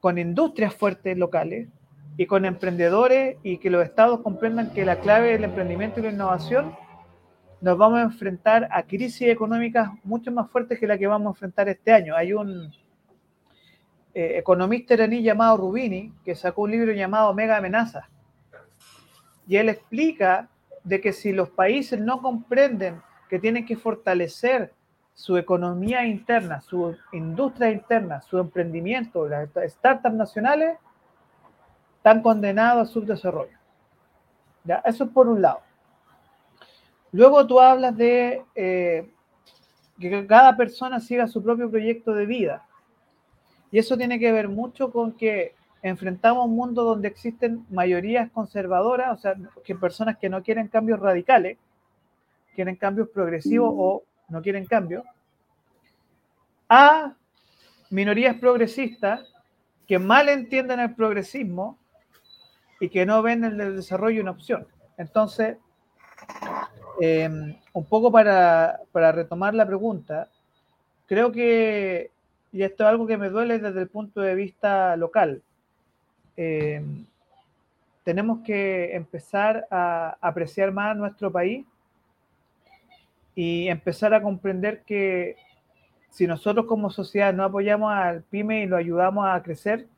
con 0.00 0.18
industrias 0.18 0.74
fuertes 0.74 1.16
locales, 1.16 1.68
y 2.16 2.26
con 2.26 2.44
emprendedores 2.44 3.36
y 3.42 3.58
que 3.58 3.70
los 3.70 3.84
estados 3.84 4.20
comprendan 4.20 4.72
que 4.72 4.84
la 4.84 5.00
clave 5.00 5.32
del 5.32 5.44
emprendimiento 5.44 6.00
y 6.00 6.04
la 6.04 6.10
innovación, 6.10 6.74
nos 7.60 7.78
vamos 7.78 7.98
a 7.98 8.02
enfrentar 8.02 8.68
a 8.70 8.82
crisis 8.82 9.28
económicas 9.28 9.88
mucho 10.04 10.30
más 10.30 10.50
fuertes 10.50 10.78
que 10.78 10.86
la 10.86 10.98
que 10.98 11.06
vamos 11.06 11.26
a 11.26 11.30
enfrentar 11.30 11.68
este 11.68 11.92
año. 11.92 12.14
Hay 12.14 12.32
un, 12.32 12.70
eh, 14.14 14.38
economista 14.38 14.94
iraní 14.94 15.22
llamado 15.22 15.56
Rubini, 15.56 16.12
que 16.24 16.36
sacó 16.36 16.62
un 16.62 16.70
libro 16.70 16.92
llamado 16.92 17.34
Mega 17.34 17.56
Amenaza. 17.56 18.08
Y 19.48 19.56
él 19.56 19.68
explica 19.68 20.48
de 20.84 21.00
que 21.00 21.12
si 21.12 21.32
los 21.32 21.50
países 21.50 22.00
no 22.00 22.22
comprenden 22.22 23.02
que 23.28 23.40
tienen 23.40 23.66
que 23.66 23.76
fortalecer 23.76 24.72
su 25.14 25.36
economía 25.36 26.06
interna, 26.06 26.60
su 26.60 26.96
industria 27.12 27.70
interna, 27.70 28.20
su 28.20 28.38
emprendimiento, 28.38 29.28
las 29.28 29.48
startups 29.66 30.14
nacionales, 30.14 30.78
están 32.04 32.20
condenados 32.20 32.86
a 32.86 32.92
subdesarrollo. 32.92 33.56
¿Ya? 34.64 34.82
Eso 34.84 35.04
es 35.04 35.10
por 35.10 35.26
un 35.26 35.40
lado. 35.40 35.60
Luego 37.12 37.46
tú 37.46 37.58
hablas 37.58 37.96
de 37.96 38.44
eh, 38.54 39.10
que 39.98 40.26
cada 40.26 40.54
persona 40.54 41.00
siga 41.00 41.26
su 41.26 41.42
propio 41.42 41.70
proyecto 41.70 42.12
de 42.12 42.26
vida. 42.26 42.66
Y 43.70 43.78
eso 43.78 43.96
tiene 43.96 44.18
que 44.18 44.32
ver 44.32 44.50
mucho 44.50 44.92
con 44.92 45.12
que 45.12 45.54
enfrentamos 45.80 46.44
un 46.44 46.54
mundo 46.54 46.84
donde 46.84 47.08
existen 47.08 47.64
mayorías 47.70 48.30
conservadoras, 48.32 49.18
o 49.18 49.22
sea, 49.22 49.34
que 49.64 49.74
personas 49.74 50.18
que 50.18 50.28
no 50.28 50.42
quieren 50.42 50.68
cambios 50.68 51.00
radicales, 51.00 51.56
quieren 52.54 52.76
cambios 52.76 53.08
progresivos 53.08 53.72
o 53.74 54.02
no 54.28 54.42
quieren 54.42 54.66
cambios, 54.66 55.04
a 56.68 57.14
minorías 57.88 58.36
progresistas 58.36 59.32
que 59.86 59.98
mal 59.98 60.28
entienden 60.28 60.80
el 60.80 60.94
progresismo 60.94 61.78
y 62.80 62.88
que 62.88 63.06
no 63.06 63.22
ven 63.22 63.44
el 63.44 63.56
del 63.56 63.76
desarrollo 63.76 64.22
una 64.22 64.32
opción. 64.32 64.66
Entonces, 64.96 65.56
eh, 67.00 67.28
un 67.72 67.84
poco 67.84 68.12
para, 68.12 68.80
retomar 68.92 69.54
la 69.54 69.66
pregunta, 69.66 70.28
creo 71.06 71.32
que, 71.32 72.10
y 72.52 72.62
esto 72.62 72.84
es 72.84 72.88
algo 72.88 73.06
que 73.06 73.16
me 73.16 73.30
duele 73.30 73.58
desde 73.58 73.82
el 73.82 73.88
punto 73.88 74.20
de 74.20 74.34
vista 74.34 74.96
local, 74.96 75.42
eh, 76.36 76.84
tenemos 78.04 78.40
que 78.44 78.94
empezar 78.94 79.66
a 79.70 80.16
apreciar 80.20 80.70
más 80.72 80.96
nuestro 80.96 81.32
país 81.32 81.66
y 83.34 83.68
empezar 83.68 84.14
a 84.14 84.22
comprender 84.22 84.82
que 84.82 85.36
si 86.10 86.26
nosotros 86.26 86.66
como 86.66 86.90
sociedad 86.90 87.34
no 87.34 87.44
apoyamos 87.44 87.92
al 87.92 88.22
pyme 88.22 88.62
y 88.62 88.66
lo 88.66 88.76
ayudamos 88.76 89.26
a 89.26 89.42
crecer, 89.42 89.88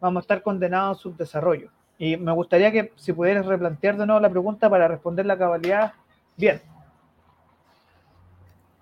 vamos 0.00 0.22
a 0.22 0.24
estar 0.24 0.42
condenados 0.42 0.98
a 0.98 1.02
su 1.02 1.14
desarrollo. 1.14 1.70
Y 2.02 2.16
me 2.16 2.32
gustaría 2.32 2.72
que 2.72 2.90
si 2.96 3.12
pudieras 3.12 3.46
replantear 3.46 3.96
de 3.96 4.06
nuevo 4.06 4.20
la 4.20 4.28
pregunta 4.28 4.68
para 4.68 4.88
responder 4.88 5.24
la 5.24 5.38
cabalidad 5.38 5.92
bien. 6.36 6.60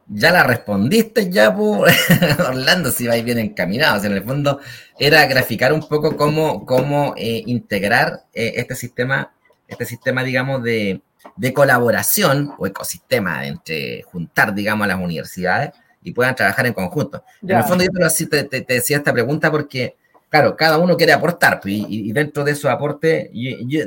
Ya 0.09 0.33
la 0.33 0.43
respondiste 0.43 1.31
ya, 1.31 1.51
Orlando, 2.49 2.91
si 2.91 3.07
vais 3.07 3.23
bien 3.23 3.37
encaminados. 3.37 4.07
En 4.07 4.13
el 4.13 4.25
fondo 4.25 4.61
era 4.99 5.27
graficar 5.27 5.75
un 5.75 5.87
poco 5.87 6.17
cómo, 6.17 6.65
cómo 6.65 7.13
eh, 7.19 7.43
integrar 7.45 8.23
eh, 8.33 8.55
este 8.57 8.75
sistema, 8.75 9.35
este 9.69 9.85
sistema, 9.85 10.25
digamos, 10.25 10.63
de, 10.63 11.03
de 11.37 11.53
colaboración 11.53 12.55
o 12.57 12.67
ecosistema 12.67 13.47
entre 13.47 14.01
juntar, 14.01 14.55
digamos, 14.55 14.87
a 14.87 14.89
las 14.89 14.99
universidades 14.99 15.73
y 16.03 16.13
puedan 16.13 16.35
trabajar 16.35 16.67
en 16.67 16.73
conjunto. 16.73 17.23
En 17.43 17.51
el 17.51 17.65
fondo 17.65 17.85
yo 17.85 18.29
te, 18.31 18.45
te, 18.45 18.65
decía 18.67 18.97
esta 18.97 19.13
pregunta 19.13 19.51
porque, 19.51 19.97
claro, 20.31 20.57
cada 20.57 20.79
uno 20.79 20.97
quiere 20.97 21.13
aportar 21.13 21.61
pues, 21.61 21.75
y, 21.89 22.11
dentro 22.13 22.45
de 22.45 22.53
esos 22.53 22.71
aportes, 22.71 23.31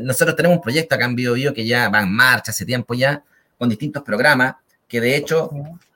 nosotros 0.02 0.36
tenemos 0.36 0.58
un 0.58 0.62
proyecto 0.62 0.94
acá 0.94 1.06
en 1.06 1.16
BioBio 1.16 1.54
que 1.54 1.66
ya 1.66 1.90
va 1.90 2.02
en 2.02 2.14
marcha 2.14 2.52
hace 2.52 2.66
tiempo 2.66 2.94
ya, 2.94 3.24
con 3.58 3.70
distintos 3.70 4.04
programas, 4.04 4.56
que 4.88 5.02
de 5.02 5.16
hecho, 5.16 5.50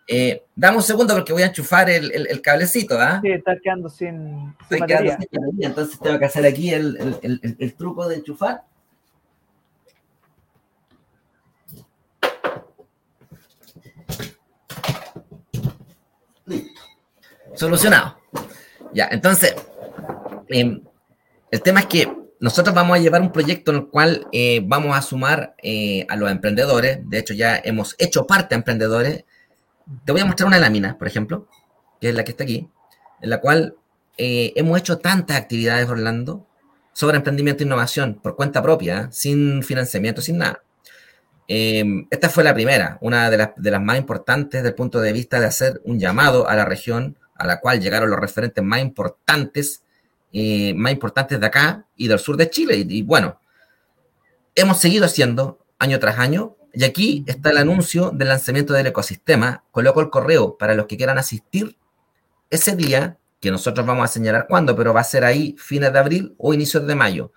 eh, 0.08 0.44
dame 0.56 0.78
un 0.78 0.84
segundo 0.84 1.14
porque 1.14 1.34
voy 1.34 1.44
a 1.44 1.48
enchufar 1.48 1.90
el, 1.90 2.12
el, 2.12 2.42
cablecito, 2.42 3.00
¿ah? 3.00 3.20
Sí, 3.22 3.30
está 3.30 3.56
quedando 3.62 3.90
sin, 3.90 4.56
sin 4.68 4.80
batería. 4.80 5.20
entonces 5.60 6.00
tengo 6.00 6.18
que 6.18 6.26
hacer 6.26 6.46
aquí 6.46 6.74
el 6.74 7.76
truco 7.78 8.08
de 8.08 8.16
enchufar. 8.16 8.64
Solucionado. 17.58 18.18
Ya, 18.94 19.10
entonces, 19.12 19.56
em, 20.50 20.82
el 21.52 21.62
tema 21.62 21.82
es 21.82 21.86
que 21.88 22.12
nosotros 22.40 22.76
vamos 22.76 22.98
a 22.98 23.02
llevar 23.02 23.22
un 23.22 23.32
proyecto 23.32 23.72
en 23.72 23.78
el 23.78 23.88
cual 23.88 24.28
eh, 24.32 24.62
vamos 24.64 24.96
a 24.96 25.02
sumar 25.02 25.56
eh, 25.64 26.06
a 26.10 26.16
los 26.16 26.30
emprendedores. 26.30 27.00
De 27.04 27.18
hecho, 27.18 27.34
ya 27.34 27.58
hemos 27.64 27.96
hecho 27.98 28.28
parte 28.28 28.50
de 28.50 28.60
emprendedores. 28.60 29.26
Te 30.06 30.12
voy 30.12 30.22
a 30.22 30.26
mostrar 30.26 30.48
una 30.48 30.60
lámina, 30.60 30.98
por 30.98 31.08
ejemplo, 31.08 31.48
que 32.00 32.10
es 32.10 32.16
la 32.16 32.24
que 32.24 32.32
está 32.32 32.44
aquí, 32.44 32.70
en 33.22 33.30
la 33.30 33.40
cual 33.40 33.76
eh, 34.18 34.54
hemos 34.56 34.78
hecho 34.80 35.00
tantas 35.00 35.38
actividades, 35.38 35.90
Orlando, 35.90 36.46
sobre 36.94 37.18
emprendimiento 37.18 37.64
e 37.64 37.66
innovación 37.66 38.20
por 38.22 38.36
cuenta 38.36 38.62
propia, 38.62 39.10
sin 39.12 39.64
financiamiento, 39.64 40.22
sin 40.22 40.40
nada. 40.40 40.64
Em, 41.48 42.08
esta 42.10 42.30
fue 42.30 42.44
la 42.44 42.54
primera, 42.54 42.98
una 43.02 43.30
de 43.30 43.38
las, 43.38 43.50
de 43.56 43.72
las 43.72 43.82
más 43.82 43.98
importantes 43.98 44.60
desde 44.60 44.70
el 44.70 44.76
punto 44.76 45.00
de 45.00 45.14
vista 45.14 45.40
de 45.40 45.46
hacer 45.46 45.82
un 45.86 46.00
llamado 46.00 46.50
a 46.50 46.56
la 46.56 46.66
región 46.66 47.18
a 47.36 47.48
la 47.48 47.60
cual 47.62 47.80
llegaron 47.80 48.10
los 48.10 48.20
referentes 48.20 48.64
más 48.64 48.82
importantes, 48.82 49.84
eh, 50.34 50.74
más 50.74 50.92
importantes 50.92 51.40
de 51.40 51.46
acá 51.46 51.86
y 51.96 52.08
del 52.08 52.20
sur 52.20 52.38
de 52.38 52.50
Chile. 52.50 52.86
Y, 52.88 53.02
bueno, 53.04 53.40
hemos 54.56 54.80
seguido 54.80 55.06
haciendo 55.06 55.60
año 55.80 56.00
tras 56.00 56.20
año. 56.20 56.56
Y 56.74 56.84
aquí 56.84 57.24
está 57.28 57.50
el 57.50 57.58
anuncio 57.58 58.12
del 58.12 58.28
lanzamiento 58.28 58.74
del 58.74 58.88
ecosistema. 58.88 59.64
Coloco 59.72 60.02
el 60.02 60.10
correo 60.10 60.58
para 60.58 60.76
los 60.76 60.86
que 60.86 60.98
quieran 60.98 61.18
asistir 61.18 61.78
ese 62.50 62.76
día, 62.76 63.18
que 63.40 63.52
nosotros 63.52 63.86
vamos 63.86 64.06
a 64.06 64.08
señalar 64.08 64.48
cuándo, 64.48 64.76
pero 64.76 64.94
va 64.94 65.02
a 65.02 65.06
ser 65.06 65.24
ahí 65.24 65.56
fines 65.58 65.92
de 65.92 66.00
abril 66.00 66.36
o 66.38 66.54
inicios 66.54 66.86
de 66.86 66.96
mayo. 66.96 67.32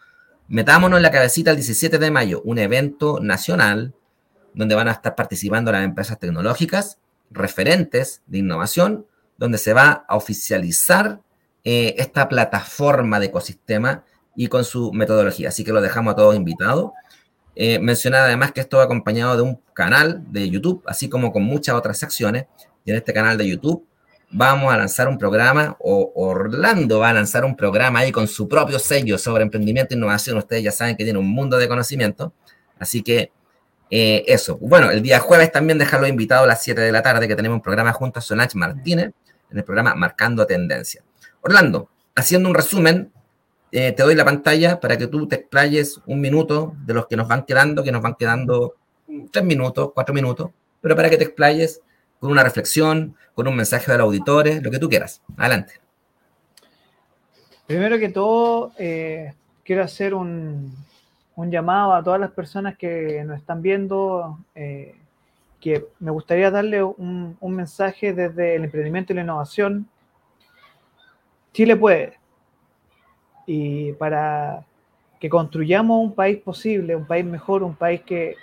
Metámonos 0.49 0.99
en 0.99 1.03
la 1.03 1.11
cabecita 1.11 1.51
el 1.51 1.57
17 1.57 1.99
de 1.99 2.11
mayo, 2.11 2.43
un 2.45 2.59
evento 2.59 3.21
nacional 3.21 3.95
donde 4.53 4.75
van 4.75 4.89
a 4.89 4.93
estar 4.93 5.15
participando 5.15 5.71
las 5.71 5.85
empresas 5.85 6.19
tecnológicas, 6.19 6.99
referentes 7.31 8.23
de 8.27 8.39
innovación 8.39 9.07
donde 9.39 9.59
se 9.59 9.73
va 9.73 10.05
a 10.09 10.17
oficializar 10.17 11.21
eh, 11.65 11.95
esta 11.99 12.29
plataforma 12.29 13.21
de 13.21 13.27
ecosistema 13.27 14.05
y 14.35 14.49
con 14.49 14.65
su 14.65 14.93
metodología. 14.93 15.49
Así 15.49 15.65
que 15.65 15.73
lo 15.73 15.81
dejamos 15.81 16.13
a 16.13 16.17
todos 16.17 16.37
invitados. 16.37 16.93
Eh, 17.57 17.79
mencionar 17.79 18.23
además 18.23 18.53
que 18.53 18.61
esto 18.61 18.79
va 18.79 18.85
acompañado 18.85 19.37
de 19.37 19.43
un 19.43 19.61
canal 19.75 20.23
de 20.33 20.49
YouTube, 20.49 20.83
así 20.87 21.09
como 21.09 21.33
con 21.33 21.43
muchas 21.43 21.75
otras 21.75 21.99
secciones. 21.99 22.47
Y 22.85 22.91
en 22.91 22.97
este 22.97 23.13
canal 23.13 23.37
de 23.37 23.49
YouTube 23.49 23.87
vamos 24.31 24.73
a 24.73 24.77
lanzar 24.77 25.09
un 25.09 25.19
programa, 25.19 25.77
o 25.81 26.13
Orlando 26.15 27.01
va 27.01 27.11
a 27.11 27.13
lanzar 27.13 27.45
un 27.45 27.57
programa 27.57 27.99
ahí 27.99 28.13
con 28.13 28.29
su 28.29 28.49
propio 28.49 28.79
sello 28.79 29.19
sobre 29.19 29.43
emprendimiento 29.43 29.95
e 29.95 29.97
innovación. 29.97 30.39
Ustedes 30.39 30.63
ya 30.63 30.73
saben 30.73 30.97
que 30.97 31.05
tiene 31.05 31.19
un 31.19 31.29
mundo 31.29 31.59
de 31.59 31.69
conocimiento. 31.69 32.33
Así 32.79 33.03
que 33.03 33.33
eh, 33.91 34.25
eso. 34.29 34.57
Bueno, 34.59 34.91
el 34.91 35.03
día 35.03 35.19
jueves 35.19 35.51
también 35.53 35.79
dejarlo 35.79 36.07
invitado 36.07 36.45
a 36.45 36.47
las 36.47 36.63
7 36.63 36.81
de 36.81 36.93
la 36.93 37.03
tarde, 37.03 37.27
que 37.27 37.37
tenemos 37.37 37.57
un 37.57 37.63
programa 37.63 37.93
junto 37.93 38.21
a 38.21 38.23
Sonach 38.23 38.55
Martínez 38.55 39.13
en 39.51 39.59
el 39.59 39.65
programa 39.65 39.95
Marcando 39.95 40.47
Tendencia. 40.47 41.03
Orlando, 41.43 41.89
haciendo 42.15 42.49
un 42.49 42.55
resumen, 42.55 43.13
eh, 43.73 43.93
te 43.93 44.03
doy 44.03 44.15
la 44.15 44.25
pantalla 44.25 44.81
para 44.81 44.99
que 44.99 45.07
tú 45.07 45.27
te 45.29 45.37
explayes 45.37 46.01
un 46.07 46.21
minuto 46.21 46.75
de 46.85 46.95
los 46.95 47.07
que 47.07 47.17
nos 47.17 47.29
van 47.29 47.45
quedando, 47.45 47.83
que 47.83 47.93
nos 47.93 48.03
van 48.03 48.15
quedando 48.15 48.75
tres 49.31 49.45
minutos, 49.45 49.93
cuatro 49.95 50.15
minutos, 50.15 50.51
pero 50.81 50.97
para 50.97 51.11
que 51.11 51.17
te 51.17 51.25
explayes 51.25 51.81
con 52.19 52.31
una 52.31 52.43
reflexión, 52.43 53.17
con 53.35 53.49
un 53.49 53.57
mensaje 53.57 53.91
de 53.91 53.99
los 53.99 54.07
auditores, 54.07 54.63
lo 54.63 54.71
que 54.71 54.79
tú 54.79 54.89
quieras. 54.89 55.23
Adelante. 55.37 55.75
Primero 57.67 57.99
que 57.99 58.09
todo, 58.09 58.73
eh, 58.79 59.33
quiero 59.65 59.85
hacer 59.85 60.15
un, 60.15 60.75
llamado 61.37 61.95
a 61.95 62.03
todas 62.03 62.21
las 62.21 62.33
personas 62.33 62.77
que 62.77 63.23
nos 63.25 63.39
están 63.39 63.63
viendo, 63.63 64.39
eh, 64.55 64.95
que 65.61 65.87
me 66.01 66.11
gustaría 66.11 66.51
darle 66.51 66.83
un, 66.83 67.39
mensaje 67.41 68.13
desde 68.13 68.57
el 68.57 68.65
emprendimiento 68.65 69.13
y 69.13 69.17
la 69.17 69.23
innovación. 69.23 69.89
Chile 71.53 71.77
puede. 71.77 72.19
Y 73.47 73.93
para 73.95 74.65
que 75.19 75.29
construyamos 75.29 76.01
un 76.01 76.15
país 76.15 76.39
posible, 76.39 76.97
un 76.97 77.07
país 77.07 77.25
mejor, 77.25 77.63
un 77.63 77.75
país 77.75 78.01
que... 78.03 78.37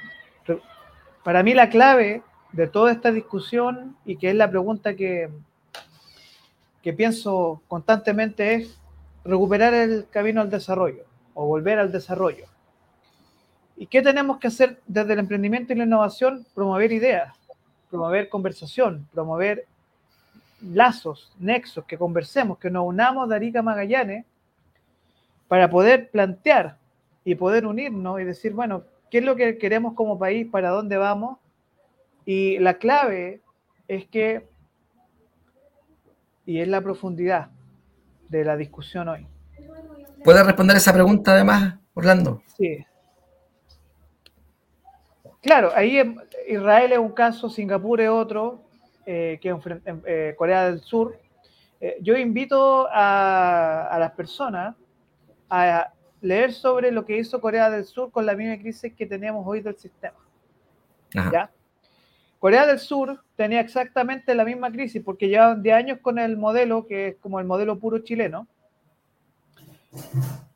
Para 1.23 1.43
mí 1.43 1.53
la 1.53 1.69
clave 1.69 2.21
de 2.53 2.67
toda 2.67 2.91
esta 2.91 3.11
discusión 3.11 3.97
y 4.05 4.15
que 4.15 4.29
es 4.29 4.35
la 4.35 4.49
pregunta 4.49 4.95
que, 4.95 5.29
que 6.81 6.93
pienso 6.93 7.61
constantemente 7.67 8.53
es 8.53 8.79
recuperar 9.25 9.73
el 9.73 10.07
camino 10.09 10.39
al 10.39 10.49
desarrollo 10.49 11.03
o 11.33 11.45
volver 11.45 11.79
al 11.79 11.91
desarrollo. 11.91 12.45
¿Y 13.75 13.87
qué 13.87 14.01
tenemos 14.01 14.37
que 14.37 14.47
hacer 14.47 14.79
desde 14.87 15.13
el 15.13 15.19
emprendimiento 15.19 15.73
y 15.73 15.75
la 15.75 15.83
innovación? 15.83 16.45
Promover 16.55 16.91
ideas, 16.91 17.35
promover 17.89 18.29
conversación, 18.29 19.07
promover 19.13 19.65
lazos, 20.61 21.33
nexos, 21.39 21.85
que 21.85 21.97
conversemos, 21.97 22.57
que 22.57 22.69
nos 22.69 22.85
unamos 22.85 23.29
de 23.29 23.35
Arica 23.35 23.61
Magallanes 23.61 24.25
para 25.47 25.69
poder 25.69 26.09
plantear 26.09 26.77
y 27.23 27.35
poder 27.35 27.65
unirnos 27.65 28.19
y 28.19 28.23
decir, 28.23 28.53
bueno, 28.53 28.83
¿qué 29.11 29.19
es 29.19 29.23
lo 29.23 29.35
que 29.35 29.57
queremos 29.57 29.93
como 29.93 30.17
país? 30.17 30.47
¿Para 30.49 30.69
dónde 30.69 30.97
vamos? 30.97 31.37
Y 32.25 32.57
la 32.59 32.75
clave 32.75 33.41
es 33.87 34.05
que, 34.07 34.47
y 36.45 36.59
es 36.59 36.67
la 36.67 36.81
profundidad, 36.81 37.49
de 38.29 38.43
la 38.43 38.57
discusión 38.57 39.07
hoy. 39.07 39.25
¿Puedes 40.23 40.45
responder 40.45 40.77
esa 40.77 40.93
pregunta 40.93 41.31
además, 41.31 41.75
Orlando? 41.93 42.41
Sí. 42.57 42.85
Claro, 45.41 45.71
ahí 45.73 46.15
Israel 46.49 46.91
es 46.91 46.99
un 46.99 47.11
caso, 47.11 47.49
Singapur 47.49 48.01
es 48.01 48.09
otro, 48.09 48.66
eh, 49.09 49.39
que 49.41 49.57
eh, 50.05 50.35
Corea 50.37 50.69
del 50.69 50.81
Sur. 50.81 51.17
Eh, 51.79 51.97
yo 52.01 52.17
invito 52.17 52.89
a, 52.91 53.95
las 53.97 54.11
personas 54.11 54.75
a 55.49 55.93
leer 56.19 56.51
sobre 56.51 56.91
lo 56.91 57.05
que 57.05 57.17
hizo 57.17 57.39
Corea 57.39 57.69
del 57.69 57.85
Sur 57.85 58.11
con 58.11 58.25
la 58.25 58.35
misma 58.35 58.57
crisis 58.57 58.93
que 58.93 59.05
tenemos 59.05 59.47
hoy 59.47 59.61
del 59.61 59.77
sistema. 59.77 60.17
¿Ya? 61.31 61.49
Corea 62.37 62.65
del 62.65 62.79
Sur 62.79 63.23
tenía 63.37 63.61
exactamente 63.61 64.35
la 64.35 64.43
misma 64.43 64.69
crisis 64.69 65.01
porque 65.01 65.29
llevaban 65.29 65.63
10 65.63 65.75
años 65.77 65.99
con 66.01 66.19
el 66.19 66.35
modelo 66.35 66.85
que 66.85 67.07
es 67.07 67.15
como 67.15 67.39
el 67.39 67.45
modelo 67.45 67.79
puro 67.79 67.99
chileno. 67.99 68.45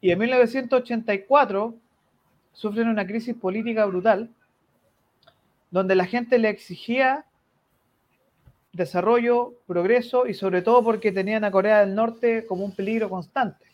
Y 0.02 0.12
en 0.12 0.20
1984 0.20 1.74
sufren 2.52 2.90
una 2.90 3.08
crisis 3.08 3.34
política 3.34 3.86
brutal 3.86 4.30
donde 5.70 5.96
la 5.96 6.06
gente 6.06 6.38
le 6.38 6.50
exigía 6.50 7.24
desarrollo, 8.74 9.54
progreso 9.68 10.28
y 10.28 10.34
sobre 10.34 10.62
todo 10.62 10.84
porque 10.84 11.12
tenían 11.12 11.44
a 11.44 11.52
Corea 11.52 11.80
del 11.82 11.94
Norte 11.94 12.46
como 12.46 12.64
un 12.64 12.76
peligro 12.76 13.10
constante. 13.10 13.66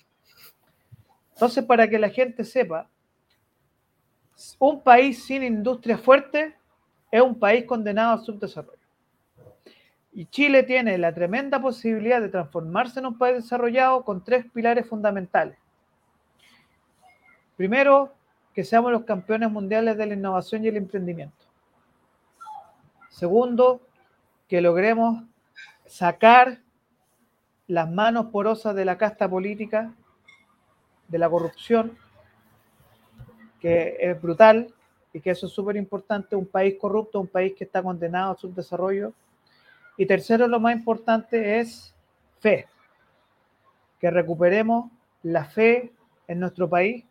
Entonces, 1.33 1.63
para 1.65 1.87
que 1.87 1.99
la 1.99 2.09
gente 2.09 2.43
sepa, 2.43 2.89
un 4.59 4.81
país 4.81 5.23
sin 5.23 5.43
industria 5.43 5.97
fuerte 5.97 6.55
es 7.11 7.21
un 7.21 7.37
país 7.37 7.65
condenado 7.65 8.13
al 8.13 8.25
subdesarrollo. 8.25 8.77
Y 10.13 10.25
Chile 10.25 10.63
tiene 10.63 10.97
la 10.97 11.13
tremenda 11.13 11.61
posibilidad 11.61 12.19
de 12.19 12.29
transformarse 12.29 12.99
en 12.99 13.05
un 13.05 13.17
país 13.17 13.35
desarrollado 13.35 14.03
con 14.03 14.23
tres 14.23 14.45
pilares 14.51 14.87
fundamentales. 14.87 15.57
Primero, 17.55 18.13
que 18.53 18.63
seamos 18.63 18.91
los 18.91 19.03
campeones 19.03 19.51
mundiales 19.51 19.95
de 19.95 20.07
la 20.07 20.15
innovación 20.15 20.65
y 20.65 20.69
el 20.69 20.77
emprendimiento. 20.77 21.45
Segundo, 23.09 23.81
que 24.47 24.61
logremos 24.61 25.23
sacar 25.85 26.59
las 27.67 27.89
manos 27.89 28.27
porosas 28.27 28.75
de 28.75 28.85
la 28.85 28.97
casta 28.97 29.29
política, 29.29 29.93
de 31.07 31.17
la 31.17 31.29
corrupción, 31.29 31.97
que 33.59 33.97
es 33.99 34.21
brutal 34.21 34.73
y 35.13 35.19
que 35.19 35.31
eso 35.31 35.47
es 35.47 35.53
súper 35.53 35.75
importante, 35.75 36.35
un 36.35 36.45
país 36.45 36.75
corrupto, 36.79 37.19
un 37.19 37.27
país 37.27 37.53
que 37.57 37.63
está 37.63 37.81
condenado 37.81 38.31
a 38.31 38.37
subdesarrollo. 38.37 39.13
Y 39.97 40.05
tercero, 40.05 40.47
lo 40.47 40.59
más 40.59 40.75
importante 40.75 41.59
es 41.59 41.93
fe, 42.39 42.67
que 43.99 44.11
recuperemos 44.11 44.91
la 45.23 45.45
fe 45.45 45.91
en 46.27 46.39
nuestro 46.39 46.69
país, 46.69 47.03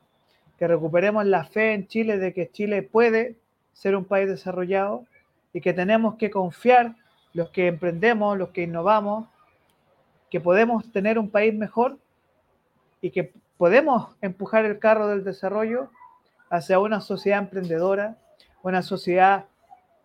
que 0.58 0.68
recuperemos 0.68 1.26
la 1.26 1.44
fe 1.44 1.74
en 1.74 1.86
Chile 1.86 2.18
de 2.18 2.32
que 2.32 2.50
Chile 2.50 2.82
puede 2.82 3.36
ser 3.72 3.96
un 3.96 4.04
país 4.04 4.28
desarrollado 4.28 5.04
y 5.52 5.60
que 5.60 5.74
tenemos 5.74 6.14
que 6.14 6.30
confiar 6.30 6.94
los 7.36 7.50
que 7.50 7.66
emprendemos, 7.66 8.38
los 8.38 8.48
que 8.48 8.62
innovamos, 8.62 9.28
que 10.30 10.40
podemos 10.40 10.90
tener 10.90 11.18
un 11.18 11.28
país 11.28 11.52
mejor 11.52 11.98
y 13.02 13.10
que 13.10 13.34
podemos 13.58 14.16
empujar 14.22 14.64
el 14.64 14.78
carro 14.78 15.08
del 15.08 15.22
desarrollo 15.22 15.90
hacia 16.48 16.78
una 16.78 17.02
sociedad 17.02 17.40
emprendedora, 17.40 18.16
una 18.62 18.80
sociedad 18.80 19.44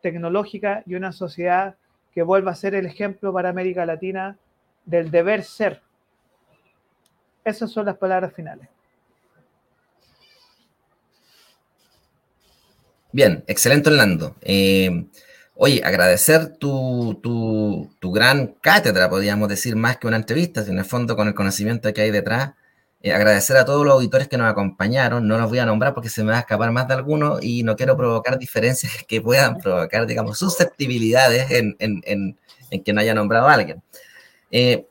tecnológica 0.02 0.84
y 0.86 0.96
una 0.96 1.14
sociedad 1.14 1.78
que 2.14 2.22
vuelva 2.22 2.52
a 2.52 2.56
ser 2.56 2.76
el 2.76 2.86
ejemplo 2.86 3.32
para 3.32 3.48
América 3.48 3.86
Latina 3.86 4.38
del 4.84 5.10
deber 5.10 5.46
ser. 5.46 5.82
Esas 7.46 7.72
son 7.72 7.86
las 7.86 7.96
palabras 7.96 8.34
finales. 8.34 8.68
Bien, 13.14 13.42
excelente 13.48 13.90
Orlando. 13.90 14.36
Eh, 14.42 15.06
Oye, 15.64 15.80
agradecer 15.86 16.58
tu, 16.58 17.20
tu, 17.22 18.12
gran 18.12 18.56
cátedra, 18.62 19.12
podríamos 19.12 19.48
decir, 19.48 19.76
más 19.76 19.98
que 19.98 20.08
una 20.08 20.16
entrevista, 20.16 20.62
en 20.62 20.80
el 20.80 20.86
fondo 20.86 21.16
con 21.16 21.28
el 21.28 21.36
conocimiento 21.36 21.94
que 21.94 22.02
hay 22.02 22.10
detrás. 22.10 22.54
Eh, 23.04 23.14
agradecer 23.14 23.58
a 23.58 23.64
todos 23.64 23.86
los 23.86 23.94
auditores 23.94 24.28
que 24.28 24.38
nos 24.38 24.50
acompañaron. 24.50 25.28
No 25.28 25.38
los 25.38 25.50
voy 25.50 25.60
a 25.60 25.66
nombrar 25.68 25.94
porque 25.94 26.10
se 26.10 26.24
me 26.24 26.32
va 26.32 26.38
a 26.38 26.40
escapar 26.40 26.72
más 26.72 26.88
de 26.88 26.96
alguno 26.96 27.38
y 27.40 27.62
no 27.62 27.76
quiero 27.76 27.96
provocar 27.96 28.40
diferencias 28.40 28.92
que 29.08 29.22
puedan 29.22 29.60
provocar, 29.60 30.08
digamos, 30.08 30.40
susceptibilidades 30.40 31.52
en, 31.52 31.76
en, 31.78 32.02
en, 32.72 32.84
que 32.84 32.92
no 32.92 33.02
haya 33.02 33.14
nombrado 33.14 33.48
a 33.48 33.54
alguien. 33.54 33.84
Eh, 34.50 34.88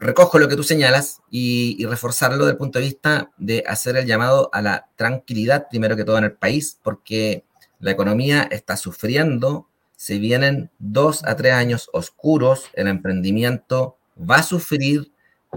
recojo 0.00 0.40
lo 0.40 0.48
que 0.48 0.56
tú 0.56 0.64
señalas 0.64 1.20
y, 1.30 1.76
y, 1.78 1.86
reforzarlo 1.86 2.38
desde 2.38 2.50
el 2.50 2.58
punto 2.58 2.80
de 2.80 2.86
vista 2.86 3.30
de 3.36 3.62
hacer 3.68 3.96
el 3.96 4.06
llamado 4.06 4.50
a 4.52 4.62
la 4.62 4.88
tranquilidad, 4.96 5.68
primero 5.70 5.94
que 5.94 6.02
todo 6.02 6.18
en 6.18 6.24
el 6.24 6.32
país, 6.32 6.76
porque 6.82 7.44
la 7.78 7.92
economía 7.92 8.48
está 8.50 8.76
sufriendo 8.76 9.68
se 9.98 10.20
vienen 10.20 10.70
dos 10.78 11.24
a 11.24 11.34
tres 11.34 11.54
años 11.54 11.90
oscuros, 11.92 12.70
el 12.74 12.86
emprendimiento 12.86 13.96
va 14.18 14.36
a 14.36 14.42
sufrir, 14.44 15.10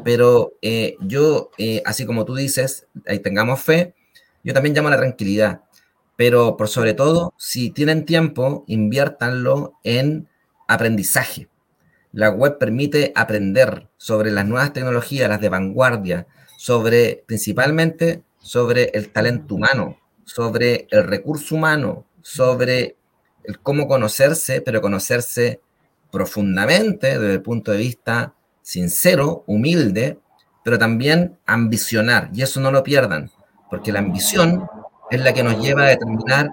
pero 0.03 0.53
eh, 0.63 0.95
yo, 0.99 1.51
eh, 1.59 1.83
así 1.85 2.07
como 2.07 2.25
tú 2.25 2.33
dices, 2.33 2.87
ahí 3.05 3.19
tengamos 3.19 3.61
fe, 3.61 3.93
yo 4.43 4.55
también 4.55 4.73
llamo 4.73 4.87
a 4.87 4.91
la 4.91 4.97
tranquilidad, 4.97 5.61
pero 6.15 6.57
por 6.57 6.69
sobre 6.69 6.95
todo, 6.95 7.35
si 7.37 7.69
tienen 7.69 8.03
tiempo, 8.03 8.63
inviértanlo 8.65 9.73
en 9.83 10.27
aprendizaje. 10.67 11.47
La 12.11 12.31
web 12.31 12.57
permite 12.57 13.11
aprender 13.13 13.89
sobre 13.97 14.31
las 14.31 14.47
nuevas 14.47 14.73
tecnologías, 14.73 15.29
las 15.29 15.39
de 15.39 15.49
vanguardia, 15.49 16.25
sobre 16.57 17.23
principalmente 17.27 18.23
sobre 18.39 18.85
el 18.95 19.09
talento 19.09 19.53
humano, 19.53 19.99
sobre 20.25 20.87
el 20.89 21.03
recurso 21.03 21.53
humano, 21.53 22.05
sobre 22.23 22.95
el 23.43 23.59
cómo 23.59 23.87
conocerse, 23.87 24.61
pero 24.61 24.81
conocerse 24.81 25.61
profundamente 26.11 27.19
desde 27.19 27.33
el 27.33 27.41
punto 27.41 27.71
de 27.71 27.77
vista 27.77 28.33
sincero, 28.61 29.43
humilde, 29.47 30.19
pero 30.63 30.77
también 30.77 31.37
ambicionar. 31.45 32.29
Y 32.33 32.41
eso 32.41 32.59
no 32.59 32.71
lo 32.71 32.83
pierdan, 32.83 33.31
porque 33.69 33.91
la 33.91 33.99
ambición 33.99 34.67
es 35.09 35.21
la 35.21 35.33
que 35.33 35.43
nos 35.43 35.61
lleva 35.61 35.83
a 35.83 35.89
determinar 35.89 36.49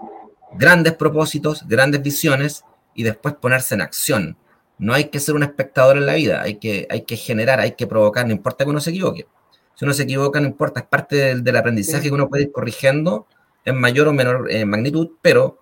grandes 0.52 0.94
propósitos, 0.94 1.66
grandes 1.66 2.02
visiones 2.02 2.64
y 2.94 3.02
después 3.02 3.34
ponerse 3.34 3.74
en 3.74 3.82
acción. 3.82 4.36
No 4.78 4.94
hay 4.94 5.04
que 5.04 5.20
ser 5.20 5.34
un 5.34 5.42
espectador 5.42 5.96
en 5.96 6.06
la 6.06 6.14
vida, 6.14 6.42
hay 6.42 6.56
que, 6.56 6.86
hay 6.90 7.02
que 7.02 7.16
generar, 7.16 7.60
hay 7.60 7.72
que 7.72 7.86
provocar, 7.86 8.26
no 8.26 8.32
importa 8.32 8.64
que 8.64 8.70
uno 8.70 8.80
se 8.80 8.90
equivoque. 8.90 9.26
Si 9.74 9.84
uno 9.84 9.94
se 9.94 10.04
equivoca, 10.04 10.40
no 10.40 10.46
importa, 10.46 10.80
es 10.80 10.86
parte 10.86 11.36
del, 11.36 11.56
aprendizaje 11.56 12.08
que 12.08 12.14
uno 12.14 12.28
puede 12.28 12.44
ir 12.44 12.52
corrigiendo 12.52 13.26
en 13.64 13.78
mayor 13.78 14.08
o 14.08 14.12
menor 14.12 14.50
eh, 14.50 14.64
magnitud, 14.64 15.10
pero 15.22 15.60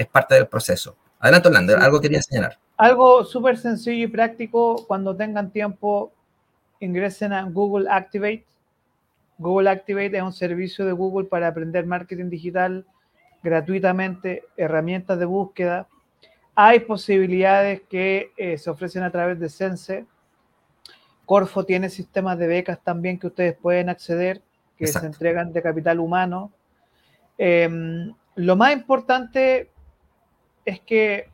es 0.00 0.06
parte 0.06 0.34
del 0.34 0.46
proceso. 0.46 0.96
Adelante, 1.18 1.48
Orlando, 1.48 1.76
algo 1.76 2.00
quería 2.00 2.20
señalar. 2.22 2.58
Algo 2.76 3.24
súper 3.24 3.56
sencillo 3.56 4.04
y 4.04 4.08
práctico, 4.08 4.84
cuando 4.86 5.14
tengan 5.14 5.50
tiempo, 5.50 6.12
ingresen 6.80 7.32
a 7.32 7.44
Google 7.44 7.88
Activate. 7.90 8.44
Google 9.38 9.70
Activate 9.70 10.16
es 10.16 10.22
un 10.22 10.32
servicio 10.32 10.84
de 10.84 10.92
Google 10.92 11.28
para 11.28 11.48
aprender 11.48 11.86
marketing 11.86 12.28
digital 12.28 12.84
gratuitamente, 13.42 14.44
herramientas 14.56 15.18
de 15.18 15.24
búsqueda. 15.24 15.88
Hay 16.54 16.80
posibilidades 16.80 17.82
que 17.88 18.32
eh, 18.36 18.58
se 18.58 18.70
ofrecen 18.70 19.02
a 19.02 19.10
través 19.10 19.38
de 19.38 19.48
Sense. 19.48 20.06
Corfo 21.24 21.64
tiene 21.64 21.88
sistemas 21.88 22.38
de 22.38 22.46
becas 22.46 22.78
también 22.82 23.18
que 23.18 23.28
ustedes 23.28 23.56
pueden 23.56 23.88
acceder, 23.88 24.42
que 24.76 24.86
se 24.86 25.06
entregan 25.06 25.52
de 25.52 25.62
capital 25.62 26.00
humano. 26.00 26.52
Em, 27.38 28.12
lo 28.34 28.56
más 28.56 28.72
importante 28.72 29.70
es 30.64 30.80
que 30.80 31.28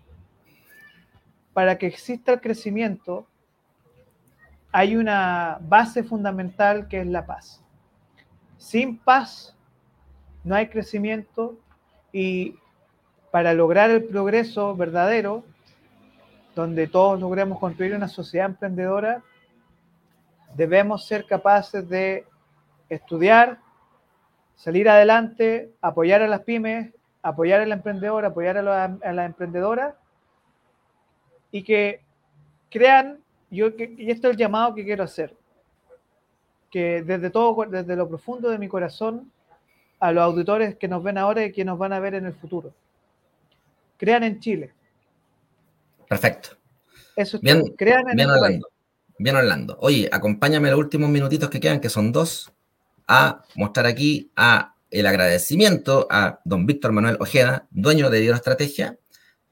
para 1.53 1.79
que 1.79 1.87
exista 1.87 2.33
el 2.33 2.41
crecimiento 2.41 3.26
hay 4.70 4.97
una 4.97 5.59
base 5.62 6.03
fundamental 6.05 6.89
que 6.89 7.01
es 7.01 7.07
la 7.07 7.26
paz. 7.26 7.62
Sin 8.59 8.99
paz 8.99 9.57
no 10.45 10.55
hay 10.55 10.68
crecimiento 10.68 11.59
y 12.12 12.57
para 13.31 13.53
lograr 13.55 13.91
el 13.91 14.05
progreso 14.05 14.74
verdadero, 14.74 15.45
donde 16.55 16.87
todos 16.87 17.20
logremos 17.20 17.59
construir 17.59 17.95
una 17.95 18.09
sociedad 18.09 18.47
emprendedora, 18.47 19.22
debemos 20.55 21.07
ser 21.07 21.26
capaces 21.26 21.89
de 21.89 22.26
estudiar, 22.89 23.59
salir 24.57 24.89
adelante, 24.89 25.72
apoyar 25.81 26.22
a 26.22 26.29
las 26.29 26.41
pymes, 26.41 26.93
apoyar 27.29 27.61
al 27.61 27.72
emprendedor, 27.72 28.24
apoyar 28.24 28.59
a 28.59 28.62
la, 28.62 29.24
emprendedora 29.24 29.97
y 31.51 31.62
que 31.62 32.03
crean, 32.70 33.20
yo, 33.51 33.68
y 33.79 34.11
esto 34.11 34.29
es 34.29 34.33
el 34.33 34.39
llamado 34.39 34.74
que 34.74 34.85
quiero 34.85 35.05
hacer, 35.05 35.35
que 36.70 37.03
desde 37.03 37.31
todo, 37.31 37.64
desde 37.66 37.97
lo 37.97 38.09
profundo 38.09 38.51
de 38.51 38.59
mi 38.59 38.68
corazón, 38.68 39.31
a 40.01 40.12
los 40.12 40.22
auditores 40.22 40.76
que 40.76 40.89
nos 40.89 41.03
ven 41.03 41.18
ahora 41.18 41.45
y 41.45 41.53
que 41.53 41.64
nos 41.64 41.79
van 41.79 41.93
a 41.93 42.01
ver 42.01 42.14
en 42.14 42.26
el 42.26 42.35
futuro. 42.35 42.72
Crean 43.97 44.22
en 44.22 44.41
Chile. 44.41 44.72
Perfecto. 46.09 46.51
Eso 47.16 47.37
es 47.37 47.43
bien, 47.43 47.74
Crean 47.76 48.09
en 48.11 48.20
el 48.20 48.29
este 48.29 48.41
país. 48.41 48.62
Bien, 49.18 49.35
Orlando. 49.35 49.76
Oye, 49.81 50.09
acompáñame 50.12 50.70
los 50.70 50.79
últimos 50.79 51.11
minutitos 51.11 51.51
que 51.51 51.59
quedan, 51.59 51.81
que 51.81 51.89
son 51.89 52.12
dos, 52.12 52.53
a 53.09 53.43
mostrar 53.57 53.87
aquí 53.87 54.31
a 54.37 54.76
el 54.91 55.07
agradecimiento 55.07 56.07
a 56.11 56.41
don 56.45 56.66
Víctor 56.66 56.93
Manuel 56.93 57.16
Ojeda, 57.20 57.66
dueño 57.70 58.11
de 58.11 58.20
Diario 58.20 58.36
Estrategia, 58.36 58.99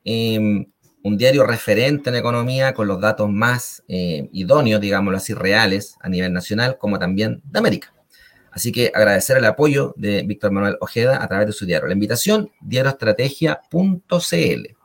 em, 0.05 0.67
un 1.03 1.17
diario 1.17 1.45
referente 1.45 2.11
en 2.11 2.17
economía 2.17 2.75
con 2.75 2.89
los 2.89 3.01
datos 3.01 3.31
más 3.31 3.85
eh, 3.87 4.29
idóneos, 4.33 4.81
digámoslo 4.81 5.19
así, 5.19 5.35
reales 5.35 5.97
a 6.01 6.09
nivel 6.09 6.33
nacional, 6.33 6.79
como 6.79 6.99
también 6.99 7.43
de 7.45 7.59
América. 7.59 7.93
Así 8.51 8.73
que 8.73 8.91
agradecer 8.93 9.37
el 9.37 9.45
apoyo 9.45 9.95
de 9.97 10.23
Víctor 10.23 10.51
Manuel 10.51 10.79
Ojeda 10.81 11.23
a 11.23 11.29
través 11.29 11.47
de 11.47 11.53
su 11.53 11.67
diario. 11.67 11.87
La 11.87 11.93
invitación, 11.93 12.51
diarioestrategia.cl. 12.63 14.77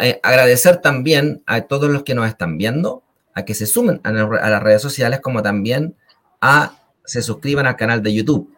Eh, 0.00 0.20
agradecer 0.22 0.78
también 0.78 1.42
a 1.46 1.62
todos 1.62 1.90
los 1.90 2.02
que 2.02 2.14
nos 2.14 2.28
están 2.28 2.58
viendo, 2.58 3.04
a 3.34 3.44
que 3.44 3.54
se 3.54 3.66
sumen 3.66 4.00
a, 4.02 4.12
las 4.12 4.62
redes 4.62 4.82
sociales, 4.82 5.20
como 5.20 5.42
también 5.42 5.96
a 6.40 6.74
se 7.04 7.22
suscriban 7.22 7.66
al 7.66 7.76
canal 7.76 8.02
de 8.02 8.12
YouTube. 8.12 8.52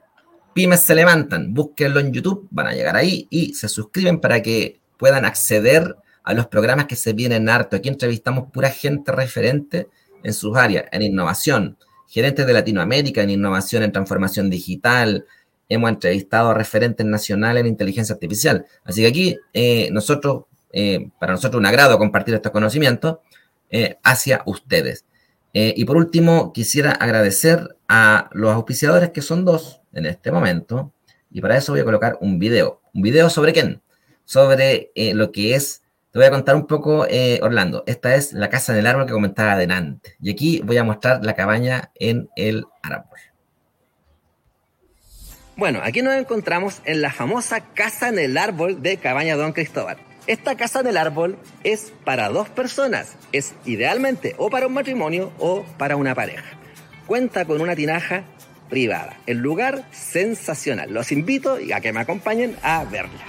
Pymes 0.54 0.80
se 0.80 0.94
levantan, 0.94 1.54
búsquenlo 1.54 2.00
en 2.00 2.12
YouTube, 2.12 2.48
van 2.50 2.66
a 2.66 2.72
llegar 2.72 2.96
ahí 2.96 3.26
y 3.30 3.54
se 3.54 3.68
suscriben 3.68 4.20
para 4.20 4.42
que 4.42 4.80
puedan 4.96 5.24
acceder 5.24 5.96
a 6.24 6.34
los 6.34 6.46
programas 6.48 6.86
que 6.86 6.96
se 6.96 7.12
vienen 7.12 7.48
harto. 7.48 7.76
Aquí 7.76 7.88
entrevistamos 7.88 8.50
pura 8.52 8.70
gente 8.70 9.12
referente 9.12 9.88
en 10.22 10.34
sus 10.34 10.56
áreas, 10.56 10.84
en 10.92 11.02
innovación, 11.02 11.78
gerentes 12.08 12.46
de 12.46 12.52
Latinoamérica 12.52 13.22
en 13.22 13.30
innovación, 13.30 13.82
en 13.82 13.92
transformación 13.92 14.50
digital. 14.50 15.24
Hemos 15.68 15.90
entrevistado 15.90 16.50
a 16.50 16.54
referentes 16.54 17.06
nacionales 17.06 17.62
en 17.62 17.68
inteligencia 17.68 18.14
artificial. 18.14 18.66
Así 18.84 19.02
que 19.02 19.06
aquí 19.06 19.36
eh, 19.52 19.88
nosotros, 19.92 20.44
eh, 20.72 21.08
para 21.20 21.32
nosotros 21.32 21.60
un 21.60 21.66
agrado 21.66 21.96
compartir 21.98 22.34
estos 22.34 22.52
conocimientos 22.52 23.18
eh, 23.70 23.96
hacia 24.02 24.42
ustedes. 24.46 25.04
y 25.52 25.84
por 25.84 25.96
último, 25.96 26.52
quisiera 26.52 26.92
agradecer 26.92 27.76
a 27.88 28.30
los 28.32 28.52
auspiciadores 28.52 29.10
que 29.10 29.20
son 29.20 29.44
dos 29.44 29.79
en 29.92 30.06
este 30.06 30.30
momento. 30.32 30.92
Y 31.30 31.40
para 31.40 31.56
eso 31.56 31.72
voy 31.72 31.80
a 31.80 31.84
colocar 31.84 32.18
un 32.20 32.38
video. 32.38 32.80
¿Un 32.92 33.02
video 33.02 33.30
sobre 33.30 33.52
quién? 33.52 33.82
Sobre 34.24 34.90
lo 35.14 35.32
que 35.32 35.54
es 35.54 35.82
te 36.12 36.18
voy 36.18 36.26
a 36.26 36.30
contar 36.30 36.56
un 36.56 36.66
poco, 36.66 37.06
eh, 37.08 37.38
Orlando. 37.40 37.84
Esta 37.86 38.16
es 38.16 38.32
la 38.32 38.50
casa 38.50 38.72
en 38.72 38.80
el 38.80 38.86
árbol 38.88 39.06
que 39.06 39.12
comentaba 39.12 39.52
adelante. 39.52 40.16
Y 40.20 40.32
aquí 40.32 40.60
voy 40.64 40.76
a 40.76 40.82
mostrar 40.82 41.24
la 41.24 41.34
cabaña 41.34 41.92
en 41.94 42.28
el 42.34 42.64
árbol. 42.82 43.18
Bueno, 45.56 45.80
aquí 45.84 46.02
nos 46.02 46.14
encontramos 46.14 46.82
en 46.84 47.00
la 47.00 47.12
famosa 47.12 47.60
casa 47.60 48.08
en 48.08 48.18
el 48.18 48.38
árbol 48.38 48.82
de 48.82 48.96
Cabaña 48.96 49.36
Don 49.36 49.52
Cristóbal. 49.52 49.98
Esta 50.26 50.56
casa 50.56 50.80
en 50.80 50.88
el 50.88 50.96
árbol 50.96 51.38
es 51.62 51.92
para 52.04 52.28
dos 52.28 52.48
personas. 52.48 53.14
Es 53.30 53.54
idealmente 53.64 54.34
o 54.36 54.50
para 54.50 54.66
un 54.66 54.72
matrimonio 54.72 55.32
o 55.38 55.64
para 55.78 55.94
una 55.94 56.16
pareja. 56.16 56.58
Cuenta 57.06 57.44
con 57.44 57.60
una 57.60 57.76
tinaja 57.76 58.24
privada. 58.70 59.18
El 59.26 59.38
lugar 59.38 59.84
sensacional. 59.92 60.92
Los 60.92 61.12
invito 61.12 61.58
a 61.74 61.80
que 61.80 61.92
me 61.92 62.00
acompañen 62.00 62.56
a 62.62 62.84
verla. 62.84 63.20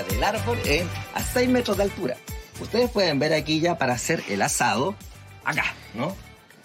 del 0.00 0.24
árbol 0.24 0.58
es 0.64 0.84
a 1.14 1.22
6 1.22 1.48
metros 1.50 1.76
de 1.76 1.82
altura. 1.82 2.16
Ustedes 2.60 2.90
pueden 2.90 3.18
ver 3.18 3.34
aquí 3.34 3.60
ya 3.60 3.76
para 3.76 3.92
hacer 3.92 4.22
el 4.30 4.40
asado, 4.40 4.94
acá, 5.44 5.64
¿no? 5.94 6.16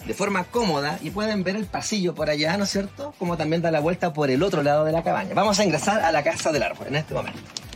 De 0.06 0.14
forma 0.14 0.46
cómoda 0.46 0.98
y 1.02 1.10
pueden 1.10 1.44
ver 1.44 1.58
el 1.58 1.66
pasillo 1.66 2.16
por 2.16 2.30
allá, 2.30 2.56
¿no 2.56 2.64
es 2.64 2.70
cierto? 2.70 3.14
Como 3.20 3.36
también 3.36 3.62
da 3.62 3.72
la 3.72 3.82
vuelta 3.82 4.14
por 4.14 4.30
el 4.30 4.44
otro 4.44 4.64
lado 4.64 4.86
de 4.86 4.94
la 4.94 5.04
cabaña. 5.04 5.34
Vamos 5.34 5.60
a 5.60 5.66
ingresar 5.66 6.00
a 6.02 6.12
la 6.12 6.24
casa 6.24 6.52
del 6.54 6.64
árbol 6.64 6.88
en 6.88 6.96
este 6.96 7.14
momento. 7.14 7.67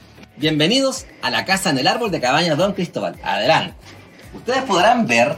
Bienvenidos 0.42 1.06
a 1.22 1.30
la 1.30 1.46
casa 1.46 1.70
en 1.70 1.78
el 1.78 1.86
árbol 1.86 2.10
de 2.10 2.20
Cabaña 2.20 2.56
Don 2.56 2.74
Cristóbal. 2.74 3.16
Adelante. 3.22 3.76
Ustedes 4.34 4.64
podrán 4.64 5.06
ver 5.06 5.36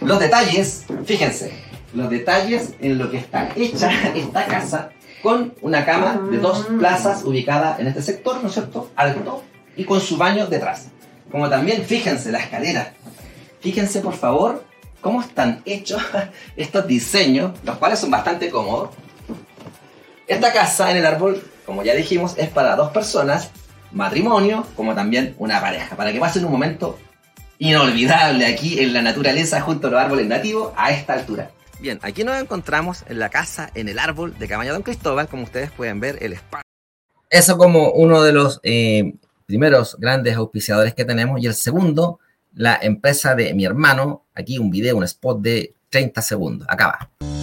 los 0.00 0.18
detalles, 0.18 0.84
fíjense, 1.04 1.52
los 1.94 2.10
detalles 2.10 2.70
en 2.80 2.98
lo 2.98 3.08
que 3.08 3.18
está 3.18 3.50
hecha 3.54 3.88
esta 4.16 4.46
casa 4.46 4.90
con 5.22 5.54
una 5.60 5.84
cama 5.84 6.28
de 6.28 6.38
dos 6.38 6.66
plazas 6.76 7.22
ubicada 7.22 7.76
en 7.78 7.86
este 7.86 8.02
sector, 8.02 8.42
¿no 8.42 8.48
es 8.48 8.54
cierto? 8.54 8.90
Alto 8.96 9.44
y 9.76 9.84
con 9.84 10.00
su 10.00 10.16
baño 10.16 10.48
detrás. 10.48 10.88
Como 11.30 11.48
también, 11.48 11.84
fíjense, 11.84 12.32
la 12.32 12.40
escalera. 12.40 12.94
Fíjense, 13.60 14.00
por 14.00 14.14
favor, 14.14 14.64
cómo 15.00 15.20
están 15.20 15.62
hechos 15.64 16.02
estos 16.56 16.84
diseños, 16.88 17.52
los 17.62 17.76
cuales 17.76 18.00
son 18.00 18.10
bastante 18.10 18.50
cómodos. 18.50 18.90
Esta 20.26 20.52
casa 20.52 20.90
en 20.90 20.96
el 20.96 21.06
árbol, 21.06 21.48
como 21.64 21.84
ya 21.84 21.94
dijimos, 21.94 22.34
es 22.38 22.48
para 22.48 22.74
dos 22.74 22.90
personas, 22.90 23.50
matrimonio, 23.92 24.66
como 24.76 24.94
también 24.94 25.34
una 25.38 25.60
pareja, 25.60 25.96
para 25.96 26.12
que 26.12 26.20
pasen 26.20 26.44
un 26.44 26.52
momento 26.52 26.98
inolvidable 27.58 28.46
aquí 28.46 28.80
en 28.80 28.92
la 28.92 29.02
naturaleza 29.02 29.60
junto 29.60 29.88
a 29.88 29.90
los 29.90 30.00
árboles 30.00 30.26
nativos 30.26 30.72
a 30.76 30.90
esta 30.90 31.14
altura. 31.14 31.50
Bien, 31.80 31.98
aquí 32.02 32.24
nos 32.24 32.40
encontramos 32.40 33.04
en 33.08 33.18
la 33.18 33.28
casa, 33.30 33.70
en 33.74 33.88
el 33.88 33.98
árbol 33.98 34.38
de 34.38 34.48
Cabaña 34.48 34.72
Don 34.72 34.82
Cristóbal, 34.82 35.28
como 35.28 35.44
ustedes 35.44 35.70
pueden 35.70 36.00
ver, 36.00 36.18
el 36.22 36.34
espacio. 36.34 36.64
Eso 37.30 37.56
como 37.56 37.92
uno 37.92 38.22
de 38.22 38.32
los 38.32 38.60
eh, 38.64 39.14
primeros 39.46 39.96
grandes 39.98 40.36
auspiciadores 40.36 40.94
que 40.94 41.04
tenemos. 41.04 41.40
Y 41.40 41.46
el 41.46 41.54
segundo, 41.54 42.18
la 42.54 42.78
empresa 42.80 43.34
de 43.34 43.54
mi 43.54 43.64
hermano. 43.64 44.26
Aquí 44.34 44.58
un 44.58 44.70
video, 44.70 44.96
un 44.96 45.04
spot 45.04 45.40
de 45.40 45.74
30 45.90 46.22
segundos. 46.22 46.66
Acá 46.68 46.86
va. 46.88 47.39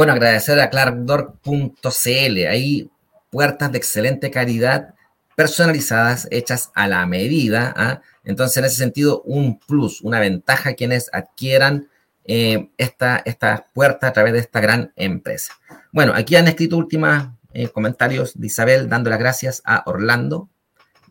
Bueno, 0.00 0.14
agradecer 0.14 0.58
a 0.60 0.70
clarkdoor.cl. 0.70 2.46
Hay 2.48 2.90
puertas 3.28 3.70
de 3.70 3.76
excelente 3.76 4.30
calidad, 4.30 4.94
personalizadas, 5.36 6.26
hechas 6.30 6.70
a 6.74 6.88
la 6.88 7.04
medida. 7.04 7.74
¿ah? 7.76 8.00
Entonces, 8.24 8.56
en 8.56 8.64
ese 8.64 8.76
sentido, 8.76 9.20
un 9.26 9.58
plus, 9.58 10.00
una 10.00 10.18
ventaja 10.18 10.72
quienes 10.72 11.10
adquieran 11.12 11.90
eh, 12.24 12.70
esta, 12.78 13.20
estas 13.26 13.64
puertas 13.74 14.08
a 14.08 14.12
través 14.14 14.32
de 14.32 14.38
esta 14.38 14.60
gran 14.60 14.90
empresa. 14.96 15.52
Bueno, 15.92 16.14
aquí 16.14 16.34
han 16.34 16.48
escrito 16.48 16.78
últimos 16.78 17.28
eh, 17.52 17.68
comentarios 17.68 18.40
de 18.40 18.46
Isabel 18.46 18.88
dando 18.88 19.10
las 19.10 19.18
gracias 19.18 19.60
a 19.66 19.82
Orlando 19.84 20.48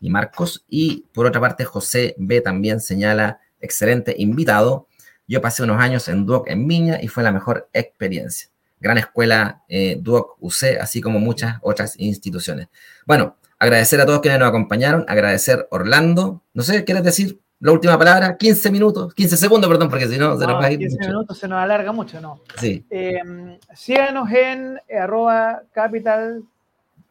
y 0.00 0.10
Marcos. 0.10 0.64
Y 0.68 1.04
por 1.14 1.26
otra 1.26 1.40
parte, 1.40 1.64
José 1.64 2.16
B 2.18 2.40
también 2.40 2.80
señala, 2.80 3.38
excelente 3.60 4.16
invitado. 4.18 4.88
Yo 5.28 5.40
pasé 5.40 5.62
unos 5.62 5.80
años 5.80 6.08
en 6.08 6.26
Duoc 6.26 6.48
en 6.48 6.66
Viña 6.66 6.98
y 7.00 7.06
fue 7.06 7.22
la 7.22 7.30
mejor 7.30 7.68
experiencia 7.72 8.49
gran 8.80 8.98
escuela 8.98 9.62
eh, 9.68 9.96
Duoc 10.00 10.36
UC, 10.40 10.80
así 10.80 11.00
como 11.00 11.20
muchas 11.20 11.58
otras 11.62 11.98
instituciones. 11.98 12.68
Bueno, 13.06 13.36
agradecer 13.60 14.00
a 14.00 14.06
todos 14.06 14.20
quienes 14.20 14.40
nos 14.40 14.48
acompañaron, 14.48 15.04
agradecer 15.06 15.68
Orlando. 15.70 16.42
No 16.54 16.62
sé, 16.62 16.84
¿quieres 16.84 17.04
decir 17.04 17.38
la 17.60 17.72
última 17.72 17.98
palabra? 17.98 18.36
15 18.36 18.70
minutos, 18.70 19.14
15 19.14 19.36
segundos, 19.36 19.70
perdón, 19.70 19.90
porque 19.90 20.08
si 20.08 20.18
no, 20.18 20.36
se 20.38 20.46
nos 20.46 20.56
va 20.56 20.64
a 20.64 20.72
ir. 20.72 20.78
15 20.78 21.06
minutos 21.06 21.38
se 21.38 21.46
nos 21.46 21.58
alarga 21.58 21.92
mucho, 21.92 22.20
¿no? 22.20 22.40
Sí. 22.56 22.84
Eh, 22.90 23.58
síganos 23.74 24.30
en 24.32 24.80
eh, 24.88 24.96
arroba 24.96 25.62
capital 25.72 26.42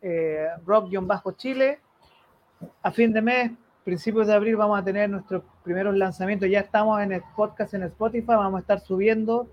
eh, 0.01 0.47
rock-chile. 0.65 1.79
A 2.81 2.91
fin 2.91 3.13
de 3.13 3.21
mes, 3.21 3.51
principios 3.85 4.27
de 4.27 4.33
abril, 4.33 4.57
vamos 4.57 4.77
a 4.79 4.83
tener 4.83 5.09
nuestros 5.09 5.43
primeros 5.63 5.95
lanzamientos. 5.95 6.49
Ya 6.49 6.61
estamos 6.61 7.01
en 7.01 7.13
el 7.13 7.21
podcast 7.35 7.75
en 7.75 7.83
Spotify, 7.83 8.25
vamos 8.27 8.57
a 8.57 8.61
estar 8.61 8.81
subiendo 8.81 9.47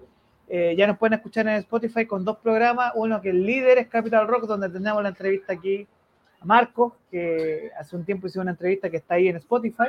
eh, 0.49 0.75
ya 0.77 0.87
nos 0.87 0.99
pueden 0.99 1.15
escuchar 1.15 1.47
en 1.49 1.55
Spotify 1.55 2.07
con 2.07 2.25
dos 2.25 2.39
programas. 2.39 2.93
Uno 2.95 3.21
que 3.21 3.31
el 3.31 3.45
líder 3.45 3.79
es 3.79 3.89
Capital 3.89 4.29
Rock, 4.29 4.45
donde 4.45 4.69
tenemos 4.69 5.03
la 5.03 5.09
entrevista 5.09 5.53
aquí 5.53 5.87
a 6.41 6.45
Marco, 6.45 6.97
que 7.11 7.71
hace 7.79 7.97
un 7.97 8.05
tiempo 8.05 8.27
hicimos 8.27 8.45
una 8.45 8.53
entrevista 8.53 8.89
que 8.89 8.99
está 8.99 9.15
ahí 9.15 9.29
en 9.29 9.37
Spotify. 9.37 9.89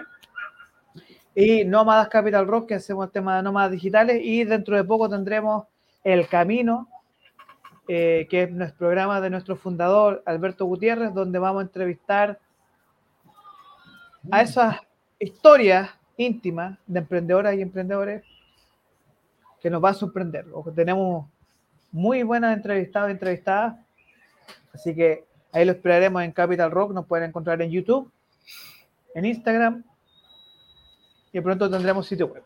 Y 1.36 1.64
Nómadas 1.66 2.08
Capital 2.10 2.48
Rock, 2.48 2.70
que 2.70 2.76
hacemos 2.76 3.12
temas 3.12 3.38
de 3.38 3.44
nómadas 3.44 3.72
digitales. 3.72 4.20
Y 4.24 4.44
dentro 4.44 4.76
de 4.76 4.84
poco 4.84 5.08
tendremos 5.08 5.66
El 6.04 6.28
Camino, 6.28 6.88
eh, 7.88 8.28
que 8.30 8.44
es 8.44 8.52
nuestro 8.52 8.80
programa 8.80 9.22
de 9.22 9.30
nuestro 9.30 9.56
fundador, 9.56 10.24
Alberto 10.26 10.66
Gutiérrez, 10.66 11.14
donde 11.14 11.38
vamos 11.38 11.62
a 11.62 11.66
entrevistar 11.66 12.40
a 14.32 14.42
esas 14.42 14.78
historias 15.20 15.92
íntimas 16.18 16.80
de 16.88 17.00
emprendedoras 17.00 17.56
y 17.56 17.62
emprendedores 17.62 18.24
que 19.68 19.72
nos 19.72 19.84
va 19.84 19.90
a 19.90 19.94
sorprender. 19.94 20.46
tenemos 20.74 21.26
muy 21.92 22.24
buenas 22.24 22.56
entrevistados 22.56 23.12
entrevistadas. 23.12 23.76
Así 24.74 24.96
que 24.96 25.26
ahí 25.52 25.66
lo 25.66 25.74
esperaremos 25.74 26.24
en 26.24 26.32
Capital 26.32 26.72
Rock. 26.72 26.94
Nos 26.94 27.06
pueden 27.06 27.28
encontrar 27.28 27.62
en 27.62 27.70
YouTube, 27.70 28.10
en 29.14 29.26
Instagram 29.26 29.84
y 31.34 31.42
pronto 31.42 31.70
tendremos 31.70 32.08
sitio 32.08 32.28
web. 32.28 32.44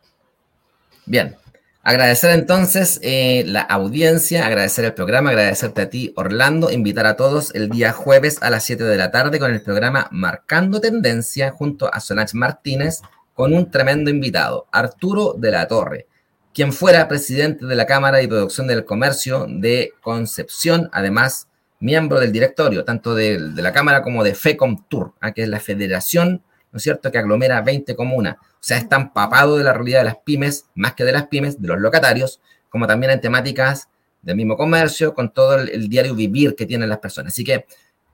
Bien. 1.05 1.35
Agradecer 1.83 2.31
entonces 2.31 2.99
eh, 3.03 3.43
la 3.45 3.61
audiencia, 3.61 4.47
agradecer 4.47 4.85
el 4.85 4.95
programa, 4.95 5.29
agradecerte 5.29 5.83
a 5.83 5.89
ti, 5.91 6.13
Orlando, 6.15 6.71
invitar 6.71 7.05
a 7.05 7.17
todos 7.17 7.53
el 7.53 7.69
día 7.69 7.91
jueves 7.91 8.41
a 8.41 8.49
las 8.49 8.63
7 8.63 8.83
de 8.83 8.97
la 8.97 9.11
tarde 9.11 9.37
con 9.37 9.51
el 9.53 9.61
programa 9.61 10.07
Marcando 10.09 10.81
Tendencia 10.81 11.51
junto 11.51 11.93
a 11.93 11.99
Solange 11.99 12.35
Martínez 12.35 13.01
con 13.35 13.53
un 13.53 13.69
tremendo 13.69 14.09
invitado, 14.09 14.67
Arturo 14.71 15.35
de 15.37 15.51
la 15.51 15.67
Torre, 15.67 16.07
quien 16.53 16.73
fuera 16.73 17.07
presidente 17.07 17.65
de 17.65 17.75
la 17.75 17.85
Cámara 17.85 18.17
de 18.17 18.27
Producción 18.27 18.67
del 18.67 18.85
Comercio 18.85 19.45
de 19.49 19.93
Concepción, 20.01 20.89
además 20.91 21.47
miembro 21.79 22.19
del 22.19 22.31
directorio, 22.31 22.85
tanto 22.85 23.15
de, 23.15 23.39
la 23.39 23.73
Cámara 23.73 24.01
como 24.01 24.23
de 24.23 24.35
FECOMTUR, 24.35 25.13
¿ah? 25.19 25.31
que 25.31 25.43
es 25.43 25.49
la 25.49 25.59
federación, 25.59 26.43
¿no 26.71 26.77
es 26.77 26.83
cierto?, 26.83 27.11
que 27.11 27.17
aglomera 27.17 27.61
20 27.61 27.95
comunas. 27.95 28.35
O 28.39 28.63
sea, 28.63 28.77
está 28.77 28.97
empapado 28.97 29.57
de 29.57 29.63
la 29.63 29.73
realidad 29.73 29.99
de 29.99 30.05
las 30.05 30.17
pymes, 30.17 30.65
más 30.75 30.93
que 30.93 31.03
de 31.03 31.11
las 31.11 31.27
pymes, 31.27 31.61
de 31.61 31.67
los 31.67 31.79
locatarios, 31.79 32.39
como 32.69 32.87
también 32.87 33.11
en 33.11 33.19
temáticas 33.19 33.89
del 34.21 34.35
mismo 34.35 34.55
comercio, 34.55 35.13
con 35.13 35.33
todo 35.33 35.55
el, 35.55 35.89
diario 35.89 36.13
vivir 36.13 36.55
que 36.55 36.65
tienen 36.65 36.87
las 36.87 36.99
personas. 36.99 37.33
Así 37.33 37.43
que 37.43 37.65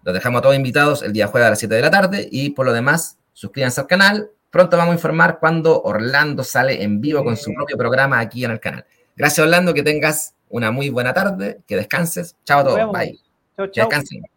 los 0.03 0.13
dejamos 0.13 0.41
todos 0.41 0.55
invitados 0.55 1.03
el 1.03 1.11
día 1.11 1.27
jueves 1.27 1.47
a 1.47 1.49
las 1.51 1.59
7 1.59 1.75
de 1.75 1.81
la 1.81 1.91
tarde 1.91 2.27
y 2.31 2.51
por 2.51 2.65
lo 2.65 2.71
demás, 2.71 3.17
suscríbanse 3.33 3.81
al 3.81 3.87
canal, 3.87 4.31
Pronto 4.49 4.77
vamos 4.77 4.93
a 4.93 4.95
informar 4.95 5.39
cuando 5.39 5.81
Orlando 5.83 6.43
sale 6.43 6.81
en 6.81 7.01
vivo 7.01 7.23
con 7.23 7.35
su 7.35 7.53
propio 7.53 7.77
programa 7.77 8.19
aquí 8.19 8.45
en 8.45 8.51
el 8.51 8.59
canal. 8.59 8.85
Gracias, 9.15 9.45
Orlando, 9.45 9.73
que 9.73 9.83
tengas 9.83 10.33
una 10.49 10.71
muy 10.71 10.89
buena 10.89 11.13
tarde, 11.13 11.59
que 11.67 11.75
descanses. 11.75 12.35
Chao 12.45 12.61
a 12.61 12.63
todos. 12.63 12.91
Bye. 12.91 13.19
Chao, 13.55 13.67
chao. 13.67 13.71
Que 13.71 13.81
descansen. 13.81 14.36